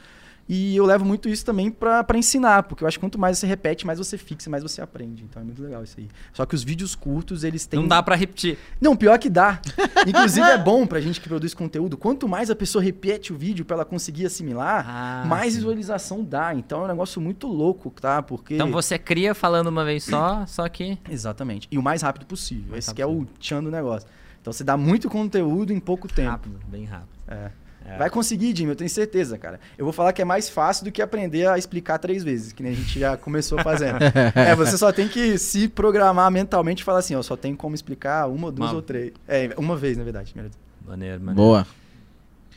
[0.47, 3.39] E eu levo muito isso também pra pra ensinar, porque eu acho que quanto mais
[3.39, 5.23] você repete, mais você fixa, mais você aprende.
[5.23, 6.07] Então é muito legal isso aí.
[6.33, 7.79] Só que os vídeos curtos, eles têm.
[7.79, 8.57] Não dá pra repetir.
[8.79, 9.59] Não, pior que dá.
[10.07, 11.97] Inclusive é bom pra gente que produz conteúdo.
[11.97, 15.59] Quanto mais a pessoa repete o vídeo pra ela conseguir assimilar, Ah, mais sim.
[15.59, 16.53] visualização dá.
[16.53, 18.21] Então é um negócio muito louco, tá?
[18.21, 18.53] Porque.
[18.53, 20.97] Então você cria falando uma vez só, só que.
[21.09, 21.67] Exatamente.
[21.71, 22.65] E o mais rápido possível.
[22.71, 24.07] Mais Esse rápido que é o tchan do negócio.
[24.41, 26.29] Então você dá muito conteúdo em pouco tempo.
[26.29, 27.09] Rápido, bem rápido.
[27.27, 27.49] É.
[27.85, 27.97] É.
[27.97, 29.59] Vai conseguir, Jimmy, eu tenho certeza, cara.
[29.77, 32.63] Eu vou falar que é mais fácil do que aprender a explicar três vezes, que
[32.63, 33.99] nem a gente já começou fazendo.
[34.33, 37.75] é, você só tem que se programar mentalmente e falar assim, ó, só tem como
[37.75, 39.13] explicar uma, duas Uma- ou três.
[39.27, 40.33] É, uma vez, na verdade.
[40.85, 41.35] Maneiro, maneiro.
[41.35, 41.67] Boa.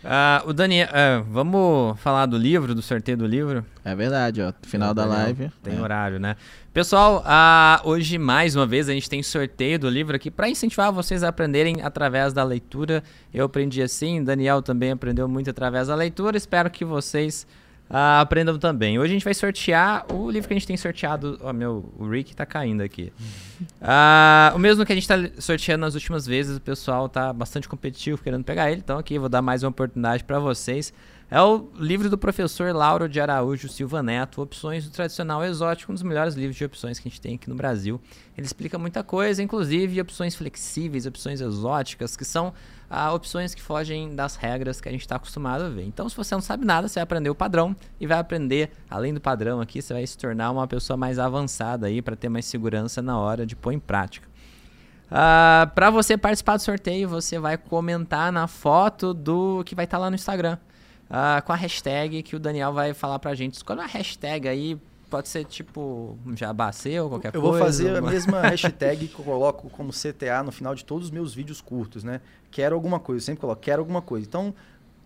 [0.04, 3.64] Ah, o Daniel, ah, vamos falar do livro, do sorteio do livro?
[3.84, 4.52] É verdade, ó.
[4.62, 5.50] Final da Daniel, live.
[5.62, 5.80] Tem é.
[5.80, 6.36] horário, né?
[6.78, 10.92] Pessoal, ah, hoje mais uma vez a gente tem sorteio do livro aqui para incentivar
[10.92, 13.02] vocês a aprenderem através da leitura.
[13.34, 16.36] Eu aprendi assim, Daniel também aprendeu muito através da leitura.
[16.36, 17.48] Espero que vocês
[17.90, 18.96] ah, aprendam também.
[18.96, 21.36] Hoje a gente vai sortear o livro que a gente tem sorteado.
[21.42, 23.12] Ó, meu, o Rick tá caindo aqui.
[23.82, 27.68] Ah, o mesmo que a gente tá sorteando nas últimas vezes, o pessoal tá bastante
[27.68, 28.80] competitivo querendo pegar ele.
[28.84, 30.92] Então aqui eu vou dar mais uma oportunidade para vocês.
[31.30, 35.94] É o livro do professor Lauro de Araújo Silva Neto, Opções do Tradicional Exótico, um
[35.94, 38.00] dos melhores livros de opções que a gente tem aqui no Brasil.
[38.34, 42.54] Ele explica muita coisa, inclusive opções flexíveis, opções exóticas, que são
[42.88, 45.84] ah, opções que fogem das regras que a gente está acostumado a ver.
[45.84, 49.12] Então, se você não sabe nada, você vai aprender o padrão e vai aprender, além
[49.12, 52.46] do padrão aqui, você vai se tornar uma pessoa mais avançada aí para ter mais
[52.46, 54.26] segurança na hora de pôr em prática.
[55.10, 59.98] Ah, para você participar do sorteio, você vai comentar na foto do que vai estar
[59.98, 60.56] lá no Instagram.
[61.10, 63.54] Ah, com a hashtag que o Daniel vai falar pra gente.
[63.54, 64.76] Escolha uma hashtag aí,
[65.10, 67.56] pode ser tipo um jabacê ou qualquer Eu coisa.
[67.56, 71.06] vou fazer a alguma- mesma hashtag que eu coloco como CTA no final de todos
[71.06, 72.20] os meus vídeos curtos, né?
[72.50, 74.26] Quero alguma coisa, eu sempre coloco quero alguma coisa.
[74.26, 74.54] Então,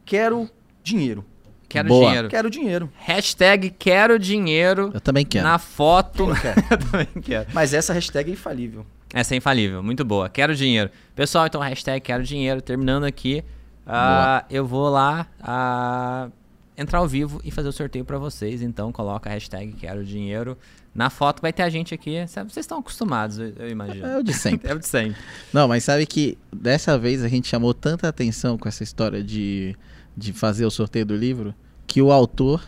[0.04, 0.48] quero
[0.82, 1.24] dinheiro.
[1.68, 2.06] Quero Boa.
[2.06, 2.28] dinheiro.
[2.28, 2.92] Quero dinheiro.
[2.98, 5.44] Hashtag quero dinheiro Eu também quero.
[5.48, 6.18] na foto.
[6.18, 6.54] Quem não quer?
[6.70, 7.46] Eu também quero.
[7.54, 8.84] Mas essa hashtag é infalível.
[9.14, 10.28] Essa é infalível, muito boa.
[10.28, 10.90] Quero dinheiro.
[11.14, 12.60] Pessoal, então hashtag quero dinheiro.
[12.60, 13.42] Terminando aqui,
[13.86, 16.28] ah, eu vou lá ah,
[16.76, 18.62] entrar ao vivo e fazer o sorteio pra vocês.
[18.62, 20.56] Então coloca a hashtag quero dinheiro.
[20.94, 22.26] Na foto vai ter a gente aqui.
[22.26, 24.06] Sabe, Vocês estão acostumados, eu, eu imagino.
[24.06, 24.68] É o de sempre.
[24.70, 25.16] É o de sempre.
[25.52, 29.74] Não, mas sabe que dessa vez a gente chamou tanta atenção com essa história de,
[30.16, 31.54] de fazer o sorteio do livro
[31.86, 32.62] que o autor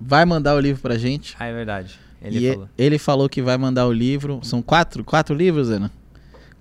[0.00, 1.36] vai mandar o livro pra gente.
[1.38, 1.98] Ah, é verdade.
[2.20, 2.68] Ele falou.
[2.78, 4.40] ele falou que vai mandar o livro.
[4.42, 5.90] São quatro, quatro livros, Ana?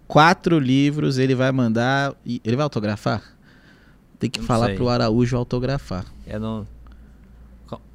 [0.07, 2.15] Quatro livros ele vai mandar.
[2.25, 3.21] E ele vai autografar?
[4.21, 4.75] Tem que falar sei.
[4.75, 6.05] pro Araújo autografar.
[6.27, 6.67] Eu não.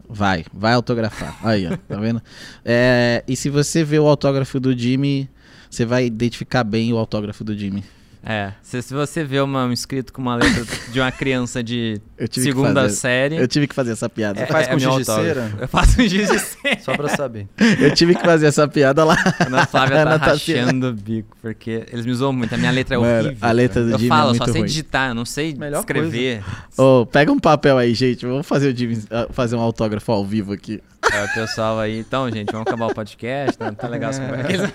[0.09, 1.39] Vai, vai autografar.
[1.47, 2.21] Aí, ó, tá vendo?
[2.65, 5.31] É, e se você vê o autógrafo do Jimmy,
[5.71, 7.85] você vai identificar bem o autógrafo do Jimmy.
[8.29, 12.01] É, se, se você vê uma, um escrito com uma letra de uma criança de
[12.19, 12.95] Eu segunda fazer.
[12.97, 13.37] série.
[13.37, 14.41] Eu tive que fazer essa piada.
[14.41, 15.53] Você faz com meu giz de cera?
[15.61, 16.81] Eu faço um giz de cera.
[16.83, 17.47] Só pra saber.
[17.81, 19.17] Eu tive que fazer essa piada lá.
[19.39, 22.53] A Ana Flávia tá Ana tá assim, rachando o bico, porque eles me zoam muito.
[22.53, 23.49] A minha letra é Mano, horrível.
[23.49, 24.69] a letra do eu Jimmy é falo, muito só sei ruim.
[24.69, 26.43] digitar, eu não sei Melhor escrever.
[26.77, 28.27] Ô, pega um papel aí, gente.
[28.27, 30.83] Vamos fazer o Jimmy ah, fazer um autógrafo ao vivo aqui.
[31.13, 31.99] É, o pessoal aí.
[31.99, 33.57] Então, gente, vamos acabar o podcast.
[33.61, 34.73] Não tá legal essa conversa.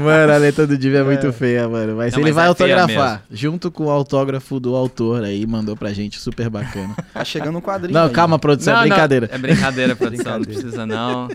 [0.00, 1.96] Mano, a letra do Jimmy é muito feia, mano.
[1.96, 3.22] Mas Não, ele mas vai é feia autografar.
[3.30, 6.94] Junto com o autógrafo do autor aí, mandou pra gente, super bacana.
[7.12, 7.94] Tá chegando um quadrinho.
[7.94, 8.12] Não, aí.
[8.12, 9.28] calma, produção, é brincadeira.
[9.32, 10.38] é brincadeira, produção.
[10.38, 11.28] Não precisa, não.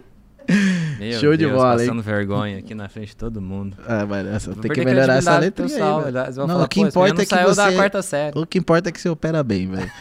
[1.00, 1.88] Meu Show de Deus, bola, hein?
[1.88, 3.78] passando vergonha aqui na frente de todo mundo.
[3.88, 6.98] Ah, mano, essa, tem que melhorar essa letra aí, Não, falar, o que "Pô, esse
[6.98, 8.40] menino importa é que você- quarta série.
[8.40, 9.92] O que importa é que você opera bem, velho.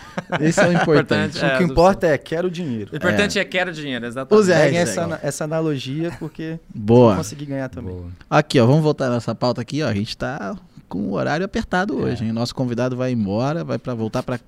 [0.41, 1.37] Esse é o importante.
[1.39, 2.91] Importante, O que importa é quero dinheiro.
[2.93, 4.43] O importante é, quero dinheiro, exatamente.
[4.43, 5.12] Use a Peguem hashtag.
[5.12, 7.12] essa, essa analogia porque Boa.
[7.12, 7.95] eu consegui ganhar também.
[7.95, 8.09] Boa.
[8.29, 9.89] Aqui, ó, vamos voltar nessa pauta aqui, ó.
[9.89, 10.57] A gente tá
[10.89, 12.25] com o horário apertado hoje.
[12.25, 12.33] Hein?
[12.33, 14.41] Nosso convidado vai embora, vai para voltar para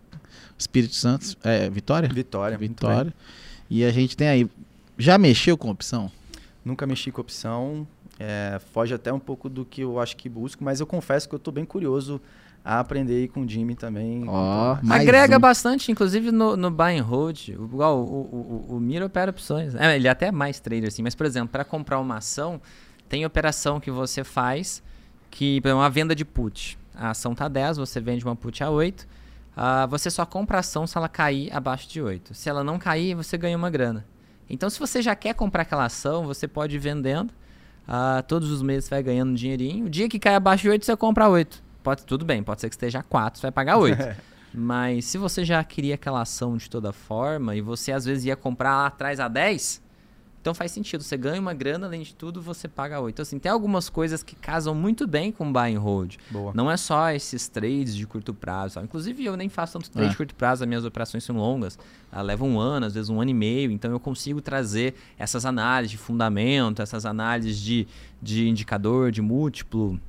[0.58, 2.08] Espírito Santo, é, Vitória?
[2.08, 2.58] Vitória.
[2.58, 3.12] Vitória.
[3.70, 4.50] E a gente tem aí.
[5.00, 6.10] Já mexeu com opção?
[6.64, 7.86] Nunca mexi com opção.
[8.18, 11.34] É, foge até um pouco do que eu acho que busco, mas eu confesso que
[11.34, 12.20] eu estou bem curioso
[12.62, 14.24] a aprender aí com o Jimmy também.
[14.82, 15.40] Mais Agrega um.
[15.40, 17.48] bastante, inclusive no, no buy and hold.
[17.48, 19.74] Igual o, o, o, o Miro opera opções.
[19.74, 21.02] É, ele é até mais trader, assim.
[21.02, 22.60] Mas, por exemplo, para comprar uma ação,
[23.08, 24.82] tem operação que você faz
[25.30, 26.78] que, por exemplo, uma venda de put.
[26.94, 29.08] A ação tá 10, você vende uma put a 8.
[29.56, 32.34] ah, você só compra a ação se ela cair abaixo de 8.
[32.34, 34.04] Se ela não cair, você ganha uma grana.
[34.50, 37.32] Então, se você já quer comprar aquela ação, você pode ir vendendo.
[37.88, 39.86] ah, todos os meses você vai ganhando um dinheirinho.
[39.86, 41.62] O dia que cai abaixo de 8, você compra 8.
[41.82, 44.16] Pode, tudo bem, pode ser que esteja a 4, você vai pagar 8.
[44.52, 48.36] Mas se você já queria aquela ação de toda forma e você às vezes ia
[48.36, 49.80] comprar lá atrás a 10,
[50.40, 51.02] então faz sentido.
[51.02, 53.14] Você ganha uma grana, além de tudo, você paga 8.
[53.14, 56.16] Então, assim, tem algumas coisas que casam muito bem com buy and hold.
[56.30, 56.52] Boa.
[56.54, 58.74] Não é só esses trades de curto prazo.
[58.74, 58.86] sabe?
[58.86, 60.10] Inclusive, eu nem faço tanto trade É.
[60.10, 61.78] de curto prazo, as minhas operações são longas.
[62.10, 63.70] Ah, levam um ano, às vezes um ano e meio.
[63.70, 67.86] Então, eu consigo trazer essas análises de fundamento, essas análises de,
[68.22, 70.00] de indicador, de múltiplo,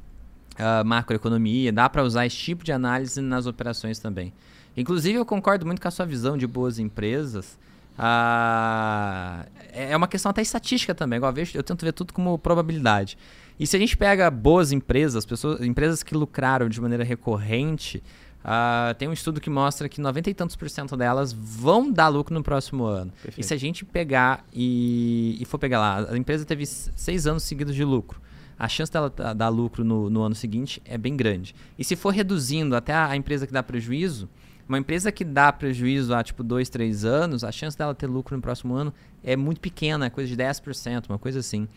[0.57, 1.71] ah, macroeconomia.
[1.73, 4.31] Dá para usar esse tipo de análise nas operações também.
[4.77, 7.59] Inclusive, eu concordo muito com a sua visão de boas empresas.
[7.97, 11.17] Ah, é uma questão até estatística também.
[11.17, 13.17] Igual eu, eu tento ver tudo como probabilidade.
[13.59, 18.01] E se a gente pega boas empresas, pessoas, empresas que lucraram de maneira recorrente,
[18.43, 22.07] ah, tem um estudo que mostra que 90 e tantos por cento delas vão dar
[22.07, 23.11] lucro no próximo ano.
[23.19, 23.47] E Perfeito.
[23.47, 27.75] se a gente pegar e, e for pegar lá, a empresa teve seis anos seguidos
[27.75, 28.19] de lucro.
[28.57, 31.55] A chance dela dar lucro no, no ano seguinte é bem grande.
[31.77, 34.29] E se for reduzindo até a, a empresa que dá prejuízo,
[34.71, 38.35] uma empresa que dá prejuízo há tipo dois, três anos, a chance dela ter lucro
[38.35, 41.67] no próximo ano é muito pequena, é coisa de 10%, uma coisa assim.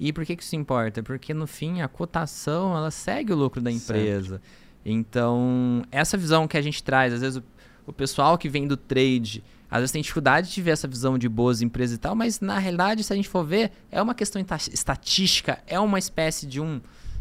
[0.00, 1.02] E por que, que isso importa?
[1.02, 4.40] Porque no fim a cotação ela segue o lucro da empresa.
[4.84, 7.42] Então, essa visão que a gente traz, às vezes o,
[7.86, 11.28] o pessoal que vem do trade, às vezes tem dificuldade de ver essa visão de
[11.28, 14.40] boas empresas e tal, mas na realidade, se a gente for ver, é uma questão
[14.72, 16.80] estatística, é uma espécie de um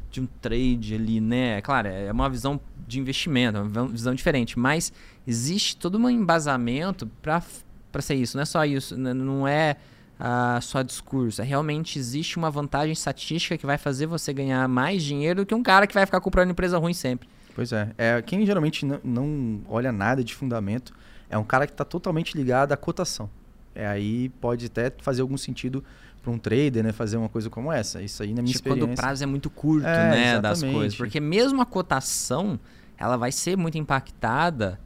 [0.09, 1.61] de um trade ali, né?
[1.61, 4.93] Claro, é uma visão de investimento, é uma visão- visão diferente, mas
[5.27, 7.43] existe todo um embasamento para
[7.91, 9.75] para ser isso, não é só isso, não é
[10.19, 15.03] ah, só discurso, é realmente existe uma vantagem estatística que vai fazer você ganhar mais
[15.03, 17.27] dinheiro do que um cara que vai ficar comprando empresa ruim sempre.
[17.55, 17.89] Pois é.
[17.97, 20.93] é quem geralmente não, não olha nada de fundamento
[21.29, 23.29] é um cara que está totalmente ligado à cotação.
[23.75, 25.83] É, aí pode até fazer algum sentido
[26.21, 26.91] para um trader, né?
[26.91, 28.01] Fazer uma coisa como essa.
[28.01, 29.01] Isso aí na minha Tipo, quando experiência.
[29.01, 30.75] o prazo é muito curto, É, né, das exatamente.
[30.77, 30.97] coisas.
[30.97, 32.59] Porque mesmo a cotação,
[32.97, 34.79] ela vai ser muito impactada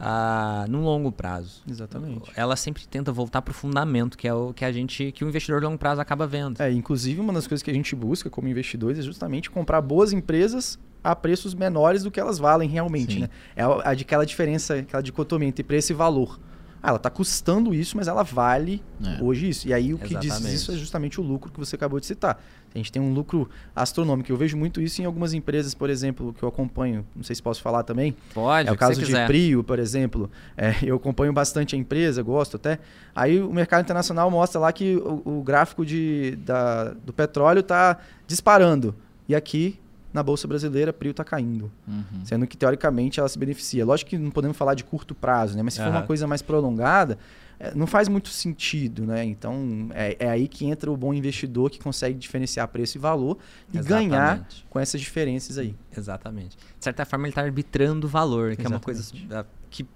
[0.00, 1.62] ah, no longo prazo.
[1.68, 2.32] Exatamente.
[2.34, 5.60] Ela sempre tenta voltar pro fundamento, que é o que a gente, que o investidor
[5.60, 6.60] de longo prazo acaba vendo.
[6.60, 10.12] É, inclusive uma das coisas que a gente busca como investidores é justamente comprar boas
[10.12, 13.20] empresas a preços menores do que elas valem realmente, Sim.
[13.20, 13.30] né?
[13.54, 16.38] É a, aquela diferença, aquela dicotomia entre preço e valor.
[16.82, 19.22] Ah, ela está custando isso, mas ela vale É.
[19.22, 19.68] hoje isso.
[19.68, 20.54] E aí o que diz Exatamente.
[20.54, 22.42] isso é justamente o lucro que você acabou de citar.
[22.74, 24.30] A gente tem um lucro astronômico.
[24.30, 27.04] Eu vejo muito isso em algumas empresas, por exemplo, que eu acompanho.
[27.14, 28.16] Não sei se posso falar também.
[28.32, 29.12] Pode, É o caso de.
[29.26, 30.30] Prio, por exemplo.
[30.56, 32.78] É, eu acompanho bastante a empresa, gosto até.
[33.14, 37.98] Aí o mercado internacional mostra lá que o, o gráfico de, da- do petróleo está
[38.26, 38.94] disparando.
[39.28, 39.78] E aqui,
[40.12, 41.70] na Bolsa Brasileira, Prio está caindo.
[41.86, 42.24] Uhum.
[42.24, 43.84] Sendo que, teoricamente, ela se beneficia.
[43.84, 45.62] Lógico que não podemos falar de curto prazo, né?
[45.62, 47.18] Mas se for uma coisa mais prolongada,
[47.58, 49.22] é, não faz muito sentido, né?
[49.24, 53.38] Então, é, é aí que entra o bom investidor que consegue diferenciar preço e valor
[53.72, 54.66] e ganhar Exatamente.
[54.70, 55.76] com essas diferenças aí.
[55.96, 56.56] Exatamente.
[56.56, 59.48] De certa forma, ele está arbitrando o valor, que é uma coisa Exatamente.
[59.70, 59.86] que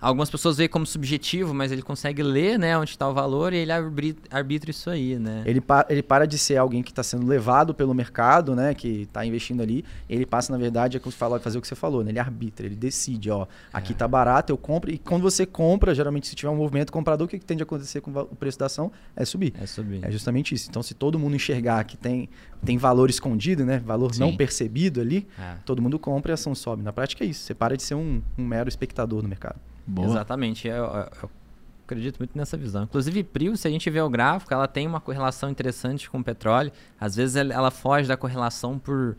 [0.00, 3.56] algumas pessoas veem como subjetivo, mas ele consegue ler né, onde está o valor e
[3.56, 3.72] ele
[4.30, 5.42] arbitra isso aí, né?
[5.46, 8.74] Ele, pa- ele para de ser alguém que está sendo levado pelo mercado, né?
[8.74, 9.84] Que está investindo ali.
[10.08, 12.10] Ele passa, na verdade, a você falou, fazer o que você falou, né?
[12.10, 13.96] Ele arbitra, ele decide, ó, aqui É.
[13.96, 14.90] tá barato, eu compro.
[14.90, 17.64] E quando você compra, geralmente, se tiver um movimento comprador, o que, que tende a
[17.64, 18.92] acontecer com o preço da ação?
[19.16, 19.54] É subir.
[19.60, 20.00] É subir.
[20.04, 20.68] É justamente isso.
[20.68, 22.28] Então, se todo mundo enxergar que tem,
[22.64, 23.78] tem valor escondido, né?
[23.78, 24.20] Valor Sim.
[24.20, 25.54] não percebido ali, É.
[25.64, 26.82] todo mundo compra e a ação sobe.
[26.82, 27.42] Na prática é isso.
[27.44, 29.56] Você para de ser um, um mero espectador no mercado.
[29.86, 30.06] Boa.
[30.08, 30.66] Exatamente.
[30.68, 31.30] Eu, eu- eu
[31.84, 32.84] acredito muito nessa visão.
[32.84, 36.24] Inclusive, Prio, se a gente vê o gráfico, ela tem uma correlação interessante com o
[36.24, 36.72] petróleo.
[37.00, 39.16] Às vezes ela, foge da correlação por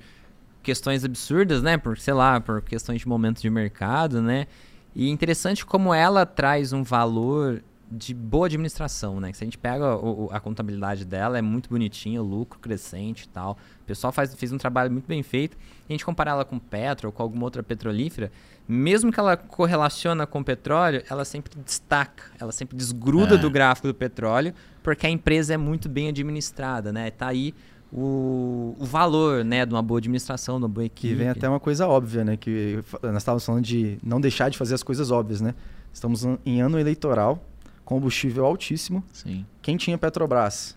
[0.63, 1.77] questões absurdas, né?
[1.77, 4.47] Por, sei lá, por questões de momentos de mercado, né?
[4.95, 7.61] E interessante como ela traz um valor
[7.91, 9.31] de boa administração, né?
[9.31, 13.57] Se a gente pega o- a contabilidade dela, é muito bonitinha, lucro crescente e tal.
[13.85, 15.55] O pessoal faz, fez um trabalho muito bem feito.
[15.55, 15.59] E
[15.89, 18.31] a gente comparar ela com Petro ou com alguma outra petrolífera,
[18.67, 23.37] mesmo que ela correlaciona com o petróleo, ela sempre destaca, ela sempre desgruda É.
[23.37, 27.11] do gráfico do petróleo, porque a empresa é muito bem administrada, né?
[27.11, 27.53] Tá aí
[27.93, 31.13] o, o valor, né, de uma boa administração, de uma boa Que equipe.
[31.15, 32.35] vem até uma coisa óbvia, né?
[32.35, 35.53] Que nós estávamos falando de não deixar de fazer as coisas óbvias, né?
[35.93, 37.41] Estamos em ano eleitoral,
[37.85, 39.03] combustível altíssimo.
[39.13, 39.45] Sim.
[39.61, 40.75] Quem tinha Petrobras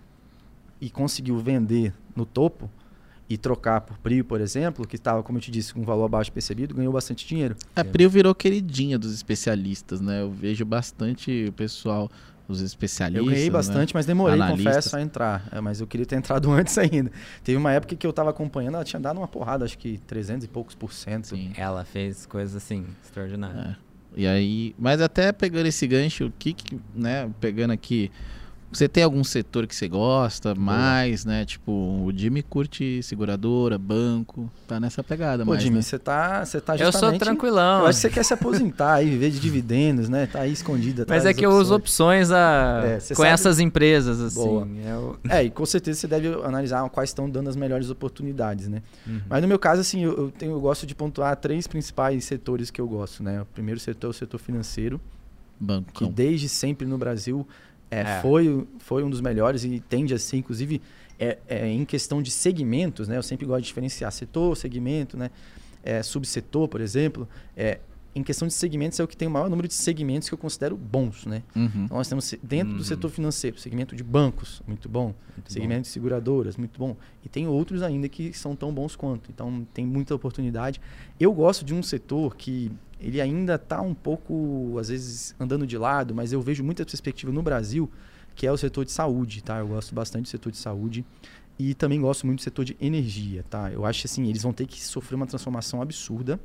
[0.81, 2.71] e conseguiu vender no topo
[3.29, 6.07] e trocar por Prio, por exemplo, que estava, como eu te disse, com um valor
[6.07, 7.57] abaixo percebido, ganhou bastante dinheiro.
[7.77, 10.23] A Prio virou queridinha dos especialistas, né?
[10.23, 12.11] Eu vejo bastante o pessoal,
[12.49, 13.27] os especialistas.
[13.27, 13.51] Eu ganhei né?
[13.51, 14.65] bastante, mas demorei, Analistas.
[14.65, 15.47] confesso, a entrar.
[15.53, 17.13] É, mas eu queria ter entrado antes ainda.
[17.45, 20.47] Teve uma época que eu estava acompanhando, ela tinha dado uma porrada, acho que 300
[20.47, 21.29] e poucos por cento.
[21.29, 21.53] Sim.
[21.57, 23.67] Ela fez coisas assim, extraordinárias.
[23.67, 23.77] É.
[24.17, 28.11] E aí, mas até pegando esse gancho, o que, que, né, pegando aqui,
[28.71, 31.45] você tem algum setor que você gosta mais, né?
[31.45, 35.83] Tipo, o Jimmy curte seguradora, banco, tá nessa pegada Pô, mais, Jimmy, né?
[35.83, 37.21] você tá, você tá Eu sou justamente...
[37.21, 37.81] tranquilão.
[37.81, 40.27] Eu acho que você quer se aposentar aí, viver de dividendos, né?
[40.27, 41.07] Tá aí escondida.
[41.09, 42.31] Mas é que eu uso opções.
[42.31, 42.83] a...
[42.85, 44.35] É, com sabe- essas empresas, assim.
[44.37, 44.69] Boa.
[44.85, 48.83] Eu- É, e com certeza você deve analisar quais estão dando as melhores oportunidades, né?
[49.07, 49.21] Uhum.
[49.29, 52.71] Mas no meu caso, assim, eu, eu tenho, eu gosto de pontuar três principais setores
[52.71, 53.43] que eu gosto, né?
[53.43, 55.01] O primeiro setor é o setor financeiro,
[55.59, 56.11] que Bancão.
[56.11, 57.47] desde sempre no Brasil
[57.91, 58.21] é, É.
[58.23, 60.81] Foi, foi um dos melhores e tende a ser, inclusive,
[61.19, 63.17] é, é, em questão de segmentos, né?
[63.17, 65.31] Eu sempre gosto de diferenciar setor, segmento, né?
[65.83, 67.29] É, subsetor, por exemplo.
[67.57, 67.79] É,
[68.15, 70.39] em questão de segmentos, é o que tem o maior número de segmentos que eu
[70.39, 71.43] considero bons, né?
[71.55, 71.85] Uhum.
[71.85, 72.79] Então, nós temos dentro Uhum.
[72.79, 75.15] do setor financeiro, segmento de bancos, muito bom.
[75.37, 76.97] Muito segmento de seguradoras, muito bom.
[77.25, 79.31] E tem outros ainda que são tão bons quanto.
[79.31, 80.81] Então, tem muita oportunidade.
[81.21, 85.79] Eu gosto de um setor que ele ainda está um pouco, às vezes, andando de
[85.79, 87.91] lado, mas eu vejo muita perspectiva no Brasil,
[88.35, 89.59] que é o setor de saúde, tá?
[89.59, 91.05] Eu gosto bastante do setor de saúde.
[91.59, 93.71] E também gosto muito do setor de energia, tá?
[93.73, 96.39] Eu acho assim, eles vão ter que sofrer uma transformação absurda.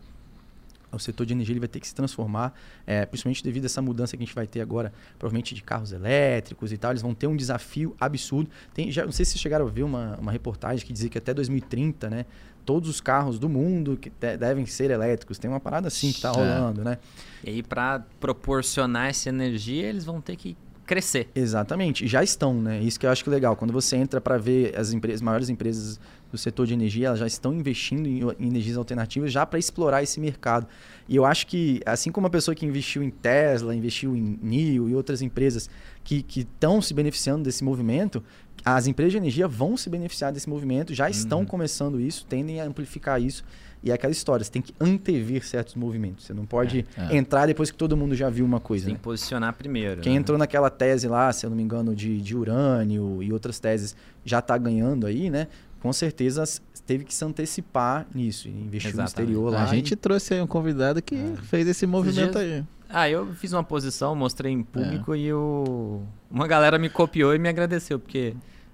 [0.95, 2.53] O setor de energia ele vai ter que se transformar,
[2.85, 5.91] é, principalmente devido a essa mudança que a gente vai ter agora, provavelmente de carros
[5.91, 6.91] elétricos e tal.
[6.91, 8.49] Eles vão ter um desafio absurdo.
[8.73, 11.17] Tem, já, não sei se vocês chegaram a ver uma, uma reportagem que dizia que
[11.17, 12.25] até 2030, né,
[12.65, 15.37] todos os carros do mundo que de- devem ser elétricos.
[15.37, 16.33] Tem uma parada assim que está É.
[16.33, 16.97] rolando, né?
[17.43, 21.29] E aí, pra proporcionar essa energia, eles vão ter que crescer.
[21.33, 22.79] Exatamente, já estão, né?
[22.81, 23.55] Isso que eu acho que é legal.
[23.55, 25.99] Quando você entra para ver as empresas, maiores empresas
[26.31, 30.19] do setor de energia, elas já estão investindo em, energias alternativas já para explorar esse
[30.19, 30.67] mercado.
[31.07, 34.89] E eu acho que, assim como a pessoa que investiu em Tesla, investiu em NIO
[34.89, 35.69] e outras empresas
[36.03, 38.23] que estão se beneficiando desse movimento,
[38.65, 41.45] as empresas de energia vão se beneficiar desse movimento, já estão Uhum.
[41.45, 43.43] começando isso, tendem a amplificar isso.
[43.83, 46.25] E é aquela história, você tem que antever certos movimentos.
[46.25, 47.17] Você não pode É, é.
[47.17, 48.85] entrar depois que todo mundo já viu uma Você coisa.
[48.85, 48.97] tem né?
[48.97, 49.99] que posicionar primeiro.
[50.01, 50.19] Quem né?
[50.19, 53.93] entrou naquela tese lá, se eu não me engano, de, de urânio e outras teses,
[54.23, 55.47] já está ganhando aí, né?
[55.81, 56.43] Com certeza
[56.85, 59.09] teve que se antecipar nisso, e investir no Exatamente.
[59.31, 59.63] exterior lá.
[59.63, 61.35] A gente trouxe aí um convidado que É.
[61.43, 62.63] fez esse movimento aí.
[62.89, 64.63] Ah, eu fiz uma posição, mostrei em É.
[64.63, 66.03] público e o...
[66.31, 68.33] uma galera me copiou e me agradeceu, porque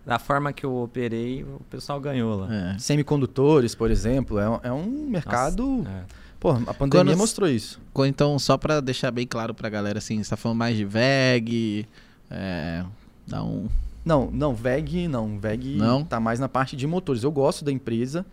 [0.09, 2.53] da forma que eu operei, o pessoal ganhou lá.
[2.53, 2.77] É.
[2.79, 5.85] semicondutores, por exemplo, é, um- é um mercado.
[5.87, 6.03] É.
[6.39, 7.79] Pô, a pandemia Quando- mostrou isso.
[8.07, 11.85] Então, só pra deixar bem claro pra galera, assim, você tá falando mais de VEG,
[12.31, 12.83] é,
[13.27, 13.67] dá um...
[14.05, 15.37] Não, não, VEG não.
[15.37, 16.03] VEG Não?
[16.03, 17.21] tá mais na parte de motores.
[17.23, 18.25] Eu gosto da empresa,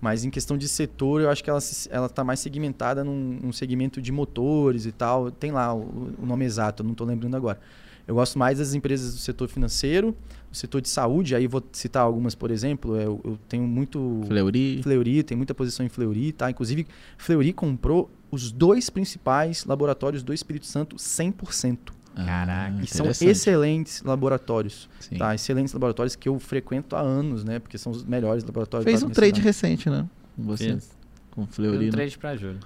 [0.00, 1.60] mas em questão de setor, eu acho que ela,
[1.90, 5.30] ela tá mais segmentada num, num segmento de motores e tal.
[5.30, 7.58] Tem lá o, o nome exato, eu não tô lembrando agora.
[8.06, 10.14] Eu gosto mais das empresas do setor financeiro,
[10.52, 14.80] setor de saúde, aí vou citar algumas, por exemplo, eu, eu tenho muito Fleury.
[14.82, 16.50] Fleury, tem muita posição em Fleury, tá?
[16.50, 21.78] Inclusive, Fleury comprou os dois principais laboratórios do Espírito Santo 100%.
[22.14, 24.88] Caraca, E são Ah, excelentes laboratórios.
[25.00, 25.16] Sim.
[25.16, 27.58] Tá, excelentes laboratórios que eu frequento há anos, né?
[27.58, 29.40] Porque são os melhores laboratórios Fez um trade cidade.
[29.46, 30.06] recente, né?
[30.36, 30.90] Você, Fiz.
[31.30, 31.78] com Fleury.
[31.78, 31.90] um né?
[31.90, 32.58] trade pra Júlio.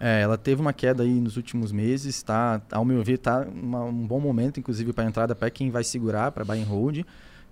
[0.00, 2.60] É, ela teve uma queda aí nos últimos meses, tá?
[2.72, 6.32] Ao meu ver, tá uma- um bom momento, inclusive, para entrada para quem vai segurar,
[6.32, 7.04] para buy and hold.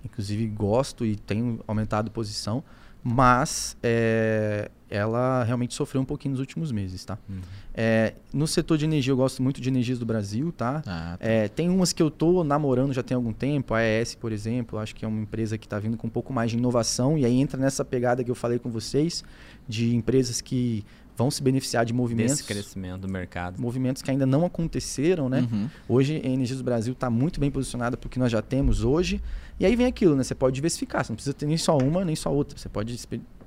[0.04, 2.62] Inclusive, gosto e tenho aumentado posição.
[3.02, 7.16] Mas é, ela realmente sofreu um pouquinho nos últimos meses, tá?
[7.28, 7.40] Uhum.
[7.72, 10.82] É, no setor de energia, eu gosto muito de energias do Brasil, tá?
[10.86, 11.18] Ah, tá.
[11.20, 14.78] É, tem umas que eu tô namorando já tem algum tempo, a ES, por exemplo,
[14.78, 17.24] acho que é uma empresa que está vindo com um pouco mais de inovação e
[17.24, 19.22] aí entra nessa pegada que eu falei com vocês
[19.68, 20.84] de empresas que
[21.16, 23.60] vão se beneficiar de movimentos, Desse crescimento do mercado.
[23.60, 25.48] movimentos que ainda não aconteceram, né?
[25.50, 25.68] Uhum.
[25.88, 28.84] Hoje a Energias do Brasil está muito bem posicionada para o que nós já temos
[28.84, 29.22] hoje.
[29.58, 30.22] E aí vem aquilo, né?
[30.22, 32.58] Você pode diversificar, você não precisa ter nem só uma, nem só outra.
[32.58, 32.98] Você pode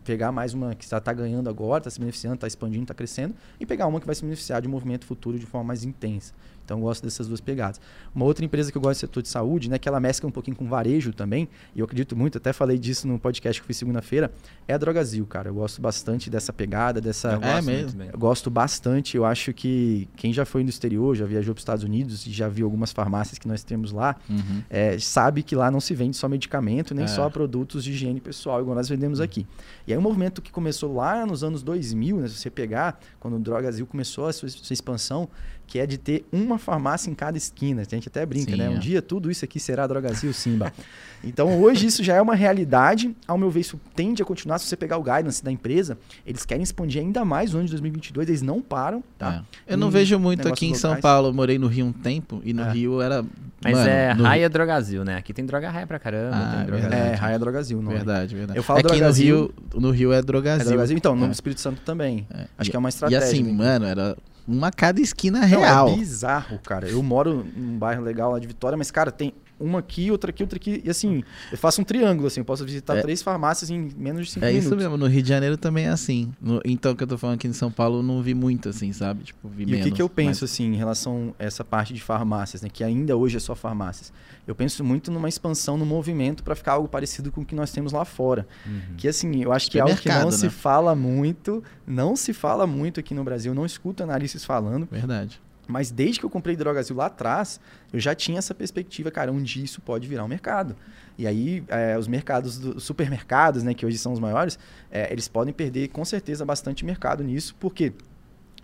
[0.03, 3.65] pegar mais uma que está ganhando agora, está se beneficiando, está expandindo, está crescendo, e
[3.65, 6.33] pegar uma que vai se beneficiar de um movimento futuro de forma mais intensa.
[6.69, 7.81] Então eu gosto dessas duas pegadas.
[8.13, 10.31] Uma outra empresa que eu gosto do setor de saúde, né, que ela mescla um
[10.31, 13.67] pouquinho com varejo também, e eu acredito muito, até falei disso no podcast que eu
[13.67, 14.31] fiz segunda-feira,
[14.67, 15.49] é a Drogazil, cara.
[15.49, 17.31] Eu gosto bastante dessa pegada, dessa.
[17.31, 18.03] É Eu gosto mesmo?
[18.03, 19.17] Eu gosto bastante.
[19.17, 22.31] Eu acho que quem já foi no exterior, já viajou para os Estados Unidos e
[22.31, 24.61] já viu algumas farmácias que nós temos lá, Uhum.
[24.69, 27.07] é, sabe que lá não se vende só medicamento, nem É.
[27.07, 29.47] só produtos de higiene pessoal, igual nós vendemos aqui.
[29.87, 33.37] E aí um movimento que começou lá nos anos 2000, né, se você pegar, quando
[33.37, 35.27] o Drogazil começou a sua, sua expansão,
[35.69, 37.83] que é de ter uma farmácia em cada esquina.
[37.83, 38.69] A gente até brinca, Sim, né?
[38.69, 38.79] Um é.
[38.79, 40.73] dia tudo isso aqui será Drogazil Simba.
[41.23, 43.15] então hoje isso já é uma realidade.
[43.27, 44.57] Ao meu ver, isso tende a continuar.
[44.57, 47.73] Se você pegar o guidance da empresa, eles querem expandir ainda mais no ano de
[47.73, 49.43] 2022, eles não param, tá?
[49.67, 49.73] É.
[49.73, 51.01] Eu não vejo muito aqui em São locais.
[51.03, 51.27] Paulo.
[51.27, 52.71] Eu morei no Rio um tempo e no É.
[52.71, 53.23] Rio era.
[53.63, 55.17] Mas mano, é no raia drogazil, né?
[55.17, 56.35] Aqui tem droga raia pra caramba.
[56.35, 56.95] Ah, tem droga.
[56.95, 57.95] É, Raia Drogazil, não é?
[57.95, 58.57] Verdade, verdade.
[58.57, 60.65] Eu falo no Drogazil- Rio, no Rio é É Drogazil.
[60.65, 60.97] Drogazil.
[60.97, 61.29] Então, no É.
[61.31, 62.25] Espírito Santo também.
[62.33, 62.47] É.
[62.57, 63.25] Acho E- que é uma E estratégia.
[63.27, 63.51] assim, né?
[63.51, 64.17] mano, era
[64.49, 65.89] uma cada esquina Não, real.
[65.89, 66.87] é bizarro, cara.
[66.89, 70.41] Eu moro num bairro legal lá de Vitória, mas, cara, tem uma aqui, outra aqui,
[70.43, 70.81] outra aqui.
[70.85, 72.39] E assim, eu faço um triângulo, assim.
[72.41, 73.01] Eu posso visitar É.
[73.01, 74.67] três farmácias em menos de cinco É minutos.
[74.67, 76.31] isso mesmo, no Rio de Janeiro também é assim.
[76.41, 78.69] No- então, o que eu tô falando aqui em São Paulo, eu não vi muito
[78.69, 79.23] assim, sabe?
[79.25, 79.81] Tipo, vi E menos.
[79.85, 82.69] o que, que eu penso, mas- assim, em relação a essa parte de farmácias, né?
[82.71, 84.11] Que ainda hoje é só farmácias.
[84.47, 87.71] Eu penso muito numa expansão no movimento para ficar algo parecido com o que nós
[87.71, 88.47] temos lá fora.
[88.65, 88.95] Uhum.
[88.97, 90.49] Que assim, eu acho que é algo que não Supermercado, se né?
[90.51, 94.87] fala muito, não se fala muito aqui no Brasil, não escuto analistas falando.
[94.91, 95.39] Verdade.
[95.69, 97.59] Mas desde que eu comprei Drogazil lá atrás,
[97.93, 100.75] eu já tinha essa perspectiva, cara, um dia isso pode virar um mercado.
[101.15, 104.57] E aí, é, os mercados, do, os supermercados, né, que hoje são os maiores,
[104.89, 107.93] é, eles podem perder com certeza bastante mercado nisso, porque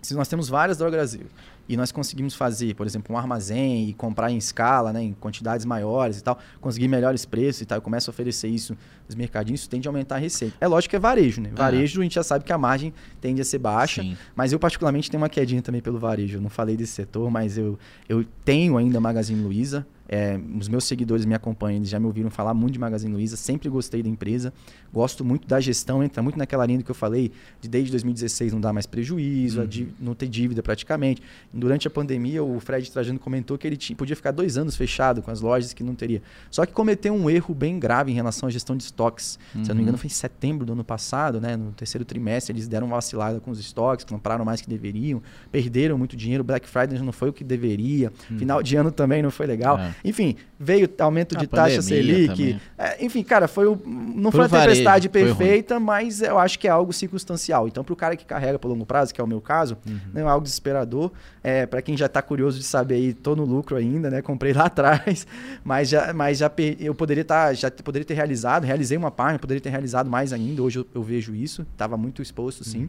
[0.02, 1.26] se nós temos várias Drogazil
[1.68, 5.66] e nós conseguimos fazer, por exemplo, um armazém e comprar em escala, né, em quantidades
[5.66, 8.76] maiores e tal, conseguir melhores preços e tal, eu começo a oferecer isso
[9.06, 10.56] nos mercadinhos, isso tende a aumentar a receita.
[10.60, 11.50] É lógico que é varejo, né?
[11.54, 14.16] Varejo a gente já sabe que a margem tende a ser baixa, Sim.
[14.34, 16.38] mas eu, particularmente, tenho uma quedinha também pelo varejo.
[16.38, 17.78] Eu não falei desse setor, mas eu,
[18.08, 19.86] eu tenho ainda Magazine Luiza.
[20.08, 23.36] É, os meus seguidores me acompanham, eles já me ouviram falar muito de Magazine Luiza.
[23.36, 24.52] Sempre gostei da empresa.
[24.92, 28.60] Gosto muito da gestão, entra muito naquela linha que eu falei, de desde 2016 não
[28.60, 31.22] dar mais prejuízo, dí- não ter dívida praticamente.
[31.52, 35.20] Durante a pandemia, o Fred Trajano comentou que ele tinha, podia ficar dois anos fechado
[35.22, 36.22] com as lojas que não teria.
[36.50, 39.38] Só que cometeu um erro bem grave em relação à gestão de estoques.
[39.52, 41.56] Se eu não me engano, foi em setembro do ano passado, né?
[41.56, 45.20] No terceiro trimestre, eles deram uma vacilada com os estoques, compraram mais que deveriam,
[45.50, 46.42] perderam muito dinheiro.
[46.44, 48.12] Black Friday não foi o que deveria.
[48.38, 49.78] Final de ano também não foi legal.
[49.78, 49.94] É.
[50.04, 52.60] Enfim, veio aumento A de taxa pandemia Selic.
[52.78, 56.58] É, enfim, cara, foi o, não Pro foi a tempestade varejo, perfeita, mas eu acho
[56.58, 57.66] que é algo circunstancial.
[57.68, 59.76] Então, para o cara que carrega por longo prazo, que é o meu caso,
[60.12, 61.10] não é algo desesperador.
[61.42, 64.22] É, para quem já está curioso de saber aí, tô no lucro ainda, né?
[64.22, 65.26] Comprei lá atrás,
[65.64, 69.38] mas já, mas já per- eu poderia estar, já poderia ter realizado, realizei uma página,
[69.38, 70.62] poderia ter realizado mais ainda.
[70.62, 72.88] Hoje eu, eu vejo isso, estava muito exposto, sim.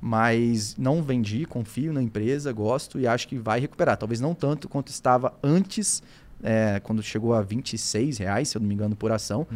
[0.00, 3.96] Mas não vendi, confio na empresa, gosto e acho que vai recuperar.
[3.96, 6.02] Talvez não tanto quanto estava antes,
[6.44, 9.46] é, quando chegou a 26 reais, se eu não me engano, por ação.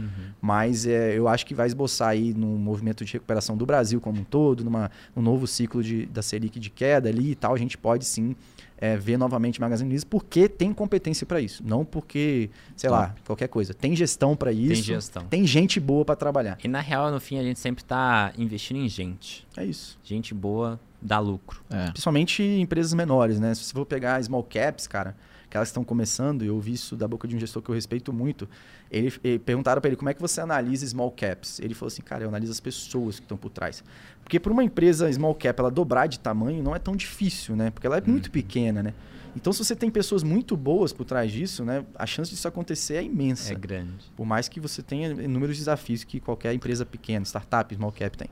[0.41, 4.21] Mas é, eu acho que vai esboçar aí num movimento de recuperação do Brasil como
[4.21, 7.55] um todo, numa, num novo ciclo de, da Selic de queda ali e tal.
[7.55, 8.35] A gente pode sim
[8.79, 11.63] é, ver novamente Magazine Luiza porque tem competência para isso.
[11.65, 13.75] Não porque, sei lá, qualquer coisa.
[13.75, 14.73] Tem gestão para isso.
[14.73, 15.25] Tem gestão.
[15.27, 16.57] Tem gente boa para trabalhar.
[16.65, 19.47] E na real, no fim, a gente sempre tá investindo em gente.
[19.57, 19.99] É isso.
[20.03, 21.63] Gente boa dá lucro.
[21.71, 21.91] É.
[21.91, 23.55] Principalmente empresas menores, né?
[23.55, 25.17] Se você for pegar small caps, cara,
[25.51, 28.13] que elas estão começando, eu ouvi isso da boca de um gestor que eu respeito
[28.13, 28.49] muito.
[28.91, 31.59] Ele, ele- perguntaram para ele como é que você analisa small caps.
[31.61, 33.83] Ele falou assim, cara, eu analiso as pessoas que estão por trás.
[34.23, 37.71] Porque para uma empresa small cap ela dobrar de tamanho não é tão difícil, né?
[37.71, 38.95] Porque ela é muito pequena, né?
[39.37, 41.85] Então, se você tem pessoas muito boas por trás disso, né?
[41.95, 43.53] A chance disso acontecer é imensa.
[43.53, 43.93] É grande.
[44.17, 48.29] Por mais que você tenha inúmeros desafios que qualquer empresa pequena, startup, small cap tem.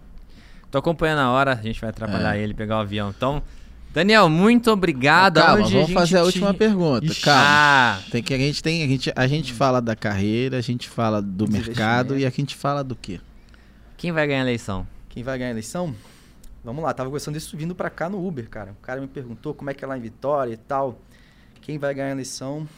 [0.71, 2.41] Tô acompanhando a hora, a gente vai atrapalhar É.
[2.43, 3.11] ele pegar o avião.
[3.17, 3.43] Então,
[3.97, 5.41] Daniel, muito obrigado.
[5.41, 7.07] Calma, Onde vamos gente fazer a te- última pergunta.
[7.07, 7.23] Ixi.
[7.23, 7.43] Calma.
[7.49, 10.87] Ah, Tem que a gente tem a gente a gente fala da carreira, a gente
[10.87, 13.19] fala do mercado e a gente fala do quê?
[13.97, 14.87] quem vai ganhar a eleição?
[15.09, 15.95] Quem vai ganhar a eleição?
[16.63, 18.73] Vamos lá, tava conversando isso vindo pra cá no Uber, cara.
[18.73, 20.99] O cara me perguntou como é que é lá em Vitória e tal.
[21.63, 22.69] Quem vai ganhar a eleição?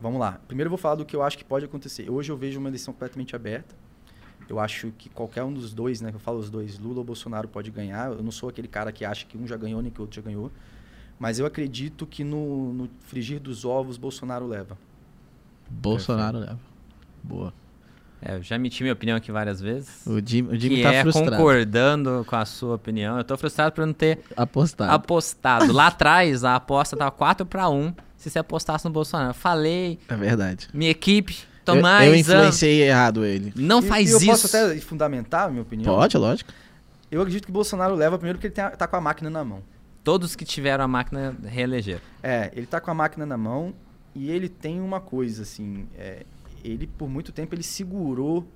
[0.00, 0.40] Vamos lá.
[0.48, 2.10] Primeiro eu vou falar do que eu acho que pode acontecer.
[2.10, 3.76] Hoje eu vejo uma eleição completamente aberta.
[4.48, 6.10] Eu acho que qualquer um dos dois, né?
[6.10, 8.12] que Eu falo os dois, Lula ou Bolsonaro pode ganhar.
[8.12, 10.16] Eu não sou aquele cara que acha que um já ganhou nem que o outro
[10.16, 10.50] já ganhou.
[11.18, 14.76] Mas eu acredito que no, no frigir dos ovos, Bolsonaro leva.
[15.68, 16.58] Bolsonaro leva.
[17.22, 17.52] Boa.
[18.22, 20.06] É, eu já emiti minha opinião aqui várias vezes.
[20.06, 21.30] O Jimmy, o Jimmy que tá é frustrado.
[21.32, 23.18] concordando com a sua opinião.
[23.18, 24.90] Eu tô frustrado por não ter Apostado.
[24.92, 25.70] apostado.
[25.74, 29.30] Lá atrás, a aposta tava 4 para 1 se você apostasse no Bolsonaro.
[29.30, 30.68] Eu falei, É verdade.
[30.72, 31.36] minha equipe,
[31.66, 33.52] Eu, Tomás, eu influenciei errado ele.
[33.56, 34.26] não E- faz e eu isso.
[34.26, 35.94] posso até fundamentar a minha opinião?
[35.94, 36.52] Pode, lógico.
[37.10, 39.44] Eu acredito que Bolsonaro leva primeiro porque ele tem a- tá com a máquina na
[39.44, 39.62] mão.
[40.04, 42.00] Todos que tiveram a máquina reelegeram.
[42.22, 43.74] É, ele tá com a máquina na mão
[44.14, 45.86] e ele tem uma coisa, assim.
[45.98, 46.24] é,
[46.64, 48.46] ele, por muito tempo, ele segurou.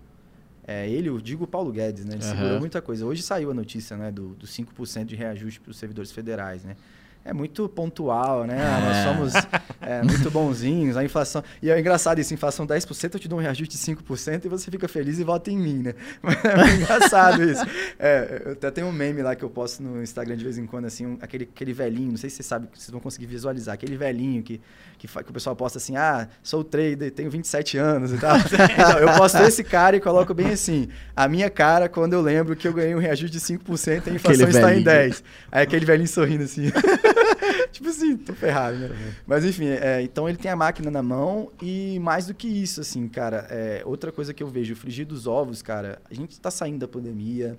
[0.66, 2.14] é, ele, eu digo o Paulo Guedes, né?
[2.14, 2.34] Ele Aham.
[2.36, 3.04] segurou muita coisa.
[3.04, 4.10] Hoje saiu a notícia, né?
[4.12, 6.76] Do, do 5% de reajuste para os servidores federais, né?
[7.22, 8.56] É muito pontual, né?
[8.60, 9.48] Ah, Nós somos
[9.80, 10.96] é, muito bonzinhos.
[10.96, 11.44] A inflação.
[11.62, 14.70] E é engraçado isso: inflação 10%, eu te dou um reajuste de 5% e você
[14.70, 15.94] fica feliz e vota em mim, né?
[16.22, 17.62] Mas é engraçado isso.
[17.98, 20.64] É, eu até tenho um meme lá que eu posto no Instagram de vez em
[20.66, 23.74] quando, assim, um- aquele, aquele velhinho, não sei se vocês sabem, vocês vão conseguir visualizar,
[23.74, 24.60] aquele velhinho que,
[24.98, 28.36] que, que o pessoal posta assim, ah, sou trader, tenho 27 anos e tal.
[28.80, 32.56] Então, eu posto esse cara e coloco bem assim, a minha cara quando eu lembro
[32.56, 34.84] que eu ganhei um reajuste de 5% e a inflação Aquele está em velhinho.
[34.84, 35.24] 10.
[35.52, 36.70] Aí aquele velhinho sorrindo assim.
[37.72, 39.14] tipo assim, tô ferrado, né?
[39.26, 42.80] Mas enfim, é, então ele tem a máquina na mão e mais do que isso,
[42.80, 46.40] assim, cara, é, outra coisa que eu vejo, o frigir dos ovos, cara, a gente
[46.40, 47.58] tá saindo da pandemia,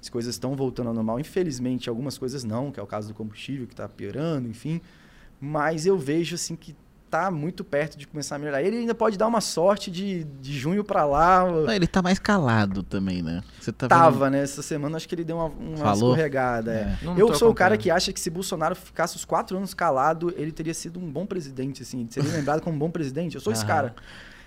[0.00, 1.20] as coisas estão voltando ao normal.
[1.20, 4.80] Infelizmente, algumas coisas não, que é o caso do combustível, que tá piorando, enfim.
[5.40, 6.74] Mas eu vejo, assim, que
[7.12, 8.62] tá muito perto de começar a melhorar.
[8.62, 11.44] Ele ainda pode dar uma sorte de, de junho pra lá.
[11.44, 13.42] Não, ele tá mais calado também, né?
[13.60, 14.42] Você tá Tava, né?
[14.42, 16.12] Essa semana acho que ele deu uma, uma Falou?
[16.12, 16.72] escorregada.
[16.72, 16.76] é.
[17.02, 17.04] É.
[17.04, 20.32] Não Eu sou o cara que acha que se Bolsonaro ficasse os quatro anos calado,
[20.38, 22.06] ele teria sido um bom presidente, assim.
[22.08, 23.34] Seria lembrado como um bom presidente.
[23.34, 23.94] Eu sou esse cara.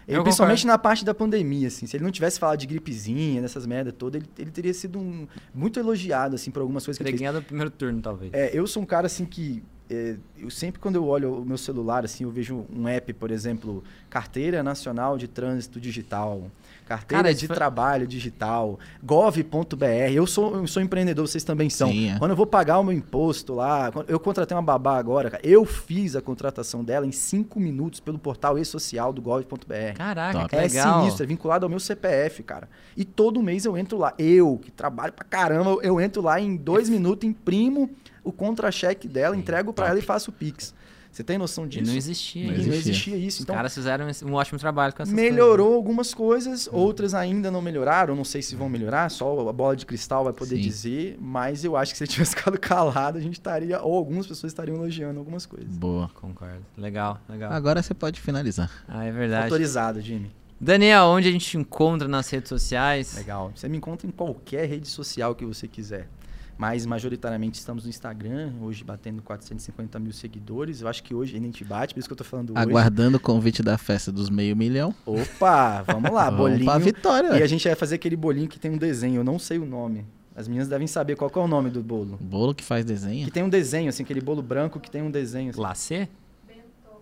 [0.08, 1.86] Ele, Eu principalmente na parte da pandemia, assim.
[1.86, 5.28] Se ele não tivesse falado de gripezinha, dessas merda toda, ele, ele teria sido um,
[5.54, 7.32] muito elogiado, assim, por algumas coisas que ele Teria fez.
[7.32, 8.34] ganhado o primeiro turno, talvez.
[8.34, 12.04] É, eu sou um cara assim que eu sempre quando eu olho o meu celular
[12.06, 16.50] assim, eu vejo um app, por exemplo, Carteira Nacional de Trânsito Digital,
[16.88, 19.86] Carteira Cara, de foi- Trabalho Digital, gov.br.
[20.14, 21.90] Eu sou eu sou empreendedor, vocês também são.
[21.90, 22.20] Sim, é.
[22.20, 26.16] Quando eu vou pagar o meu imposto lá, eu contratei uma babá agora, eu fiz
[26.16, 29.94] a contratação dela em cinco minutos pelo portal e-social do gov.br.
[29.96, 30.50] Caraca, Top.
[30.50, 31.00] que É legal.
[31.02, 32.70] sinistro, é vinculado ao meu CPF, cara.
[32.96, 34.14] E todo mês eu entro lá.
[34.18, 37.90] Eu, que trabalho pra caramba, eu- eu entro lá em dois minutos, imprimo
[38.26, 40.74] o contra-cheque dela, entrego pra ela e faço o Pix.
[41.12, 41.90] Você tem noção E disso?
[41.90, 42.68] não existia Não E isso.
[42.68, 42.92] não existia.
[42.92, 43.38] existia isso.
[43.38, 47.62] Os Então, caras fizeram um ótimo trabalho com essas melhorou algumas coisas, outras ainda não
[47.62, 48.14] melhoraram.
[48.18, 50.62] Não sei se vão melhorar, só a bola de cristal vai poder Sim.
[50.64, 51.18] dizer.
[51.22, 54.52] Mas eu acho que se ele tivesse ficado calado, a gente estaria, ou algumas pessoas
[54.52, 55.70] estariam elogiando algumas coisas.
[55.78, 56.10] Boa.
[56.10, 56.18] coisas.
[56.20, 56.66] Concordo.
[56.78, 57.50] Legal, legal.
[57.54, 58.70] Agora você pode finalizar.
[58.86, 59.46] Ah, é verdade.
[59.46, 60.30] Autorizado, Jimmy.
[60.60, 63.16] Daniel, onde a gente te encontra nas redes sociais?
[63.16, 63.52] Legal.
[63.56, 66.10] Você me encontra em qualquer rede social que você quiser.
[66.58, 70.82] Mas majoritariamente estamos no Instagram, hoje batendo 450 mil seguidores.
[70.82, 72.60] Eu acho que hoje a gente bate, por isso que eu tô falando hoje.
[72.62, 74.96] Aguardando o convite da festa dos meio milhão.
[75.06, 76.66] Opa, vamos lá, Vamos bolinho.
[76.66, 77.38] pra vitória.
[77.38, 79.66] E a gente vai fazer aquele bolinho que tem um desenho, eu não sei o
[79.66, 80.06] nome.
[80.34, 82.18] As meninas devem saber qual que é o nome do bolo.
[82.22, 83.26] Bolo que faz desenho.
[83.26, 85.50] Que tem um desenho, assim, aquele bolo branco que tem um desenho.
[85.50, 85.62] Assim.
[85.62, 86.10] Lacê?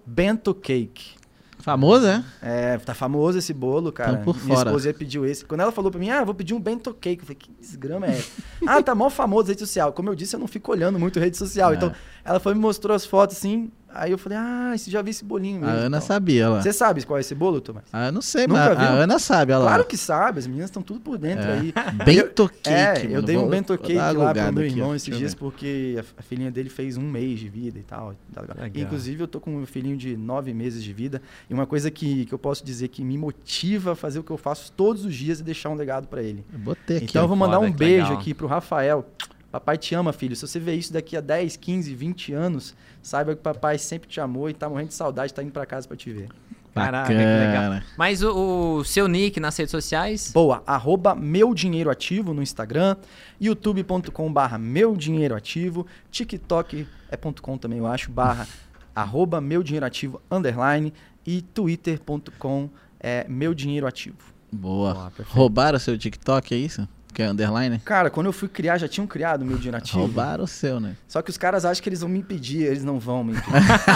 [0.05, 1.15] Bento Cake.
[1.63, 2.21] Famoso, é?
[2.41, 4.17] É, tá famoso esse bolo, cara.
[4.17, 4.69] Por Minha fora.
[4.69, 5.45] esposa pediu esse.
[5.45, 7.21] Quando ela falou pra mim, ah, vou pedir um bento cake.
[7.21, 8.31] Eu falei, que desgrama é essa?
[8.67, 9.93] ah, tá mó famoso rede social.
[9.93, 11.71] Como eu disse, eu não fico olhando muito rede social.
[11.71, 11.75] É.
[11.77, 11.93] Então,
[12.25, 13.71] ela foi e me mostrou as fotos assim.
[13.95, 15.77] Aí eu falei, ah, você já viu esse bolinho A mesmo.
[15.77, 16.61] Ana Então, sabia lá.
[16.61, 17.85] Você sabe qual é esse bolo, Tomás?
[17.93, 19.01] Ah, eu não sei, Nunca mas a viu?
[19.01, 19.61] Ana sabe, lá.
[19.61, 21.53] Claro que sabe, as meninas estão tudo por dentro É.
[21.59, 21.73] aí.
[22.05, 25.33] Bento cake, É, eu dei um bento cake lá pro meu aqui, irmão esses dias
[25.33, 25.39] ver.
[25.39, 28.15] porque a, a filhinha dele fez um mês de vida e tal.
[28.33, 28.43] Tá.
[28.73, 31.21] Inclusive, eu tô com um filhinho de nove meses de vida.
[31.49, 34.31] E uma coisa que, que eu posso dizer que me motiva a fazer o que
[34.31, 36.43] eu faço todos os dias é deixar um legado pra ele.
[36.51, 38.17] Eu botei aqui, então eu vou mandar um beijo legal.
[38.19, 39.05] aqui pro Rafael.
[39.53, 40.35] Papai te ama, filho.
[40.35, 44.19] Se você ver isso daqui a 10, 15, 20 anos, saiba que papai sempre te
[44.19, 46.29] amou e tá morrendo de saudade, tá indo pra casa pra te ver.
[46.73, 47.79] Caraca, que legal.
[47.95, 50.31] Mas o, o seu nick nas redes sociais?
[50.33, 52.95] Boa, arroba meu dinheiro ativo no Instagram,
[53.39, 58.47] youtube.com barra meu dinheiro ativo, tiktok é ponto .com também eu acho, barra
[58.95, 60.91] arroba meu dinheiro ativo underline
[61.23, 64.17] e twitter.com é meu dinheiro ativo.
[64.51, 64.93] Boa.
[64.95, 65.11] Boa.
[65.27, 66.87] Roubaram o seu TikTok, é isso?
[67.13, 67.79] Que é underline?
[67.79, 69.99] Cara, quando eu fui criar, já tinham criado o meu dinheiro ativo.
[69.99, 70.95] Roubaram o seu, né?
[71.07, 73.51] Só que os caras acham que eles vão me impedir, eles não vão me impedir.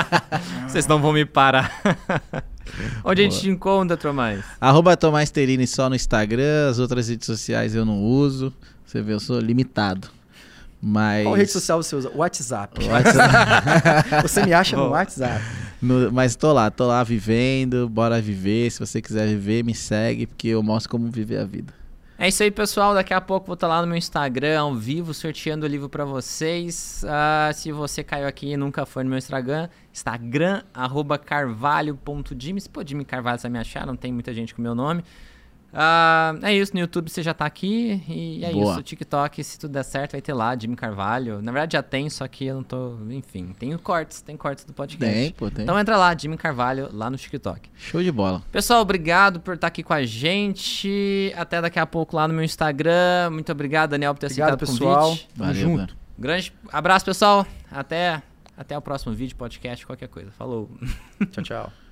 [0.67, 1.81] Vocês não vão me parar.
[3.03, 3.41] Onde a gente Boa.
[3.41, 4.43] te encontra, Tomás?
[4.61, 8.53] Arroba Tomás Terini só no Instagram, as outras redes sociais eu não uso.
[8.85, 10.09] Você vê, eu sou limitado.
[10.81, 11.23] Mas.
[11.23, 12.11] Qual rede social você usa?
[12.13, 12.85] WhatsApp.
[12.87, 14.21] WhatsApp.
[14.21, 14.89] Você me acha no.
[14.89, 15.43] WhatsApp.
[15.81, 18.69] No- mas tô lá, tô lá vivendo, bora viver.
[18.69, 21.73] Se você quiser viver, me segue, porque eu mostro como viver a vida.
[22.19, 22.95] É isso aí, pessoal.
[22.95, 26.03] Daqui a pouco vou estar lá no meu Instagram, ao vivo, sorteando o livro pra
[26.03, 27.05] vocês.
[27.07, 32.59] Ah, se você caiu aqui e nunca foi no meu Instagram, Instagram, arroba carvalho.jimmy.
[32.59, 35.03] Se pô, Jimmy Carvalho, você me achar, não tem muita gente com meu nome.
[35.73, 38.71] Ah, é isso, no YouTube você já tá aqui e é Boa.
[38.71, 38.79] isso.
[38.79, 41.41] O TikTok, se tudo der certo, vai ter lá, Jimmy Carvalho.
[41.41, 42.97] Na verdade já tem, só que eu não tô.
[43.09, 45.13] Enfim, tem cortes, tem cortes do podcast.
[45.13, 45.63] Tem, pô, tem.
[45.63, 47.69] Então entra lá, Jimmy Carvalho, lá no TikTok.
[47.75, 48.41] Show de bola.
[48.51, 51.33] Pessoal, obrigado por estar aqui com a gente.
[51.35, 53.29] Até daqui a pouco lá no meu Instagram.
[53.31, 55.09] Muito obrigado, Daniel, por ter Obrigado, aceitado o pessoal.
[55.09, 55.27] convite.
[55.35, 55.93] Tamo Valeu, junto.
[55.93, 55.99] Dan.
[56.19, 57.45] Grande abraço, pessoal.
[57.69, 58.23] Até,
[58.57, 60.31] até o próximo vídeo, podcast, qualquer coisa.
[60.31, 60.69] Falou.
[61.31, 61.71] Tchau, tchau.